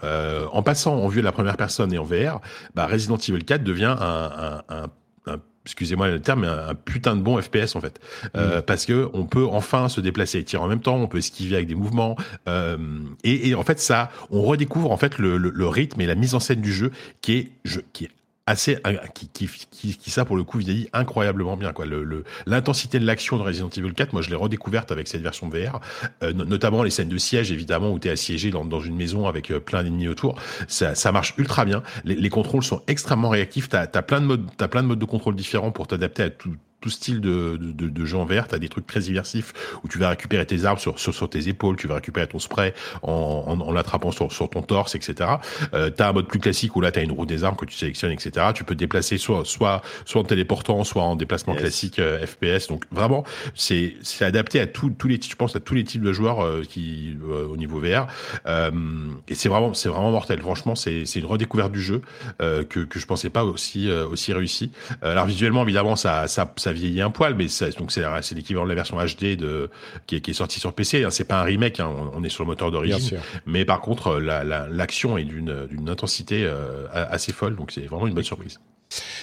[0.52, 2.41] en passant en vue de la première personne et en VR,
[2.74, 4.89] bah, Resident Evil 4 devient un, un,
[5.28, 7.99] un excusez-moi le terme, mais un, putain de bon FPS en fait,
[8.36, 8.61] euh, mm.
[8.64, 11.55] parce que on peut enfin se déplacer et tirer en même temps, on peut esquiver
[11.55, 12.16] avec des mouvements,
[12.47, 12.78] euh,
[13.24, 16.16] et, et, en fait ça, on redécouvre en fait le, le, le, rythme et la
[16.16, 16.91] mise en scène du jeu
[17.22, 18.11] qui est, je, qui est
[18.46, 18.78] assez
[19.14, 21.86] qui, qui, qui, qui, ça pour le coup vieillit incroyablement bien quoi.
[21.86, 25.48] Le l'intensité de l'action de Resident Evil 4 moi je l'ai redécouverte avec cette version
[25.48, 25.80] VR
[26.24, 29.28] euh, notamment les scènes de siège évidemment où tu es assiégé dans, dans une maison
[29.28, 30.36] avec euh, plein d'ennemis autour.
[30.68, 31.84] Ça, ça marche ultra bien.
[32.04, 33.70] Les, les contrôles sont extrêmement réactifs.
[33.70, 36.30] Tu as, plein de modes t'as plein de modes de contrôle différents pour t'adapter à
[36.30, 38.49] tout tout style de, de, de jeu en vert.
[38.49, 39.53] Tu as des trucs très immersifs
[39.86, 42.39] où tu vas récupérer tes armes sur, sur, sur tes épaules, tu vas récupérer ton
[42.39, 42.73] spray
[43.03, 45.29] en, en, en l'attrapant sur, sur ton torse, etc.
[45.73, 47.55] Euh, tu as un mode plus classique où là, tu as une roue des armes
[47.55, 48.47] que tu sélectionnes, etc.
[48.53, 52.67] Tu peux te déplacer soit, soit, soit en téléportant, soit en déplacement classique euh, FPS.
[52.67, 53.23] Donc vraiment,
[53.55, 57.15] c'est adapté à tous les je pense à tous les types de joueurs euh, qui
[57.23, 58.07] euh, au niveau VR.
[58.45, 60.41] et c'est vraiment, c'est vraiment mortel.
[60.41, 62.01] Franchement, c'est une redécouverte du jeu
[62.39, 64.71] que, que je pensais pas aussi, aussi réussi.
[65.01, 67.47] alors visuellement, évidemment, ça, ça, ça vieillit un poil, mais
[67.78, 69.69] donc c'est l'équivalent de la version HD de
[70.07, 71.03] qui est, qui est sortie sur PC.
[71.03, 71.09] Hein.
[71.09, 71.89] C'est pas un remake, hein.
[72.13, 73.19] on, est sur le moteur d'origine.
[73.45, 78.13] Mais par contre, l'action est d'une d'une intensité euh, assez folle, donc c'est vraiment une
[78.13, 78.59] bonne surprise.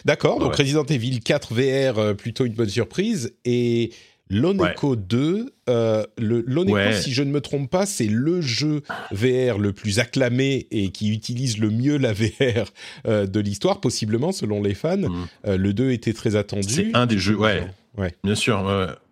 [0.05, 3.35] D'accord, donc Resident Evil 4 VR, euh, plutôt une bonne surprise.
[3.45, 3.93] Et
[4.31, 6.05] L'Oneco 2, euh,
[6.93, 11.13] si je ne me trompe pas, c'est le jeu VR le plus acclamé et qui
[11.13, 12.73] utilise le mieux la VR
[13.07, 14.97] euh, de l'histoire, possiblement selon les fans.
[14.97, 15.27] Mm.
[15.47, 16.69] Euh, le 2 était très attendu.
[16.69, 17.67] C'est un des jeux, ouais.
[17.99, 18.15] Ouais.
[18.23, 18.63] Bien sûr.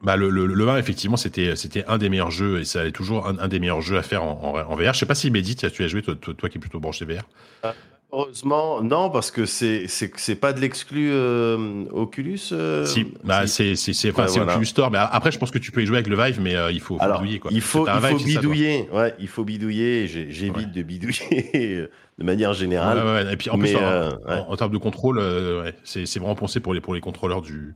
[0.05, 2.93] bah le, le, le 1, effectivement, c'était c'était un des meilleurs jeux et ça est
[2.93, 4.95] toujours un, des meilleurs jeux à faire en, en, VR.
[4.95, 7.75] Je sais pas si Mehdi, tu as joué, toi, toi, qui es plutôt branché VR.
[8.11, 12.41] Heureusement, non, parce que c'est c'est pas de l'exclu euh, Oculus.
[12.53, 15.83] Euh, si, bah c'est c'est c'est Oculus Store, mais après je pense que tu peux
[15.83, 17.51] y jouer avec le Vive, mais euh, il faut, bidouiller quoi.
[17.53, 20.07] Il faut il faut bidouiller, ouais, il faut bidouiller.
[20.07, 21.89] J'évite de bidouiller
[22.19, 22.99] de manière générale.
[22.99, 26.59] Ouais, ouais, Et puis en plus, euh, en, termes de contrôle, euh, c'est vraiment pensé
[26.61, 27.75] pour les pour les contrôleurs du,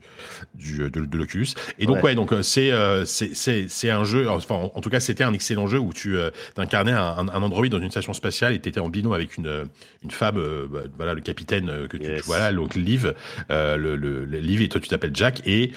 [0.54, 1.48] du de, de l'Oculus.
[1.78, 2.72] Et donc ouais, donc euh, c'est
[3.04, 4.28] c'est c'est un jeu.
[4.28, 6.16] Enfin, en, tout cas, c'était un excellent jeu où tu
[6.56, 9.68] incarnais un, un, Android dans une station spatiale et tu étais en binôme avec une
[10.02, 13.14] une femme, bah, voilà le capitaine que tu, tu vois là, donc Liv,
[13.48, 15.72] le, le, Liv et toi tu t'appelles Jack et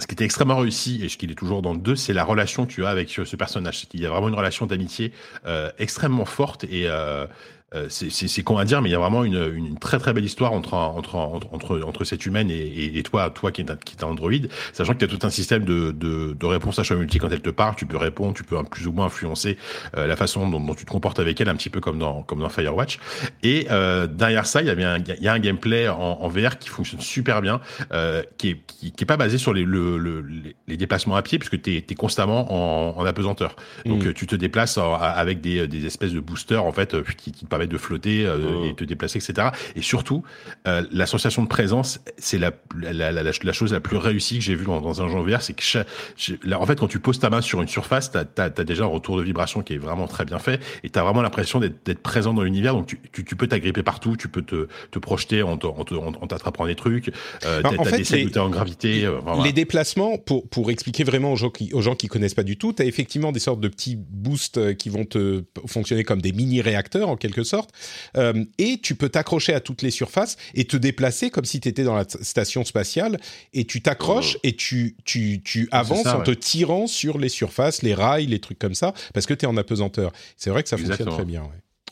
[0.00, 2.24] ce qui était extrêmement réussi et ce qu'il est toujours dans le 2, c'est la
[2.24, 3.86] relation que tu as avec ce personnage.
[3.92, 5.12] Il y a vraiment une relation d'amitié
[5.46, 7.26] euh, extrêmement forte et euh,
[7.74, 10.24] euh, c'est con à dire, mais il y a vraiment une, une, très très belle
[10.24, 14.02] histoire entre entre entre entre, cette humaine et, et, toi, toi qui est qui est
[14.02, 14.32] Android,
[14.72, 17.28] sachant que tu as tout un système de, de, de réponse à choix multi quand
[17.30, 19.56] elle te parle, tu peux répondre, tu peux plus ou moins influencer
[19.96, 22.22] euh, la façon dont, dont, tu te comportes avec elle, un petit peu comme dans
[22.22, 22.98] comme dans Firewatch.
[23.44, 26.28] Et euh, derrière ça, il y avait un il y a un gameplay en, en
[26.28, 27.60] VR qui fonctionne super bien,
[27.92, 30.24] euh, qui est qui, qui, est pas basé sur les le, le,
[30.66, 33.54] les déplacements à pied, puisque tu es, es, constamment en, en apesanteur.
[33.86, 34.12] Donc mm.
[34.14, 37.78] tu te déplaces avec des, des espèces de boosters en fait qui, qui te de
[37.78, 39.48] flotter euh, et te déplacer, etc.
[39.76, 40.22] Et surtout,
[40.66, 44.44] euh, la sensation de présence, c'est la, la, la, la, chose la plus réussie que
[44.44, 47.30] j'ai vue dans, dans, un jeu VR, c'est que en fait, quand tu poses ta
[47.30, 50.06] main sur une surface, tu as, as, déjà un retour de vibration qui est vraiment
[50.06, 53.24] très bien fait, et tu as vraiment l'impression d'être présent dans l'univers, donc tu, tu,
[53.24, 57.08] tu peux t'agripper partout, tu peux te, te projeter en t'attrapant des trucs,
[57.44, 59.04] euh, tu as, des les, en gravité.
[59.04, 62.42] Euh, les déplacements, pour, pour expliquer vraiment aux gens qui, aux gens qui connaissent pas
[62.42, 66.20] du tout, tu as effectivement des sortes de petits boosts qui vont te fonctionner comme
[66.20, 67.70] des mini-réacteurs en quelque sorte sorte.
[68.16, 71.68] Euh, et tu peux t'accrocher à toutes les surfaces et te déplacer comme si tu
[71.68, 73.18] étais dans la station spatiale.
[73.52, 74.40] Et tu t'accroches oh.
[74.44, 78.58] et tu, tu, tu avances en te tirant sur les surfaces, les rails, les trucs
[78.58, 80.12] comme ça, parce que tu es en apesanteur.
[80.36, 81.42] C'est vrai que ça fonctionne très bien.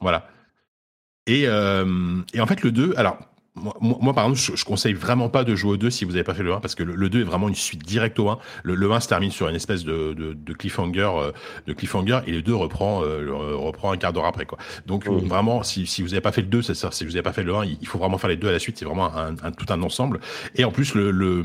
[0.00, 0.28] Voilà.
[1.26, 3.18] Et, euh, et, en fait, le 2, alors
[3.80, 6.24] moi, par exemple, je, je, conseille vraiment pas de jouer au 2 si vous n'avez
[6.24, 8.38] pas fait le 1 parce que le, 2 est vraiment une suite directe au 1.
[8.62, 11.32] Le, 1 se termine sur une espèce de, de, de cliffhanger, euh,
[11.66, 14.58] de cliffhanger et le 2 reprend, euh, reprend un quart d'heure après quoi.
[14.86, 16.90] Donc vraiment, si, si vous n'avez pas fait le 2, c'est ça.
[16.90, 18.58] Si vous n'avez pas fait le 1, il faut vraiment faire les deux à la
[18.58, 18.78] suite.
[18.78, 20.20] C'est vraiment un, un, tout un ensemble.
[20.54, 21.44] Et en plus, le, le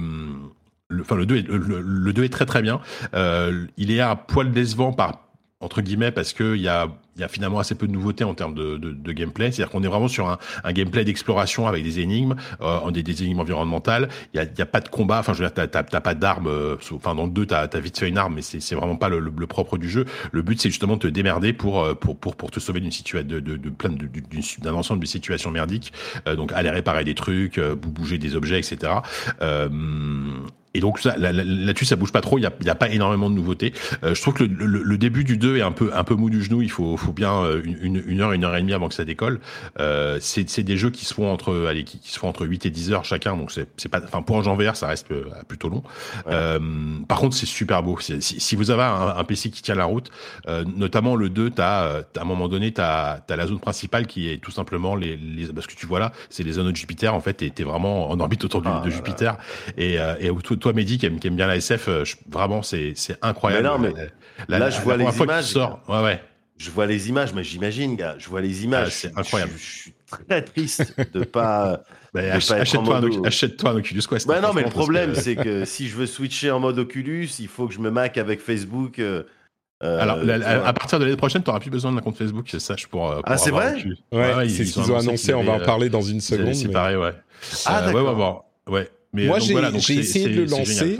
[0.89, 2.79] le, enfin, le 2 est, le, le 2 est très très bien.
[3.13, 5.22] Euh, il est à poil décevant par
[5.63, 6.87] entre guillemets parce que il y a
[7.17, 9.51] y a finalement assez peu de nouveautés en termes de, gameplay.
[9.51, 14.09] C'est-à-dire qu'on est vraiment sur un, gameplay d'exploration avec des énigmes, euh, des, énigmes environnementales.
[14.33, 15.19] Il y a, a, pas de combat.
[15.19, 16.47] Enfin, je veux dire, t'as, pas d'armes.
[16.47, 19.09] Euh, enfin, dans le 2, t'as, as vite fait une arme, mais c'est, vraiment pas
[19.09, 20.05] le, le, propre du jeu.
[20.31, 23.59] Le but, c'est justement de te démerder pour euh, te sauver d'une situation, de, de,
[24.61, 25.93] d'un ensemble de situations merdiques.
[26.27, 28.91] Euh, donc, aller réparer des trucs, bouger des objets, etc.
[30.75, 32.39] et donc ça, là-dessus, ça bouge pas trop.
[32.39, 33.73] Il y a, y a, pas énormément de nouveautés.
[34.03, 36.31] Euh, je trouve que le, le, début du 2 est un peu un peu mou
[36.31, 36.63] du genou.
[36.63, 39.05] Il faut, faut bien euh, une, une, heure, une heure et demie avant que ça
[39.05, 39.39] décolle.
[39.79, 42.69] Euh, c'est des jeux qui se font entre allez, qui, se font entre 8 et
[42.71, 43.37] 10 heures chacun.
[43.37, 45.83] Donc c'est pas, enfin pour un genre VR, ça reste euh, plutôt long.
[46.25, 46.59] Euh,
[47.07, 47.99] par contre, c'est super beau.
[47.99, 50.09] Si, si, vous avez un, un, PC qui tient la route,
[50.75, 54.37] notamment le 2, t'as à un moment donné, t'as as la zone principale qui est
[54.37, 57.13] tout simplement les, les parce que tu vois là, c'est les zones de Jupiter.
[57.13, 59.37] En fait, t'es vraiment en orbite autour ah, de Jupiter
[59.77, 62.95] et, et tout toi, Mehdi, qui aime, qui aime bien la SF, euh, vraiment, c'est
[63.21, 63.63] incroyable.
[63.63, 63.93] Mais non,
[64.47, 65.55] mais là, je vois les images.
[65.55, 66.21] Ouais, ouais.
[66.57, 68.15] Je vois les images, mais j'imagine, gars.
[68.17, 68.87] Je vois les images.
[68.87, 69.51] Ah, c'est incroyable.
[69.57, 71.81] Je, suis très triste de pas.
[72.13, 74.27] bah, achète-toi un, achète un, Oculus Quest.
[74.27, 77.47] Bah, non, mais le problème, c'est que si je veux switcher en mode Oculus, il
[77.47, 78.99] faut que je me mac avec Facebook.
[78.99, 79.23] Euh,
[79.83, 80.19] euh Alors,
[80.65, 83.09] à partir de l'année prochaine, tu n'auras plus besoin d'un compte Facebook, c'est ça, pour.
[83.09, 85.89] pour ah, c'est vrai Ouais, ouais c'est ce qu'ils ont annoncé, on va en parler
[85.89, 86.55] dans une seconde.
[86.55, 87.13] C'est pareil, ouais.
[87.65, 88.45] Ah, d'accord.
[88.67, 88.89] Ouais, ouais.
[89.13, 90.97] Moi, j'ai essayé de le lancer.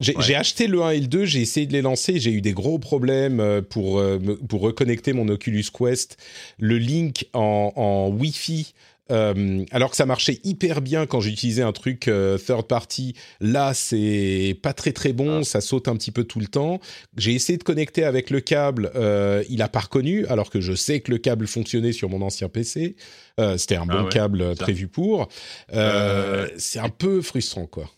[0.00, 2.52] J'ai acheté le 1 et le 2, j'ai essayé de les lancer, j'ai eu des
[2.52, 4.18] gros problèmes euh, pour, euh,
[4.48, 6.18] pour reconnecter mon Oculus Quest.
[6.60, 8.74] Le link en, en Wi-Fi
[9.10, 13.74] euh, alors que ça marchait hyper bien quand j'utilisais un truc euh, third party, là
[13.74, 15.44] c'est pas très très bon, ah.
[15.44, 16.80] ça saute un petit peu tout le temps.
[17.16, 20.74] J'ai essayé de connecter avec le câble, euh, il a pas reconnu, alors que je
[20.74, 22.96] sais que le câble fonctionnait sur mon ancien PC.
[23.40, 25.28] Euh, c'était un bon ah câble prévu pour.
[25.70, 27.90] c'est un peu frustrant quoi.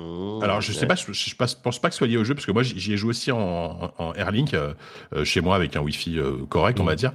[0.00, 2.32] Mmh, Alors, je sais pas, je, je, pense pas que ce soit lié au jeu,
[2.32, 4.72] parce que moi, j'y ai joué aussi en, en Airlink, euh,
[5.12, 6.96] euh, chez moi, avec un Wi-Fi euh, correct, on va mmh.
[6.96, 7.12] dire.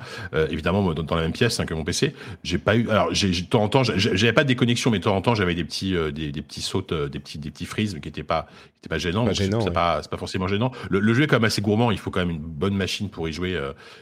[0.50, 2.14] évidemment, dans, dans, la même pièce hein, que mon PC.
[2.44, 2.90] J'ai pas eu.
[2.90, 5.34] Alors, j'ai de temps en temps, j'avais pas de déconnexion, mais de temps en temps,
[5.34, 8.48] j'avais des petits, des, des, petits sautes, des petits, des petits freezes, qui étaient pas,
[8.74, 9.24] qui étaient pas gênants.
[9.24, 10.74] Pas c'est pas, pas, forcément gênant.
[10.90, 11.90] Le, le, jeu est quand même assez gourmand.
[11.90, 13.58] Il faut quand même une bonne machine pour y jouer,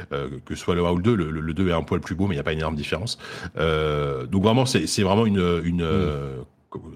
[0.09, 1.15] que ce soit le 1 ou le 2.
[1.15, 2.75] Le, le 2 est un poil plus beau, mais il n'y a pas une énorme
[2.75, 3.19] différence.
[3.55, 6.45] donc vraiment, c'est vraiment une, une mmh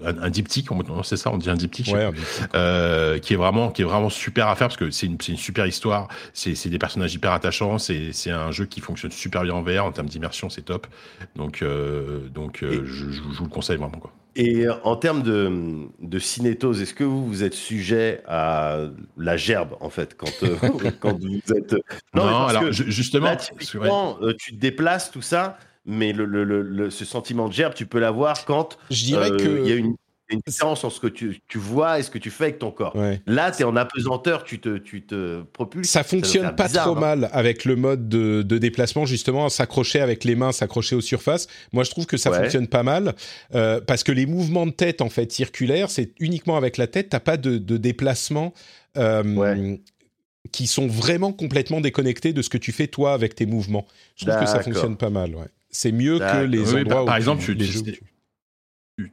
[0.04, 0.68] un, un diptyque,
[1.04, 2.10] c'est ça, on dit un diptyque, ouais,
[2.54, 5.36] euh, qui est vraiment, qui est vraiment super à faire parce que c'est une, une,
[5.36, 9.62] super histoire, c'est des personnages hyper attachants, c'est un jeu qui fonctionne super bien en
[9.62, 10.86] VR en termes d'immersion, c'est top.
[11.34, 14.12] Donc, euh, donc, euh, je, je, vous le conseille vraiment quoi.
[14.38, 18.80] Et en termes de, de cinétose, est-ce que vous, vous êtes sujet à
[19.16, 20.56] la gerbe, en fait, quand, euh,
[21.00, 21.72] quand vous êtes...
[22.14, 23.30] Non, non alors, justement...
[23.30, 25.56] Là, tu te déplaces, tout ça,
[25.86, 29.68] mais le, le, le, ce sentiment de gerbe, tu peux l'avoir quand euh, que il
[29.68, 29.94] y a une,
[30.28, 32.72] une différence entre ce que tu, tu, vois et ce que tu fais avec ton
[32.72, 32.96] corps.
[33.26, 35.88] Là, tu es en apesanteur, tu te, tu te propulses.
[35.88, 40.34] Ça fonctionne pas trop mal avec le mode de, de déplacement, justement, s'accrocher avec les
[40.34, 41.46] mains, s'accrocher aux surfaces.
[41.72, 43.14] Moi, je trouve que ça fonctionne pas mal
[43.54, 47.10] euh, parce que les mouvements de tête, en fait, circulaires, c'est uniquement avec la tête,
[47.10, 48.52] t'as pas de, de déplacement.
[48.98, 49.76] Euh,
[50.52, 53.84] qui sont vraiment complètement déconnectés de ce que tu fais toi avec tes mouvements.
[54.14, 55.34] Je trouve que ça fonctionne pas mal.
[55.34, 57.82] Ouais c'est mieux que les oui, endroits par, où par exemple, tu, tu,
[58.96, 59.12] tu,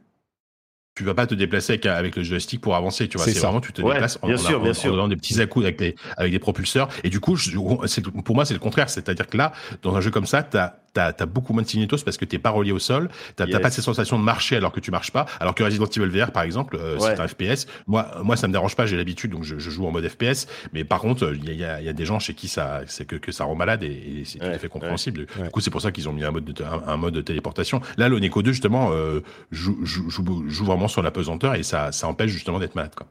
[0.94, 3.26] tu, vas pas te déplacer avec, avec, le joystick pour avancer, tu vois.
[3.26, 4.90] C'est vraiment, tu te ouais, déplaces en, bien en, sûr, en, bien en, sûr.
[4.92, 6.88] donnant des petits à coups avec, les, avec des propulseurs.
[7.02, 8.88] Et du coup, je, pour moi, c'est le contraire.
[8.88, 9.52] C'est-à-dire que là,
[9.82, 12.24] dans un jeu comme ça, tu as t'as as beaucoup moins de signétos parce que
[12.24, 13.58] t'es pas relié au sol, t'as yes.
[13.58, 16.32] pas cette sensation de marcher alors que tu marches pas, alors que Resident Evil VR
[16.32, 17.14] par exemple, euh, ouais.
[17.14, 17.66] c'est un FPS.
[17.86, 20.46] Moi, moi ça me dérange pas, j'ai l'habitude donc je, je, joue en mode FPS.
[20.72, 23.16] Mais par contre, il y a, y a, des gens chez qui ça, c'est que,
[23.16, 25.26] que ça rend malade et, et c'est tout à fait compréhensible.
[25.26, 27.20] Du coup, c'est pour ça qu'ils ont mis un mode de, un, un, mode de
[27.20, 27.80] téléportation.
[27.96, 31.62] Là, le Neko 2 justement euh, joue, joue, joue, joue, vraiment sur la pesanteur et
[31.62, 32.94] ça, ça empêche justement d'être malade.
[32.94, 33.06] Quoi.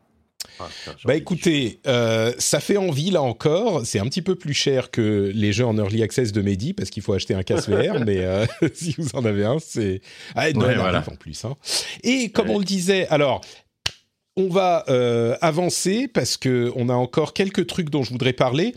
[0.59, 0.67] Ah,
[1.05, 3.85] bah écoutez, euh, ça fait envie là encore.
[3.85, 6.89] C'est un petit peu plus cher que les jeux en early access de Mehdi parce
[6.89, 10.01] qu'il faut acheter un casque VR, mais euh, si vous en avez un, c'est
[10.35, 11.03] ah, Noël ouais, voilà.
[11.09, 11.43] en plus.
[11.45, 11.55] Hein.
[12.03, 12.55] Et comme ouais.
[12.55, 13.41] on le disait, alors
[14.35, 18.73] on va euh, avancer parce que on a encore quelques trucs dont je voudrais parler.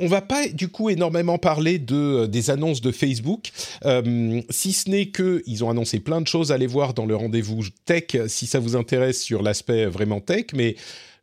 [0.00, 3.50] on va pas du coup énormément parler de des annonces de Facebook,
[3.84, 6.50] euh, si ce n'est que ils ont annoncé plein de choses.
[6.52, 10.46] Allez voir dans le rendez-vous tech si ça vous intéresse sur l'aspect vraiment tech.
[10.54, 10.76] Mais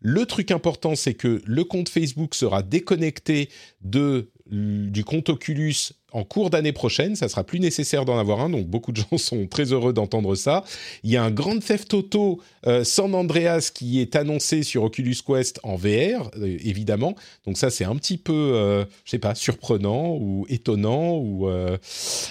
[0.03, 3.49] le truc important, c'est que le compte Facebook sera déconnecté
[3.81, 7.15] du compte Oculus en cours d'année prochaine.
[7.15, 10.35] Ça sera plus nécessaire d'en avoir un, donc beaucoup de gens sont très heureux d'entendre
[10.35, 10.64] ça.
[11.03, 15.18] Il y a un Grand Theft Auto euh, San Andreas qui est annoncé sur Oculus
[15.26, 17.15] Quest en VR, euh, évidemment.
[17.45, 21.49] Donc ça, c'est un petit peu, euh, je sais pas, surprenant ou étonnant ou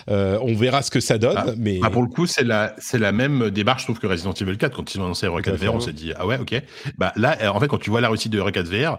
[0.09, 1.37] on verra ce que ça donne.
[1.37, 4.07] Ah, mais ah, pour le coup, c'est la c'est la même démarche, je trouve que
[4.07, 6.39] Resident Evil 4 quand ils ont annoncé Resident 4 VR, on s'est dit ah ouais,
[6.39, 6.55] ok.
[6.99, 8.99] Bah là, en fait, quand tu vois la réussite de Resident 4 VR,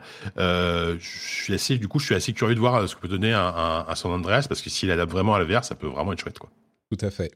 [0.99, 3.33] je suis assez, du coup, je suis assez curieux de voir ce que peut donner
[3.33, 5.87] un, un, un San Andreas parce que s'il adapte vraiment à la VR, ça peut
[5.87, 6.39] vraiment être chouette.
[6.39, 6.49] Quoi.
[6.91, 7.31] Tout à fait.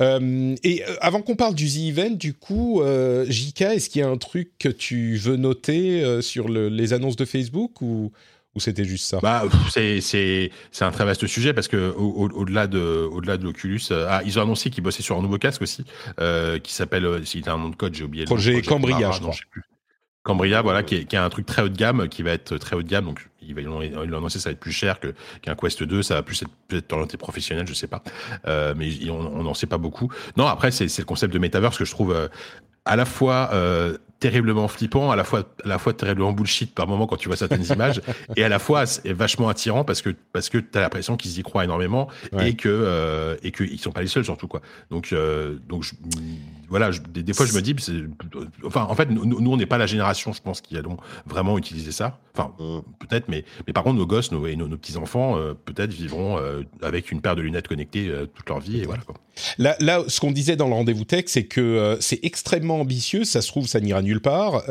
[0.00, 4.00] Euh, et euh, avant qu'on parle du The Event, du coup, euh, JK, est-ce qu'il
[4.00, 7.80] y a un truc que tu veux noter euh, sur le, les annonces de Facebook
[7.82, 8.12] ou,
[8.54, 9.18] ou c'était juste ça?
[9.20, 10.50] Bah, c'est,
[10.80, 14.38] un très vaste sujet parce que au, au, delà de, au-delà de l'Oculus, ah, ils
[14.38, 15.84] ont annoncé qu'ils bossaient sur un nouveau casque aussi,
[16.62, 18.24] qui s'appelle, s'il a un nom de code, j'ai oublié.
[18.24, 19.34] Projet, le nom, projet Cambria, je crois.
[20.22, 22.58] Cambria, voilà, qui est, qui est, un truc très haut de gamme, qui va être
[22.58, 23.06] très haut de gamme.
[23.06, 26.02] Donc, ils l'ont annoncé, ça va être plus cher que, qu'un Quest 2.
[26.02, 28.02] Ça va plus être, peut-être orienté professionnel, je sais pas.
[28.46, 30.10] Euh, mais on n'en sait pas beaucoup.
[30.36, 32.28] Non, après, c'est, c'est le concept de metaverse que je trouve euh,
[32.84, 36.86] à la fois euh, terriblement flippant, à la fois à la fois terriblement bullshit par
[36.86, 38.00] moment quand tu vois certaines images,
[38.36, 41.64] et à la fois vachement attirant parce que parce que t'as l'impression qu'ils y croient
[41.64, 42.50] énormément ouais.
[42.50, 44.60] et que euh, et qu'ils sont pas les seuls surtout quoi.
[44.90, 45.92] Donc euh, donc je,
[46.70, 47.74] voilà, des, fois je me dis,
[48.64, 51.58] enfin en fait nous, nous on n'est pas la génération, je pense, qui allons vraiment
[51.58, 52.20] utiliser ça.
[52.32, 52.54] Enfin
[53.00, 56.38] peut-être, mais mais par contre nos gosses nos, et nos, petits enfants euh, peut-être vivront
[56.38, 59.02] euh, avec une paire de lunettes connectées euh, toute leur vie et voilà.
[59.58, 63.24] Là, là ce qu'on disait dans le rendez-vous tech, c'est que c'est extrêmement ambitieux.
[63.24, 64.62] Ça se trouve, ça n'ira nulle part.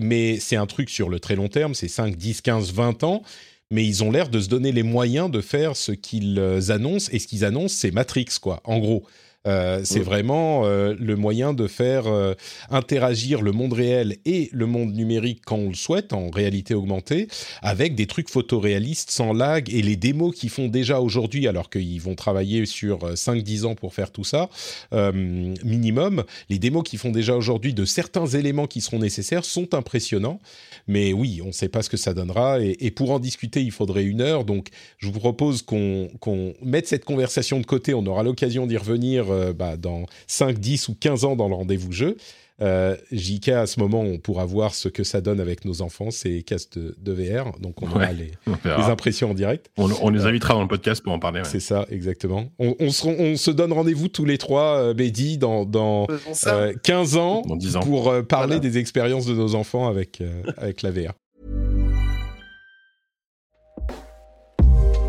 [0.00, 3.22] Mais c'est un truc sur le très long terme, c'est 5, 10, 15, 20 ans.
[3.70, 6.40] Mais ils ont l'air de se donner les moyens de faire ce qu'ils
[6.70, 7.10] annoncent.
[7.12, 9.04] Et ce qu'ils annoncent, c'est Matrix, quoi, en gros.
[9.48, 10.04] Euh, c'est oui.
[10.04, 12.34] vraiment euh, le moyen de faire euh,
[12.70, 17.28] interagir le monde réel et le monde numérique quand on le souhaite, en réalité augmentée,
[17.62, 22.00] avec des trucs photoréalistes sans lag et les démos qu'ils font déjà aujourd'hui, alors qu'ils
[22.00, 24.48] vont travailler sur 5-10 ans pour faire tout ça,
[24.92, 30.40] minimum, les démos qu'ils font déjà aujourd'hui de certains éléments qui seront nécessaires sont impressionnants.
[30.86, 32.60] Mais oui, on ne sait pas ce que ça donnera.
[32.60, 34.44] Et, et, pour en discuter, il faudrait une heure.
[34.44, 34.68] Donc,
[34.98, 36.30] je vous propose qu'on qu
[36.62, 37.94] mette cette conversation de côté.
[37.94, 41.54] On aura l'occasion d'y revenir euh, bah, dans 5, 10 ou 15 ans dans le
[41.54, 42.16] rendez-vous jeu.
[42.60, 46.10] Euh, JK, à ce moment, on pourra voir ce que ça donne avec nos enfants,
[46.10, 47.56] ces casques de, de VR.
[47.60, 49.70] Donc, on aura ouais, les, on les, impressions en direct.
[49.76, 51.40] On, on les invitera dans le podcast pour en parler.
[51.40, 51.46] Ouais.
[51.48, 52.50] C'est ça, exactement.
[52.58, 56.08] On, on, se, on se, donne rendez-vous tous les trois, euh, Mehdi, dans, dans
[56.46, 57.80] euh, 15 ans, dans 10 ans.
[57.80, 58.70] pour euh, parler voilà.
[58.70, 61.12] des expériences de nos enfants avec, euh, avec la VR.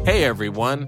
[0.05, 0.87] Hey everyone,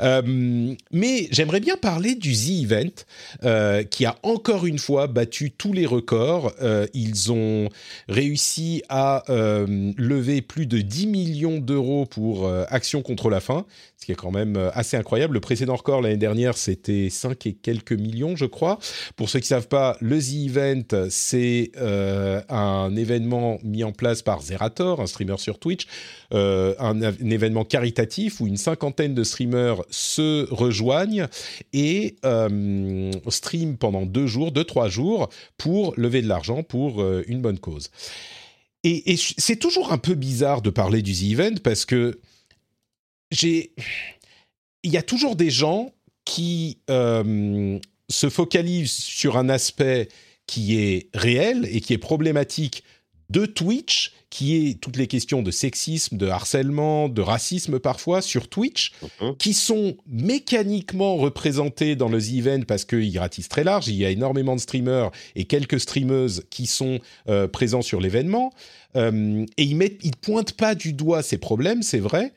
[0.00, 3.04] Euh, mais j'aimerais bien parler du The Event,
[3.44, 6.52] euh, qui a encore une fois battu tous les records.
[6.62, 7.68] Euh, ils ont
[8.08, 13.64] réussi à lever plus de 10 millions d'euros pour Action contre la faim,
[14.06, 15.34] qui est quand même euh, assez incroyable.
[15.34, 18.78] Le précédent record l'année dernière, c'était 5 et quelques millions, je crois.
[19.16, 21.72] Pour ceux qui ne savent pas, le The Event, c'est
[22.48, 25.86] un événement mis en place par Zerator, un streamer sur Twitch,
[26.32, 31.26] un, un événement caritatif où une cinquantaine de streamers se rejoignent
[31.72, 37.24] et euh, stream pendant deux jours, deux, trois jours pour lever de l'argent pour euh,
[37.26, 37.90] une bonne cause.
[38.84, 42.20] Et, et c'est toujours un peu bizarre de parler du The Event parce que
[43.30, 43.72] j'ai.
[44.82, 45.92] Il y a toujours des gens
[46.24, 47.78] qui euh,
[48.08, 50.08] se focalisent sur un aspect
[50.46, 52.84] qui est réel et qui est problématique
[53.30, 58.46] de Twitch, qui est toutes les questions de sexisme, de harcèlement, de racisme parfois sur
[58.48, 59.36] Twitch, Mhm.
[59.38, 63.88] qui sont mécaniquement représentés dans le The Event parce qu'ils ratissent très large.
[63.88, 68.52] Il y a énormément de streamers et quelques streameuses qui sont euh, présents sur l'événement.
[68.94, 72.32] Euh, et ils mettent, ils pointent pas du doigt ces problèmes, c'est vrai.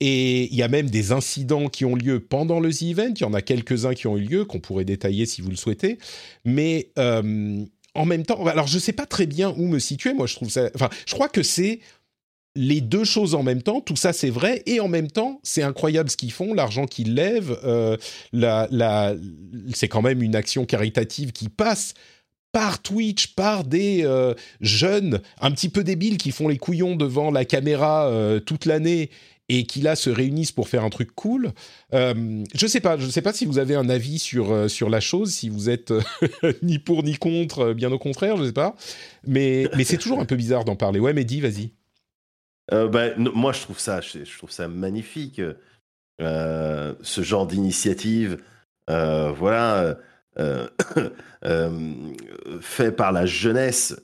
[0.00, 3.12] Et il y a même des incidents qui ont lieu pendant le The Event.
[3.16, 5.56] Il y en a quelques-uns qui ont eu lieu, qu'on pourrait détailler si vous le
[5.56, 5.98] souhaitez.
[6.44, 7.64] Mais euh,
[7.94, 10.12] en même temps, alors je ne sais pas très bien où me situer.
[10.14, 10.70] Moi, je trouve ça.
[10.74, 11.80] Enfin, je crois que c'est
[12.54, 13.80] les deux choses en même temps.
[13.80, 14.62] Tout ça, c'est vrai.
[14.66, 17.58] Et en même temps, c'est incroyable ce qu'ils font, l'argent qu'ils lèvent.
[17.64, 17.96] euh,
[18.32, 19.14] la, la,
[19.74, 21.94] c'est quand même une action caritative qui passe
[22.52, 27.32] par Twitch, par des euh, jeunes un petit peu débiles qui font les couillons devant
[27.32, 28.10] la caméra
[28.46, 29.10] toute l'année
[29.48, 31.52] et qui là se réunissent pour faire un truc cool.
[31.94, 34.90] Euh, je sais pas, je sais pas si vous avez un avis sur euh, sur
[34.90, 36.02] la chose, si vous êtes euh,
[36.62, 38.76] ni pour ni contre, bien au contraire, je sais pas.
[39.26, 41.00] Mais mais c'est toujours un peu bizarre d'en parler.
[41.00, 41.70] Ouais, Mehdi, vas-y.
[42.72, 45.40] Euh, bah, moi, je trouve ça, je, trouve ça magnifique,
[46.20, 48.36] ce genre d'initiative,
[48.86, 49.96] voilà,
[52.60, 53.96] fait par la jeunesse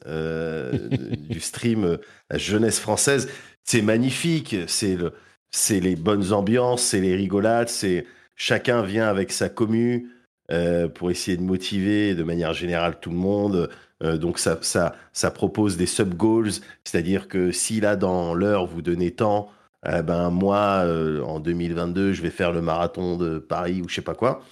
[1.28, 1.98] du stream,
[2.30, 3.28] la jeunesse française.
[3.64, 5.12] C'est magnifique, c'est le,
[5.54, 10.10] c'est les bonnes ambiances, c'est les rigolades, c'est chacun vient avec sa commu
[10.50, 13.70] euh, pour essayer de motiver de manière générale tout le monde.
[14.02, 16.50] Euh, donc ça, ça, ça propose des sub-goals,
[16.82, 19.48] c'est-à-dire que si là dans l'heure vous donnez tant,
[19.86, 23.94] eh ben moi euh, en 2022 je vais faire le marathon de Paris ou je
[23.94, 24.42] sais pas quoi.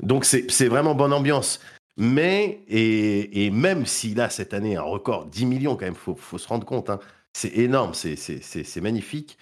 [0.00, 1.60] Donc c'est vraiment bonne ambiance.
[1.96, 6.14] Mais et, et même si là cette année un record 10 millions quand même, faut
[6.14, 7.00] faut se rendre compte, hein,
[7.32, 9.38] c'est énorme, c'est magnifique.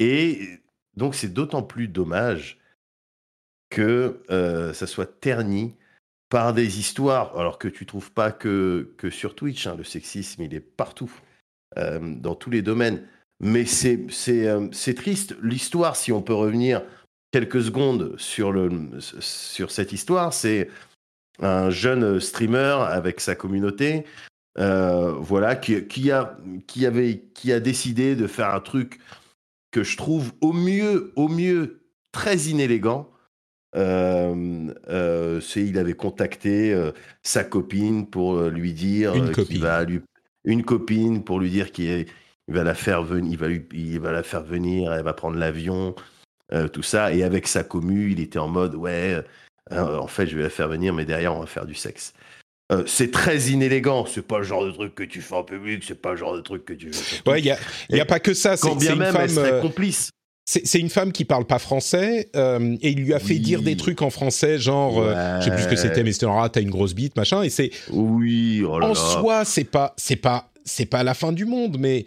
[0.00, 0.58] Et
[0.96, 2.58] donc c'est d'autant plus dommage
[3.70, 5.76] que euh, ça soit terni
[6.28, 10.42] par des histoires, alors que tu trouves pas que, que sur Twitch, hein, le sexisme,
[10.42, 11.10] il est partout,
[11.76, 13.06] euh, dans tous les domaines.
[13.40, 13.64] Mais
[14.28, 15.36] euh, c'est triste.
[15.42, 16.82] L'histoire, si on peut revenir
[17.32, 18.70] quelques secondes sur, le,
[19.00, 20.68] sur cette histoire, c'est
[21.40, 24.04] un jeune streamer avec sa communauté,
[24.56, 26.36] voilà, qui, qui, a,
[26.66, 29.00] qui, avait, qui a décidé de faire un truc
[29.70, 31.80] que je trouve au mieux, au mieux,
[32.12, 33.10] très inélégant.
[33.76, 36.90] Euh, euh, c'est il avait contacté euh,
[37.22, 39.44] sa copine pour lui dire Une copine.
[39.44, 40.00] qu'il va lui
[40.44, 42.06] une copine pour lui dire qu'il
[42.48, 45.36] va la faire venir il va lui- il va la faire venir elle va prendre
[45.36, 45.94] l'avion
[46.72, 49.22] tout ça et avec sa commu il était en mode ouais
[49.70, 52.12] en fait je vais la faire venir mais derrière on va faire du sexe
[52.70, 55.82] Euh, c'est très inélégant c'est pas le genre de truc que tu fais en public
[55.84, 56.90] c'est pas le genre de truc que tu
[57.26, 57.58] Ouais, il y a,
[57.90, 58.56] y a pas que ça.
[58.56, 59.28] C'est quand bien une même elle femme.
[59.28, 60.10] serait euh, complice
[60.46, 63.76] C'est une femme qui parle pas français euh, et il lui a fait dire des
[63.76, 66.60] trucs en français, genre, euh, je sais plus ce que c'était, mais c'était ah, t'as
[66.60, 67.42] une grosse bite, machin.
[67.42, 68.94] Et c'est oui oh là en là.
[68.94, 72.04] soi, c'est pas, c'est pas, c'est pas la fin du monde, mais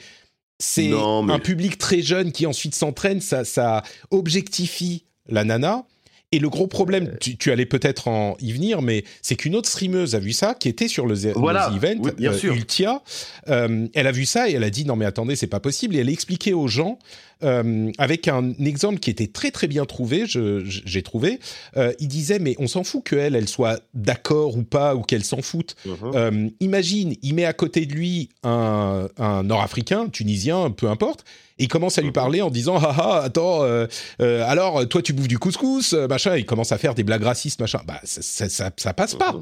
[0.60, 5.85] c'est mais- un public très jeune qui ensuite s'entraîne, ça, ça objectifie la nana.
[6.34, 9.70] Et le gros problème, tu, tu allais peut-être en y venir, mais c'est qu'une autre
[9.70, 12.38] streameuse a vu ça, qui était sur le, The- Voilà, le Event, oui, bien euh,
[12.38, 12.54] sûr.
[12.54, 13.02] Ultia.
[13.50, 15.96] Euh, elle a vu ça et elle a dit non mais attendez, c'est pas possible.
[15.96, 16.98] Et elle a expliqué aux gens
[17.44, 21.40] euh, avec un exemple qui était très très bien trouvé, j'ai trouvé.
[21.78, 25.24] Euh, il disait mais on s'en fout qu'elle, elle soit d'accord ou pas ou qu'elle
[25.24, 25.76] s'en foute.
[25.86, 25.96] Mhm.
[26.16, 31.26] Euh, imagine, il met à côté de lui un, un Nord-Africain, Tunisien, peu importe,
[31.60, 32.14] et il commence à lui Mhm.
[32.14, 33.86] parler en disant ah ah attends euh,
[34.22, 36.36] euh, alors toi tu bouffes du couscous machin.
[36.38, 37.82] Il commence à faire des blagues racistes machin.
[37.86, 39.36] Bah ça ça, ça, ça passe pas.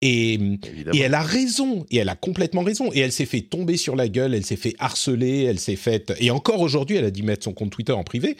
[0.00, 0.34] Et
[0.94, 2.90] et elle a raison, et elle a complètement raison.
[2.92, 6.12] Et elle s'est fait tomber sur la gueule, elle s'est fait harceler, elle s'est fait...
[6.20, 8.36] Et encore aujourd'hui, elle a dû mettre son compte Twitter en privé.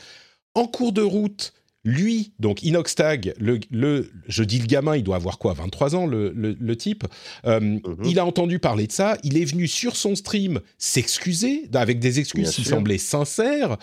[0.55, 1.53] En cours de route,
[1.85, 6.07] lui, donc Inoxtag, le, le, je dis le gamin, il doit avoir quoi, 23 ans,
[6.07, 7.05] le, le, le type,
[7.47, 7.81] euh, Mhm.
[8.05, 12.19] il a entendu parler de ça, il est venu sur son stream s'excuser, avec des
[12.21, 13.79] excuses qui semblaient sincères,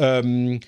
[0.00, 0.58] euh,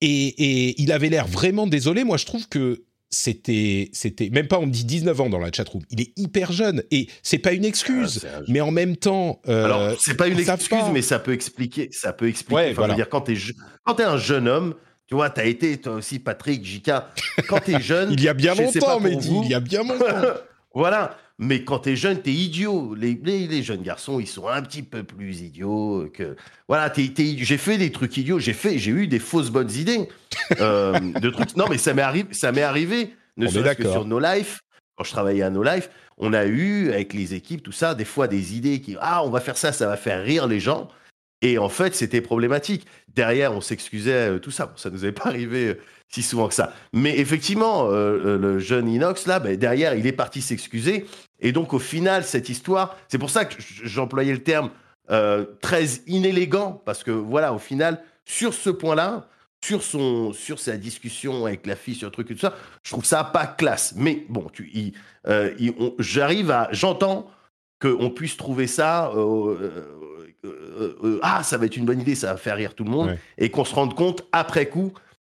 [0.00, 2.04] et, et il avait l'air vraiment désolé.
[2.04, 5.50] Moi, je trouve que c'était, c'était même pas on me dit 19 ans dans la
[5.52, 5.82] chatroom.
[5.90, 9.64] Il est hyper jeune et c'est pas une excuse, Ah, mais en même temps, euh,
[9.64, 11.88] Alors, c'est pas une excuse, mais ça peut expliquer.
[11.92, 12.54] Ça peut expliquer.
[12.54, 12.92] Ouais, Enfin, je voilà.
[12.94, 13.54] veux dire, quand t'es je-
[13.84, 14.74] quand t'es un jeune homme,
[15.06, 17.08] tu vois, t'as été toi aussi, Patrick, Jika.
[17.48, 19.40] Quand t'es jeune, il y a bien longtemps, mais vous.
[19.44, 20.04] il y a bien longtemps.
[20.74, 21.16] voilà.
[21.40, 22.94] Mais quand t'es jeune, t'es idiot.
[22.94, 26.36] Les, les, les jeunes garçons, ils sont un petit peu plus idiots que.
[26.66, 28.40] Voilà, j'ai fait des trucs idiots.
[28.40, 30.08] J'ai fait, j'ai eu des fausses bonnes idées
[30.60, 31.56] euh, de trucs.
[31.56, 32.28] Non, mais ça m'est arrivé.
[32.32, 33.14] Ça m'est arrivé.
[33.36, 34.60] Ne serait-ce que sur No Life.
[34.96, 38.04] Quand je travaillais à No Life, on a eu avec les équipes tout ça des
[38.04, 40.88] fois des idées qui ah on va faire ça, ça va faire rire les gens.
[41.42, 42.86] Et en fait, c'était problématique.
[43.14, 44.66] Derrière, on s'excusait, euh, tout ça.
[44.66, 46.72] Bon, ça nous est pas arrivé euh, si souvent que ça.
[46.92, 51.06] Mais effectivement, euh, le jeune Inox, là, ben, derrière, il est parti s'excuser.
[51.40, 53.54] Et donc, au final, cette histoire, c'est pour ça que
[53.84, 54.70] j'employais le terme
[55.62, 59.26] très inélégant, parce que voilà, au final, sur ce point-là,
[59.64, 62.90] sur, son, sur sa discussion avec la fille, sur le truc et tout ça, je
[62.90, 63.94] trouve ça pas classe.
[63.96, 64.48] Mais bon,
[65.98, 66.68] j'arrive à.
[66.72, 67.30] J'entends
[67.80, 69.10] qu'on puisse trouver ça.
[69.14, 69.56] euh,
[70.44, 72.90] euh, euh, ah, ça va être une bonne idée, ça va faire rire tout le
[72.90, 73.08] monde.
[73.08, 73.18] Ouais.
[73.38, 74.92] Et qu'on se rende compte après coup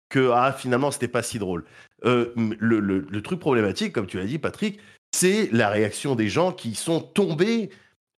[0.09, 1.65] que ah, finalement, c'était pas si drôle.
[2.05, 4.79] Le, le- le truc problématique, comme tu l'as dit, Patrick,
[5.15, 7.71] c'est la réaction des gens qui sont tombés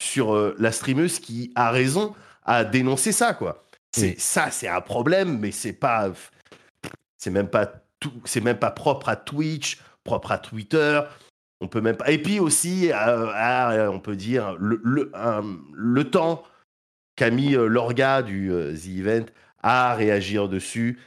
[0.03, 2.15] sur la streameuse qui a raison
[2.45, 3.65] à dénoncer ça, quoi.
[3.95, 4.15] C'est Oui.
[4.19, 6.11] ça, c'est un problème, mais c'est pas,
[7.19, 7.67] c'est même pas
[7.99, 11.01] tout, c'est même pas propre à Twitch, propre à Twitter.
[11.61, 12.11] On peut même pas.
[12.11, 16.43] Et puis aussi, euh, ah, on peut dire le le, un- le temps
[17.17, 19.27] qu'a mis euh, l'orga du euh, The Event
[19.63, 20.99] à réagir dessus.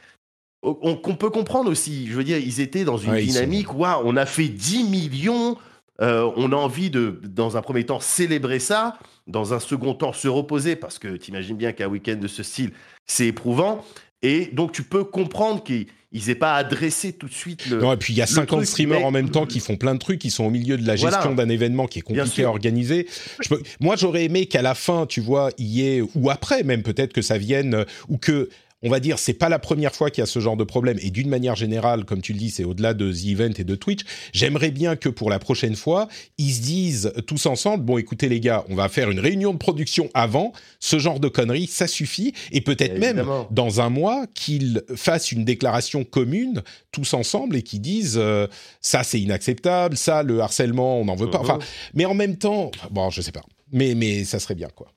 [0.66, 2.06] On, peut comprendre aussi.
[2.06, 3.74] Je veux dire, ils étaient dans une Ouais, dynamique.
[3.74, 5.58] Waouh, on a fait 10 millions.
[6.00, 8.98] euh, on a envie de, dans un premier temps, célébrer ça.
[9.26, 12.72] Dans un second temps, se reposer parce que t'imagines bien qu'un week-end de ce style,
[13.06, 13.84] c'est éprouvant.
[14.22, 15.86] Et donc, tu peux comprendre qu'ils
[16.26, 17.80] n'aient pas adressé tout de suite le.
[17.80, 19.60] Non, et puis il y a le 50 truc, streamers mais- en même temps qui
[19.60, 21.16] font plein de trucs, qui sont au milieu de la Voilà.
[21.16, 23.06] gestion d'un événement qui est compliqué à organiser.
[23.40, 26.62] Je peux- Moi, j'aurais aimé qu'à la fin, tu vois, il y ait, ou après
[26.62, 28.48] même, peut-être que ça vienne, euh, ou que,
[28.84, 30.98] on va dire, c'est pas la première fois qu'il y a ce genre de problème.
[31.00, 33.74] Et d'une manière générale, comme tu le dis, c'est au-delà de The Event et de
[33.74, 34.00] Twitch.
[34.32, 36.06] J'aimerais bien que pour la prochaine fois,
[36.36, 39.58] ils se disent tous ensemble, bon, écoutez les gars, on va faire une réunion de
[39.58, 40.52] production avant.
[40.80, 42.34] Ce genre de conneries, ça suffit.
[42.52, 46.62] Et peut-être même dans un mois qu'ils fassent une déclaration commune
[46.92, 48.46] tous ensemble et qu'ils disent euh,
[48.80, 51.38] ça c'est inacceptable, ça le harcèlement on n'en veut pas.
[51.38, 51.44] Mhm.
[51.44, 51.58] Enfin,
[51.94, 53.44] mais en même temps, bon, je sais pas.
[53.72, 54.88] Mais mais ça serait bien quoi.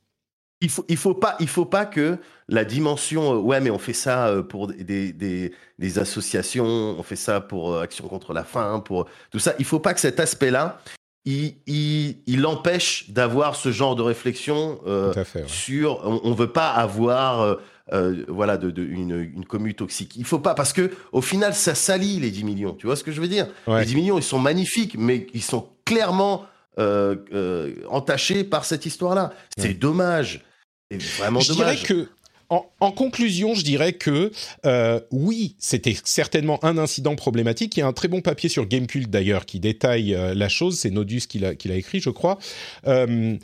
[0.62, 2.18] Il faut il faut pas il faut pas que
[2.50, 6.66] la dimension euh, ouais mais on fait ça euh, pour des, des, des associations
[6.98, 9.94] on fait ça pour euh, action contre la faim pour tout ça il faut pas
[9.94, 10.80] que cet aspect là
[11.26, 14.80] il, il, il empêche d'avoir ce genre de réflexion
[15.24, 15.42] fait.
[15.42, 15.44] ouais.
[15.48, 17.58] sur on, on veut pas avoir
[18.28, 21.76] voilà de, de- une, une commu toxique il faut pas parce que au final ça
[21.76, 23.48] salit les 10 millions tu vois ce que je veux dire?
[23.68, 23.82] Ouais.
[23.82, 26.46] les 10 millions ils sont magnifiques mais ils sont clairement
[26.80, 29.74] euh, euh, entachés par cette histoire là c'est Ouais.
[29.74, 30.42] dommage
[30.92, 32.10] c'est vraiment Je dommage dirais que
[32.50, 34.32] en, en conclusion, je dirais que
[34.66, 37.76] euh, oui, c'était certainement un incident problématique.
[37.76, 40.80] Il y a un très bon papier sur Gamecult d'ailleurs qui détaille euh, la chose.
[40.80, 42.40] C'est Nodus qui l'a qui l'a écrit, je crois.
[42.88, 43.36] Euh,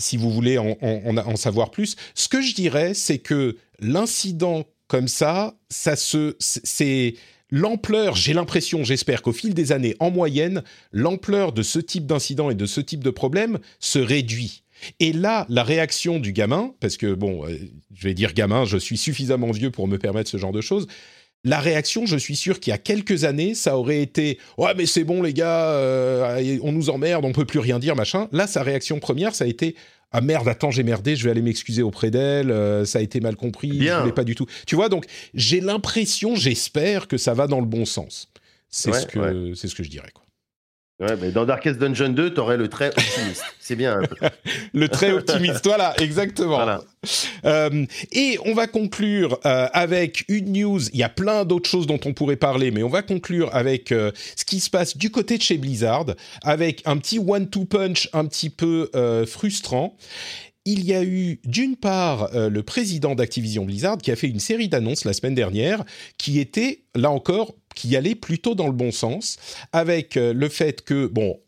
[0.00, 5.08] si vous voulez en- en savoir plus, ce que je dirais, c'est que l'incident comme
[5.08, 7.14] ça, ça se, c'est
[7.54, 8.16] l'ampleur.
[8.16, 12.56] J'ai l'impression, j'espère qu'au fil des années, en moyenne, l'ampleur de ce type d'incident et
[12.56, 14.64] de ce type de problème se réduit.
[14.98, 17.56] Et là, la réaction du gamin, parce que bon, euh,
[17.94, 20.88] je vais dire gamin, je suis suffisamment vieux pour me permettre ce genre de choses.
[21.44, 24.86] La réaction, je suis sûr qu'il y a quelques années, ça aurait été ouais mais
[24.86, 28.28] c'est bon les gars, euh, on nous emmerde, on peut plus rien dire machin.
[28.32, 29.76] Là, sa réaction première, ça a été
[30.12, 33.20] ah merde, attends j'ai merdé, je vais aller m'excuser auprès d'elle, euh, ça a été
[33.20, 33.96] mal compris, Bien.
[33.96, 34.46] je voulais pas du tout.
[34.66, 38.28] Tu vois donc j'ai l'impression, j'espère que ça va dans le bon sens.
[38.68, 40.23] C'est Ouais, ce que c'est ce que je dirais quoi.
[41.00, 43.42] Ouais, mais dans Darkest Dungeon 2, t'aurais le trait optimiste.
[43.58, 44.00] C'est bien.
[44.72, 46.54] Le très optimiste, voilà, exactement.
[46.54, 46.80] Voilà.
[47.44, 50.80] Euh, et on va conclure euh, avec une news.
[50.92, 53.90] Il y a plein d'autres choses dont on pourrait parler, mais on va conclure avec
[53.90, 56.06] euh, ce qui se passe du côté de chez Blizzard,
[56.44, 58.90] avec un petit one-two punch un petit peu
[59.26, 59.96] frustrant.
[60.66, 64.40] Il y a eu d'une part euh, le président d'Activision Blizzard qui a fait une
[64.40, 65.84] série d'annonces la semaine dernière
[66.16, 69.36] qui était là encore qui allait plutôt dans le bon sens
[69.72, 71.38] avec euh, le fait que bon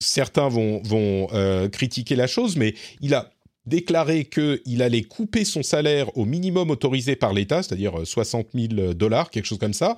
[0.00, 3.30] certains vont vont euh, critiquer la chose mais il a
[3.66, 8.94] déclaré qu'il allait couper son salaire au minimum autorisé par l'État, c'est-à-dire euh, 60 000
[8.94, 9.96] dollars, quelque chose comme ça,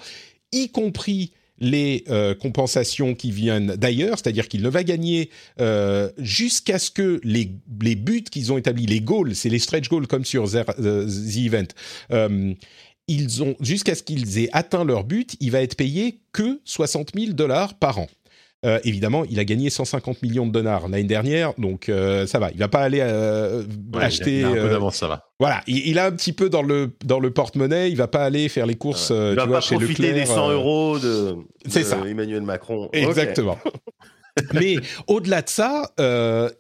[0.53, 5.31] y compris les euh, compensations qui viennent d'ailleurs, c'est-à-dire qu'il ne va gagner
[5.61, 7.53] euh, jusqu'à ce que les,
[7.83, 11.07] les buts qu'ils ont établis, les goals, c'est les stretch goals comme sur The, euh,
[11.07, 11.67] The Event,
[12.13, 12.55] euh,
[13.09, 17.13] ils ont jusqu'à ce qu'ils aient atteint leur but, il va être payé que 60
[17.19, 18.09] 000 dollars par an.
[18.67, 22.51] Euh, évidemment, il a gagné 150 millions de dollars l'année dernière, donc euh, ça va.
[22.51, 23.63] Il va pas aller euh,
[23.95, 24.41] Ouais, acheter.
[24.41, 25.31] il a un peu ça va.
[25.39, 27.89] voilà, il, il a un petit peu dans le dans le porte-monnaie.
[27.89, 29.11] Il va pas aller faire les courses.
[29.11, 31.37] Il va tu vois, pas chez profiter Leclerc, des 100 euh, euros de,
[31.69, 31.99] c'est ça.
[32.05, 32.89] Emmanuel Macron.
[32.93, 33.59] Exactement.
[34.53, 34.77] Mais
[35.07, 35.93] au-delà de ça,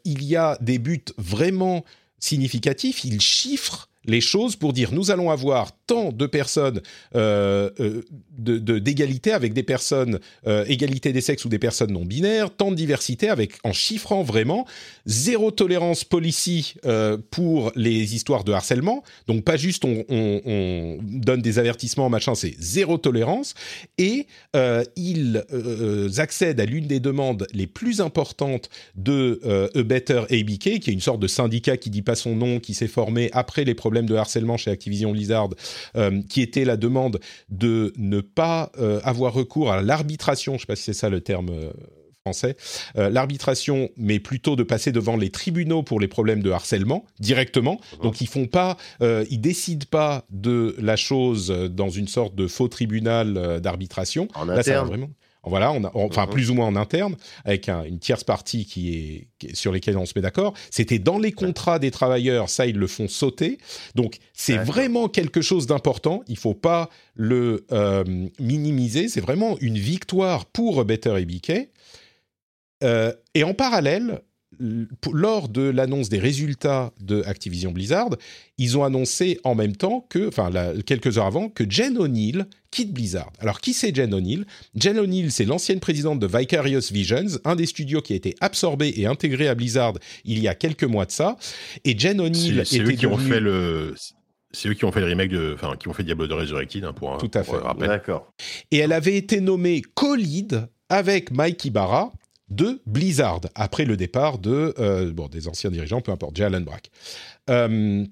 [0.05, 1.85] il y a des buts vraiment
[2.21, 3.05] significatifs.
[3.05, 6.81] Il chiffre les choses pour dire nous allons avoir tant de personnes
[7.15, 8.03] euh, euh,
[8.39, 12.77] d'égalité avec des personnes euh, égalité des sexes ou des personnes non binaires, tant de
[12.77, 14.67] diversité avec en chiffrant vraiment
[15.09, 16.75] zéro tolérance policy
[17.31, 19.03] pour les histoires de harcèlement.
[19.27, 23.55] Donc pas juste on, on donne des avertissements machin, c'est zéro tolérance
[23.97, 24.27] et
[24.97, 25.43] ils
[26.19, 29.41] accèdent à l'une des demandes les plus importantes de
[29.75, 32.75] A Better ABK, qui est une sorte de syndicat qui dit pas son nom, qui
[32.75, 35.51] s'est formé après les problèmes de harcèlement chez Activision Blizzard,
[35.97, 40.67] euh, qui était la demande de ne pas euh, avoir recours à l'arbitration, je sais
[40.67, 41.51] pas si c'est ça le terme
[42.29, 42.57] euh, français,
[42.95, 47.81] l'arbitration, mais plutôt de passer devant les tribunaux pour les problèmes de harcèlement directement.
[48.03, 52.69] Donc ils font pas, ils décident pas de la chose dans une sorte de faux
[52.69, 54.29] tribunal d'arbitration.
[54.35, 54.89] En Là, interne.
[54.89, 55.11] vraiment.
[55.49, 56.33] Voilà, on enfin mhm.
[56.33, 60.13] plus ou moins en interne, avec une tierce partie qui est, sur lesquelles on se
[60.17, 60.55] met d'accord.
[60.71, 63.59] C'était dans les contrats des travailleurs, ça ils le font sauter.
[63.95, 66.23] Donc c'est vraiment quelque chose d'important.
[66.29, 68.05] Il faut pas le euh,
[68.39, 69.09] minimiser.
[69.09, 71.69] C'est vraiment une victoire pour Better et BK.
[72.85, 74.23] Euh, et en parallèle,
[75.13, 78.11] lors de l'annonce des résultats de Activision Blizzard,
[78.57, 80.51] ils ont annoncé en même temps que, enfin
[80.85, 83.33] quelques heures avant, que Jen O'Neill quitte Blizzard.
[83.39, 84.47] Alors qui c'est Jen O'Neill?
[84.75, 88.93] Jen O'Neill, c'est l'ancienne présidente de Vicarious Visions, un des studios qui a été absorbé
[88.97, 89.95] et intégré à Blizzard
[90.25, 91.37] il y a quelques mois de ça.
[91.85, 93.95] Et Jen O'Neill c'est eux qui ont fait le
[94.51, 96.83] c'est eux qui ont fait le remake de, enfin, qui ont fait Diablo de Resurrected,
[96.83, 97.53] hein, pour un, Tout à fait.
[97.79, 98.33] D'accord.
[98.71, 102.15] Et elle avait été nommée co-lead avec Mike Ibarra,
[102.51, 106.91] de Blizzard, après le départ de, euh, bon, des anciens dirigeants, peu importe, Jalen Brack.
[107.51, 108.05] Euh,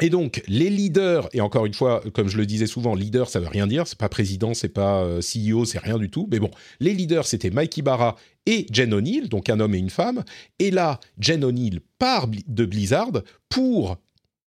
[0.00, 3.38] et donc, les leaders, et encore une fois, comme je le disais souvent, leader, ça
[3.38, 6.26] veut rien dire, c'est pas président, c'est pas euh, CEO, c'est rien du tout.
[6.30, 8.16] Mais bon, les leaders, c'était Mike Ibarra
[8.46, 10.24] et Jen O'Neill, donc un homme et une femme.
[10.58, 13.12] Et là, Jen O'Neill part de Blizzard
[13.50, 13.98] pour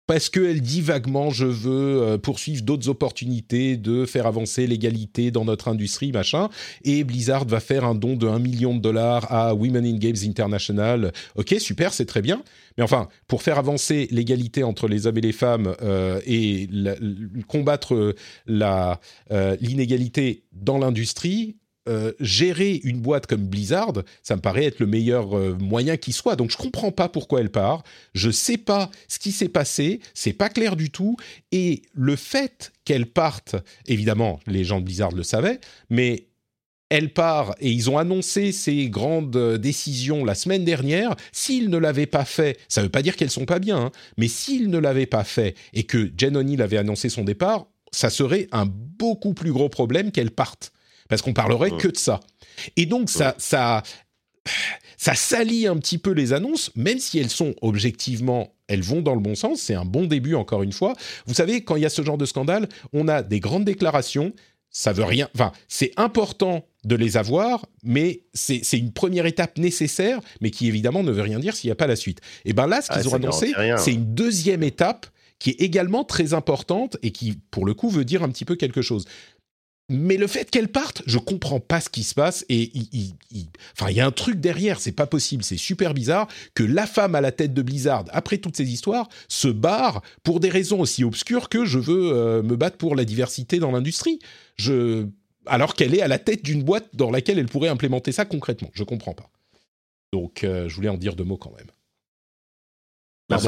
[0.06, 5.44] parce qu'elle dit vaguement je veux euh, poursuivre d'autres opportunités de faire avancer l'égalité dans
[5.44, 6.48] notre industrie, machin.
[6.84, 10.16] Et Blizzard va faire un don de 1 million de dollars à Women in Games
[10.24, 11.12] International.
[11.34, 12.42] Ok, super, c'est très bien.
[12.76, 16.68] Mais enfin, pour faire avancer l'égalité entre les hommes et les femmes euh, et
[17.48, 18.14] combattre
[18.46, 19.00] la,
[19.32, 21.56] euh, l'inégalité dans l'industrie,
[21.88, 23.92] euh, gérer une boîte comme Blizzard,
[24.22, 26.36] ça me paraît être le meilleur euh, moyen qui soit.
[26.36, 27.84] Donc je comprends pas pourquoi elle part.
[28.14, 30.00] Je sais pas ce qui s'est passé.
[30.14, 31.16] C'est pas clair du tout.
[31.52, 33.56] Et le fait qu'elle parte,
[33.86, 36.26] évidemment, les gens de Blizzard le savaient, mais
[36.88, 41.14] elle part et ils ont annoncé ces grandes euh, décisions la semaine dernière.
[41.32, 43.92] S'ils ne l'avaient pas fait, ça ne veut pas dire qu'elles sont pas bien, hein,
[44.16, 48.10] mais s'ils ne l'avaient pas fait et que Jen O'Neill avait annoncé son départ, ça
[48.10, 50.72] serait un beaucoup plus gros problème qu'elle parte
[51.08, 52.20] parce qu'on parlerait que de ça.
[52.76, 53.82] Et donc ça, ça,
[54.96, 59.14] ça salit un petit peu les annonces, même si elles sont objectivement, elles vont dans
[59.14, 59.60] le bon sens.
[59.60, 60.94] C'est un bon début, encore une fois.
[61.26, 64.32] Vous savez, quand il y a ce genre de scandale, on a des grandes déclarations.
[64.70, 65.28] Ça veut rien.
[65.34, 71.02] Enfin, c'est important de les avoir, mais c'est une première étape nécessaire, mais qui évidemment
[71.02, 72.20] ne veut rien dire s'il n'y a pas la suite.
[72.44, 75.06] Et bien là, ce qu'ils ah, ont annoncé, c'est une deuxième étape
[75.38, 78.56] qui est également très importante et qui, pour le coup, veut dire un petit peu
[78.56, 79.04] quelque chose.
[79.88, 83.14] Mais le fait qu'elle parte, je comprends pas ce qui se passe et il,
[83.72, 86.88] enfin il y a un truc derrière, c'est pas possible, c'est super bizarre que la
[86.88, 90.80] femme à la tête de Blizzard, après toutes ces histoires, se barre pour des raisons
[90.80, 94.18] aussi obscures que je veux euh, me battre pour la diversité dans l'industrie.
[94.56, 95.06] Je,
[95.46, 98.70] alors qu'elle est à la tête d'une boîte dans laquelle elle pourrait implémenter ça concrètement,
[98.74, 99.30] je comprends pas.
[100.12, 101.70] Donc euh, je voulais en dire deux mots quand même.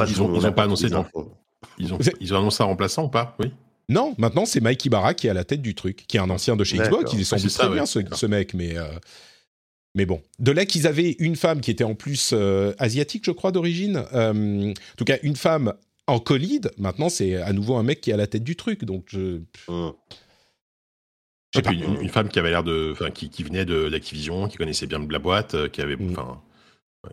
[0.07, 0.87] ils, ont, pas annoncé.
[0.87, 3.35] Ils ont, ils ont annoncé un remplaçant ou pas?
[3.39, 3.51] Oui.
[3.89, 6.29] Non, maintenant c'est Mike Ibarra qui est à la tête du truc, qui est un
[6.29, 7.11] ancien de chez Xbox.
[7.13, 8.87] Il est sans doute très bien ce, mec, mais euh,
[9.95, 10.21] mais bon.
[10.37, 14.03] De là qu'ils avaient une femme qui était en plus euh, asiatique, je crois d'origine.
[14.13, 15.73] Euh, en tout cas, une femme
[16.05, 16.71] en colide.
[16.77, 18.85] Maintenant, c'est à nouveau un mec qui est à la tête du truc.
[18.85, 19.41] Donc je.
[19.67, 19.93] Hum.
[21.55, 25.67] Une, femme qui avait l'air de, qui, venait de l'Activision, qui connaissait bien la boîte,
[25.71, 26.11] qui avait, mm.
[26.11, 26.39] enfin,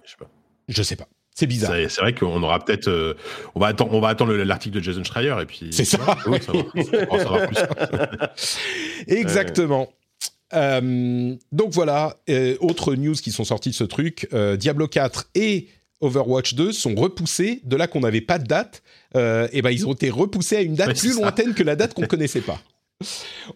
[0.05, 0.31] je sais pas.
[0.69, 1.09] Je sais pas.
[1.39, 1.75] C'est bizarre.
[1.91, 3.13] C'est vrai qu'on aura peut-être, euh,
[3.55, 5.69] on va attendre, on va attendre l'article de Jason Schreier et puis.
[5.71, 5.99] C'est ça.
[9.07, 9.93] Exactement.
[10.55, 15.69] Euh, donc voilà, euh, autre news qui sont sorties de ce truc, Diablo 4 et
[16.01, 17.61] Overwatch 2 sont repoussés.
[17.65, 18.83] De là qu'on n'avait pas de date,
[19.15, 22.07] et ben ils ont été repoussés à une date plus lointaine que la date qu'on
[22.07, 22.59] connaissait pas.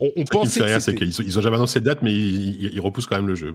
[0.00, 0.80] On, on pensait.
[0.80, 3.34] c'est qu'ils ils ont jamais annoncé de date, mais ils, ils repoussent quand même le
[3.34, 3.54] jeu.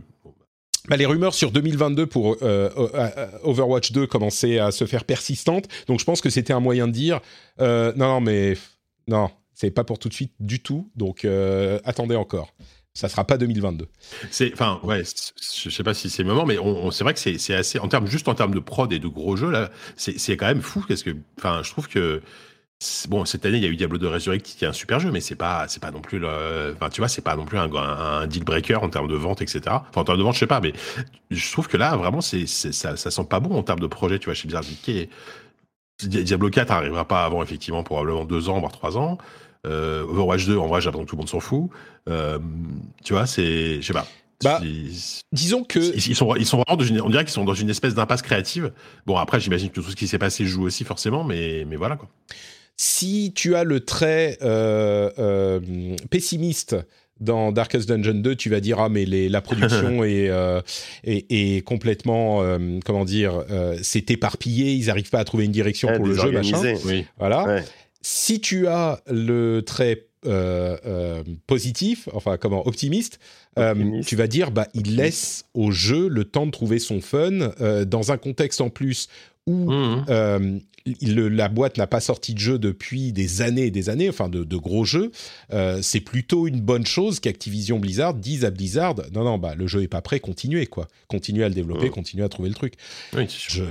[0.87, 5.03] Bah, les rumeurs sur 2022 pour euh, euh, euh, Overwatch 2 commençaient à se faire
[5.03, 5.67] persistantes.
[5.87, 7.19] Donc je pense que c'était un moyen de dire
[7.59, 8.55] non, non, mais
[9.07, 10.89] non, c'est pas pour tout de suite du tout.
[10.95, 11.27] Donc
[11.83, 12.53] attendez encore.
[12.93, 13.87] Ça sera pas 2022.
[14.31, 16.55] C'est, enfin, ouais, je sais pas si c'est le moment, mais
[16.91, 19.35] c'est vrai que c'est, assez, en termes, juste en termes de prod et de gros
[19.35, 22.21] jeux là, c'est, quand même fou parce que, enfin, je trouve que
[23.07, 25.11] bon, cette année, il y a eu Diablo 2 Resurrect qui est un super jeu,
[25.11, 27.57] mais c'est pas, c'est pas non plus le, enfin, tu vois, c'est pas non plus
[27.57, 29.61] un, un, deal breaker en termes de vente, etc.
[29.67, 30.73] Enfin, en termes de vente, je sais pas, mais
[31.31, 34.19] je trouve que là, vraiment, c'est, ça, ça sent pas bon en termes de projet,
[34.19, 34.63] tu vois, chez Blizzard.
[36.03, 39.17] Diablo 4 arrivera pas avant, effectivement, probablement deux ans, voire trois ans.
[39.65, 41.69] Euh, Overwatch 2, en vrai, j'ai l'impression que tout le monde s'en fout.
[42.09, 42.39] Euh,
[43.03, 44.07] tu vois, c'est, je sais pas.
[44.43, 44.59] Bah,
[45.31, 47.69] disons que ils, sont, ils sont vraiment dans une, on dirait qu'ils sont dans une
[47.69, 48.73] espèce d'impasse créative.
[49.05, 51.95] Bon, après, j'imagine que tout ce qui s'est passé joue aussi forcément, mais, mais voilà
[51.95, 52.09] quoi.
[52.77, 55.59] Si tu as le trait euh, euh,
[56.09, 56.75] pessimiste
[57.19, 60.61] dans Darkest Dungeon 2, tu vas dire ah mais les, la production est, euh,
[61.03, 65.51] est, est, complètement euh, comment dire euh, c'est éparpillé, ils n'arrivent pas à trouver une
[65.51, 66.75] direction pour le jeu machin.
[66.85, 67.05] Oui.
[67.17, 67.43] Voilà.
[67.43, 67.63] Ouais.
[68.01, 70.07] Si tu as le trait
[71.45, 73.19] positif, enfin comment optimiste,
[74.05, 77.51] tu vas dire bah il laisse au jeu le temps de trouver son fun
[77.85, 79.07] dans un contexte en plus
[79.45, 80.59] où mmh.
[81.01, 84.29] Le, la boîte n'a pas sorti de jeu depuis des années et des années, enfin
[84.29, 85.11] de, de gros jeux.
[85.81, 89.81] c'est plutôt une bonne chose qu'Activision Blizzard dise à Blizzard non non bah le jeu
[89.81, 92.73] est pas prêt, continuez quoi, continuez à le développer, continuez à trouver le truc.
[93.13, 93.63] Oui, je,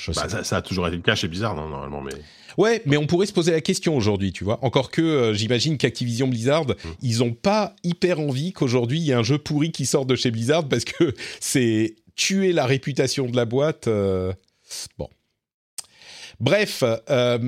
[0.00, 2.12] je bah, ça, ça, a toujours été le cas chez Blizzard non, normalement mais.
[2.56, 4.64] Ouais, mais on pourrait se poser la question aujourd'hui, tu vois.
[4.64, 6.74] Encore que euh, j'imagine qu'Activision Blizzard, mmh.
[7.02, 10.16] ils ont pas hyper envie qu'aujourd'hui il y ait un jeu pourri qui sorte de
[10.16, 13.88] chez Blizzard parce que c'est tuer la réputation de la boîte.
[13.88, 14.32] Euh,
[14.98, 15.08] bon.
[16.40, 17.38] Bref, euh,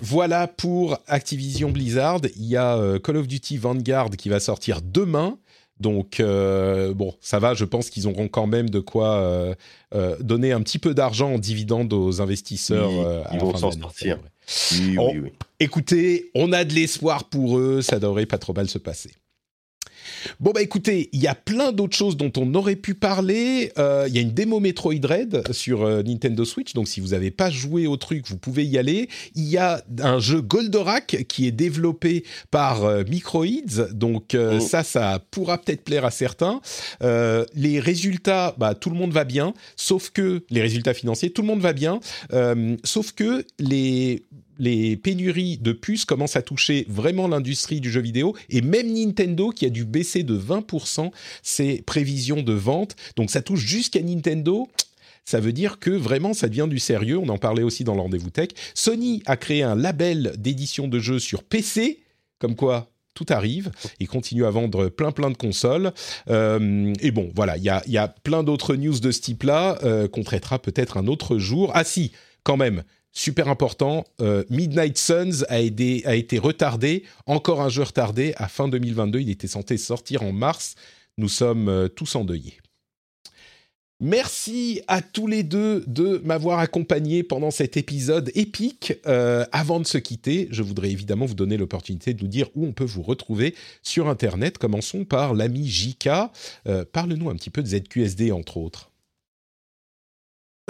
[0.00, 2.20] voilà pour Activision Blizzard.
[2.36, 5.38] Il y a Call of Duty Vanguard qui va sortir demain.
[5.80, 7.54] Donc euh, bon, ça va.
[7.54, 9.54] Je pense qu'ils auront quand même de quoi euh,
[9.94, 12.90] euh, donner un petit peu d'argent en dividende aux investisseurs.
[12.90, 14.18] Oui, euh, à ils vont s'en sortir.
[14.72, 15.32] Oui, oui.
[15.60, 17.82] Écoutez, on a de l'espoir pour eux.
[17.82, 19.12] Ça devrait pas trop mal se passer.
[20.40, 23.72] Bon bah écoutez, il y a plein d'autres choses dont on aurait pu parler.
[23.78, 27.08] Euh, il y a une démo Metroid Dread sur euh, Nintendo Switch, donc si vous
[27.08, 29.08] n'avez pas joué au truc, vous pouvez y aller.
[29.34, 34.60] Il y a un jeu Goldorak qui est développé par euh, Microids, donc oh.
[34.60, 36.60] ça, ça pourra peut-être plaire à certains.
[37.00, 41.48] les résultats, bah tout le monde va bien, sauf que les résultats financiers, tout le
[41.48, 42.00] monde va bien,
[42.84, 44.24] sauf que les
[44.58, 49.50] les pénuries de puces commencent à toucher vraiment l'industrie du jeu vidéo et même Nintendo
[49.50, 51.10] qui a dû baisser de 20%
[51.42, 52.96] ses prévisions de vente.
[53.16, 54.68] Donc ça touche jusqu'à Nintendo.
[55.24, 57.18] Ça veut dire que vraiment ça devient du sérieux.
[57.18, 58.48] On en parlait aussi dans le rendez-vous tech.
[58.74, 62.00] Sony a créé un label d'édition de jeux sur PC,
[62.38, 63.70] comme quoi tout arrive.
[64.00, 65.92] Il continue à vendre plein plein de consoles.
[66.30, 69.78] Euh, et bon, voilà, il y a, y a, plein d'autres news de ce type-là
[69.82, 71.72] euh, qu'on traitera peut-être un autre jour.
[71.74, 72.12] Ah si,
[72.44, 78.48] quand même, super important, euh, Midnight Suns a, été retardé, encore un jeu retardé à
[78.48, 79.20] fin 2022.
[79.20, 80.74] Il était censé sortir en mars.
[81.16, 82.58] Nous sommes euh, tous endeuillés.
[84.00, 88.92] Merci à tous les deux de m'avoir accompagné pendant cet épisode épique.
[89.08, 92.64] Euh, avant de se quitter, je voudrais évidemment vous donner l'opportunité de nous dire où
[92.64, 94.56] on peut vous retrouver sur Internet.
[94.58, 96.10] Commençons par l'ami JK.
[96.68, 98.87] Euh, Parle-nous un petit peu de ZQSD, entre autres.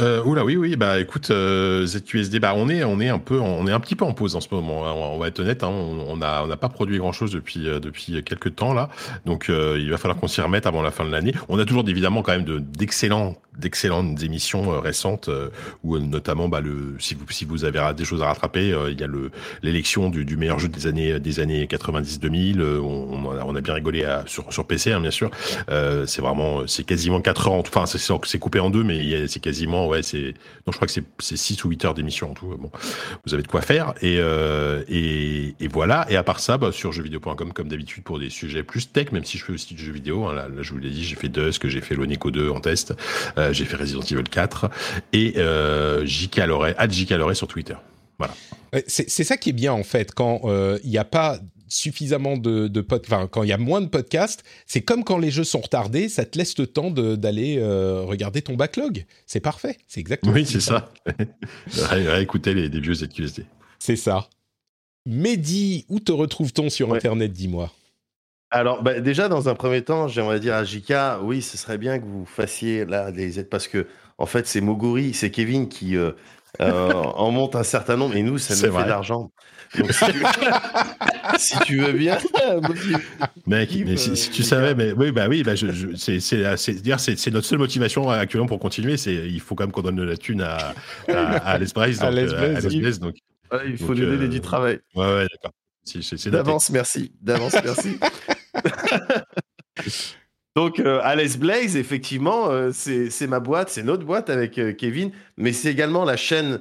[0.00, 3.40] Euh, oula oui oui bah écoute euh, ZQSD bah on est on est un peu
[3.40, 5.64] on est un petit peu en pause en ce moment hein, on, va être honnête
[5.64, 8.74] hein, on, on a on n'a pas produit grand chose depuis euh, depuis quelques temps
[8.74, 8.88] là.
[9.26, 11.32] Donc euh, il va falloir qu'on s'y remette avant la fin de l'année.
[11.48, 15.28] On a toujours évidemment quand même de d'excellents d'excellentes émissions euh, récentes
[15.82, 19.02] où notamment bah, le si vous si vous avez des choses à rattraper il y
[19.02, 23.54] a le l'élection du, du meilleur jeu des années des années 90 2000 on, on,
[23.54, 25.30] a, a bien rigolé à, sur sur PC hein, bien sûr.
[26.06, 29.26] C'est vraiment c'est quasiment 4 heures en tout enfin c'est c'est coupé en deux mais
[29.26, 30.34] c'est quasiment ouais c'est
[30.66, 32.70] non je crois que c'est c'est 6 ou 8 heures d'émission en tout bon
[33.26, 34.18] vous avez de quoi faire et
[34.88, 38.90] et, voilà et à part ça bah, sur jeuxvideo.com comme d'habitude pour des sujets plus
[38.90, 41.04] tech même si je fais aussi du jeu vidéo hein, là, je vous l'ai dit
[41.04, 42.94] j'ai fait Dusk j'ai fait l'Onico 2 en test
[43.36, 44.70] euh, j'ai fait Resident Evil 4
[45.12, 46.74] et euh, JK Loret,
[47.34, 47.74] sur Twitter.
[48.18, 48.34] Voilà.
[48.86, 51.38] C'est ça qui est bien en fait quand euh, il n'y a pas
[51.68, 53.02] suffisamment de, de pod...
[53.06, 56.08] enfin, quand il y a moins de podcasts, c'est comme quand les jeux sont retardés,
[56.08, 59.06] ça te laisse le temps d'aller euh, regarder ton backlog.
[59.26, 60.32] C'est parfait, c'est exactement.
[60.32, 60.90] Oui, c'est ça.
[62.20, 63.44] Écouter les, les vieux ZQSD.
[63.78, 64.28] C'est ça.
[65.06, 66.96] Mehdi, où te retrouve-t-on sur Ouais.
[66.96, 67.72] Internet, dis-moi?
[68.50, 71.98] Alors, bah, déjà, dans un premier temps, j'aimerais dire à Jika, oui, ce serait bien
[71.98, 73.86] que vous fassiez là des aides parce que,
[74.16, 76.12] en fait, c'est Moguri, c'est Kevin qui euh,
[76.60, 79.30] euh, en monte un certain nombre et nous, ça nous C'est fait de l'argent.
[79.76, 80.22] Donc, si tu,
[81.38, 82.16] si tu veux bien,
[83.46, 84.48] Mec, mais si, euh, si tu JK.
[84.48, 88.60] savais, mais oui, bah oui, bah je, je- c'est c'est notre seule motivation actuellement pour
[88.60, 90.74] continuer, c'est il faut quand même qu'on donne de la thune à
[91.08, 93.16] à, Blaze, À Alex euh, donc
[93.52, 94.78] Ouais, il faut Donc, lui donner euh, du travail.
[94.94, 95.52] ouais ouais d'accord.
[95.84, 96.30] Si.
[96.30, 97.12] D'avance, merci.
[97.22, 97.98] D'avance, merci.
[100.56, 104.72] Donc, euh, Alice Blaze, effectivement, euh, c'est c'est ma boîte, c'est notre boîte avec euh,
[104.72, 106.58] Kevin, mais c'est également la chaîne euh,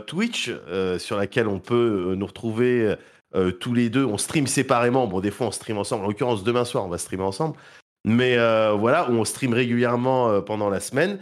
[0.00, 2.96] Twitch, euh, sur laquelle on peut euh, nous retrouver
[3.34, 4.04] euh, tous les deux.
[4.04, 5.06] On stream séparément.
[5.06, 6.04] Bon, des fois, on stream ensemble.
[6.04, 7.56] En l'occurrence, demain soir, on va streamer ensemble.
[8.04, 11.18] Mais euh, voilà, on stream régulièrement euh, pendant la semaine.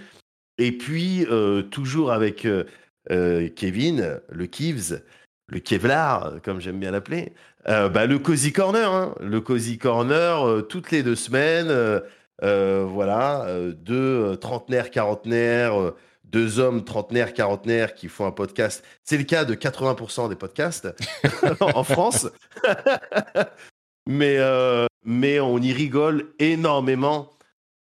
[0.59, 2.65] Et puis, euh, toujours avec euh,
[3.11, 5.03] euh, Kevin, le Kivs,
[5.49, 7.33] le Kevlar, comme j'aime bien l'appeler,
[7.69, 8.91] euh, bah, le Cozy Corner.
[8.93, 9.15] hein.
[9.21, 11.69] Le Cozy Corner, euh, toutes les deux semaines.
[11.71, 12.01] euh,
[12.43, 18.33] euh, voilà, euh, deux euh, trentenaires, quarantenaires, euh, deux hommes trentenaires, quarantenaires qui font un
[18.33, 18.85] podcast.
[19.05, 20.89] C'est le cas de 80% des podcasts
[21.61, 22.29] en France.
[24.07, 27.31] mais, euh, mais on y rigole énormément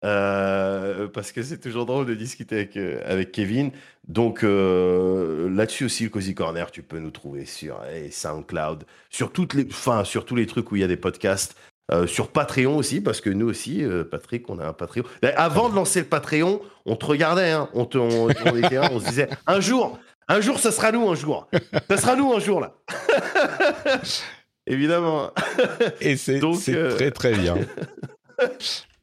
[0.05, 3.73] euh, parce que c'est toujours drôle de discuter avec, euh, avec Kevin.
[4.07, 9.53] Donc là-dessus aussi, le Cozy Corner, tu peux nous trouver sur eh, SoundCloud, sur, toutes
[9.53, 11.55] les, enfin, sur tous les trucs où il y a des podcasts.
[11.91, 15.05] Euh, sur Patreon aussi, parce que nous aussi, euh, Patrick, on a un Patreon.
[15.37, 18.91] Avant de lancer le Patreon, on te regardait, hein, on, te, on, on était là,
[18.93, 19.99] on se disait, un jour,
[20.29, 21.49] un jour, ça sera nous, un jour.
[21.89, 22.75] Ça sera nous, un jour, là.
[24.67, 25.31] Évidemment.
[26.03, 27.57] Et c'est euh, très très bien.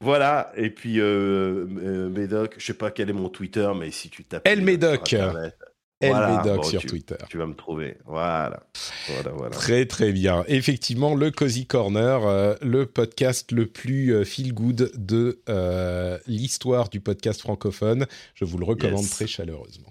[0.02, 4.46] Voilà, et puis Médoc, je sais pas quel est mon Twitter, mais si tu tapes
[4.46, 5.58] El Médoc Internet,
[6.04, 7.16] Voilà, bon, sur tu- Twitter.
[7.30, 7.98] tu vas me trouver.
[8.06, 8.64] Voilà,
[9.08, 9.50] voilà, voilà.
[9.56, 10.44] Très très bien.
[10.48, 16.90] Effectivement, le Cozy Corner, euh, le podcast le plus euh, feel good de euh, l'histoire
[16.90, 18.06] du podcast francophone.
[18.34, 19.10] Je vous le recommande Yes.
[19.12, 19.88] très chaleureusement.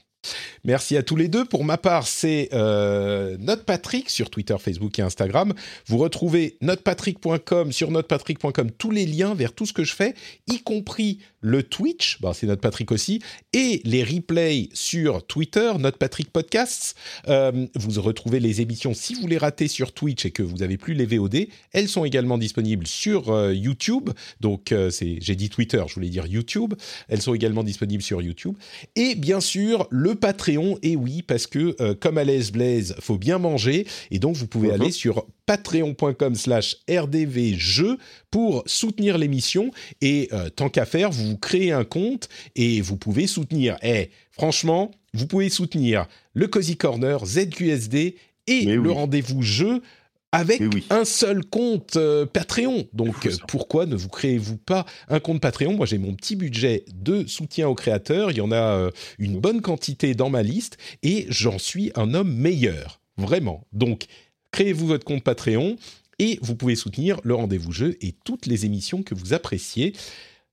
[0.64, 1.44] Merci à tous les deux.
[1.44, 5.52] Pour ma part, c'est euh, NotePatrick sur Twitter, Facebook et Instagram.
[5.86, 10.14] Vous retrouvez notepatrick.com sur notepatrick.com tous les liens vers tout ce que je fais,
[10.47, 13.20] y compris le Twitch, bah, c'est NotePatrick aussi,
[13.52, 16.96] et les replays sur Twitter, NotePatrick Podcasts.
[17.28, 20.78] Euh, vous retrouvez les émissions si vous les ratez sur Twitch et que vous n'avez
[20.78, 21.48] plus les VOD.
[21.72, 24.08] Elles sont également disponibles sur euh, YouTube.
[24.40, 26.72] Donc, euh, c'est, j'ai dit Twitter, je voulais dire YouTube.
[27.08, 28.56] Elles sont également disponibles sur YouTube.
[28.96, 30.78] Et bien sûr, le Patreon.
[30.82, 33.86] Et oui, parce que comme à l'aise Blaze, faut bien manger.
[34.10, 34.74] Et donc, vous pouvez Mhm.
[34.80, 37.98] aller sur patreon.com slash rdvjeux
[38.30, 39.70] pour soutenir l'émission.
[40.00, 43.76] Et euh, tant qu'à faire, vous vous créez un compte et vous pouvez soutenir.
[43.82, 48.16] Eh, franchement, vous pouvez soutenir le Cozy Corner, ZQSD
[48.46, 48.92] et Mais le oui.
[48.92, 49.80] rendez-vous jeu
[50.32, 50.84] avec oui.
[50.90, 52.88] un seul compte euh, Patreon.
[52.92, 55.74] Donc pourquoi ne vous créez-vous pas un compte Patreon?
[55.74, 59.38] Moi j'ai mon petit budget de soutien aux créateurs, il y en a euh, une
[59.38, 63.64] bonne quantité dans ma liste et j'en suis un homme meilleur, vraiment.
[63.72, 64.06] Donc
[64.55, 65.76] créez-vous votre compte Patreon
[66.20, 69.94] et vous pouvez soutenir le rendez-vous jeu et toutes les émissions que vous appréciez.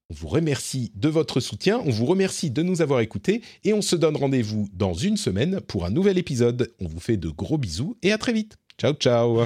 [0.09, 3.83] On vous remercie de votre soutien, on vous remercie de nous avoir écoutés et on
[3.83, 6.73] se donne rendez-vous dans une semaine pour un nouvel épisode.
[6.79, 8.57] On vous fait de gros bisous et à très vite.
[8.79, 9.45] Ciao ciao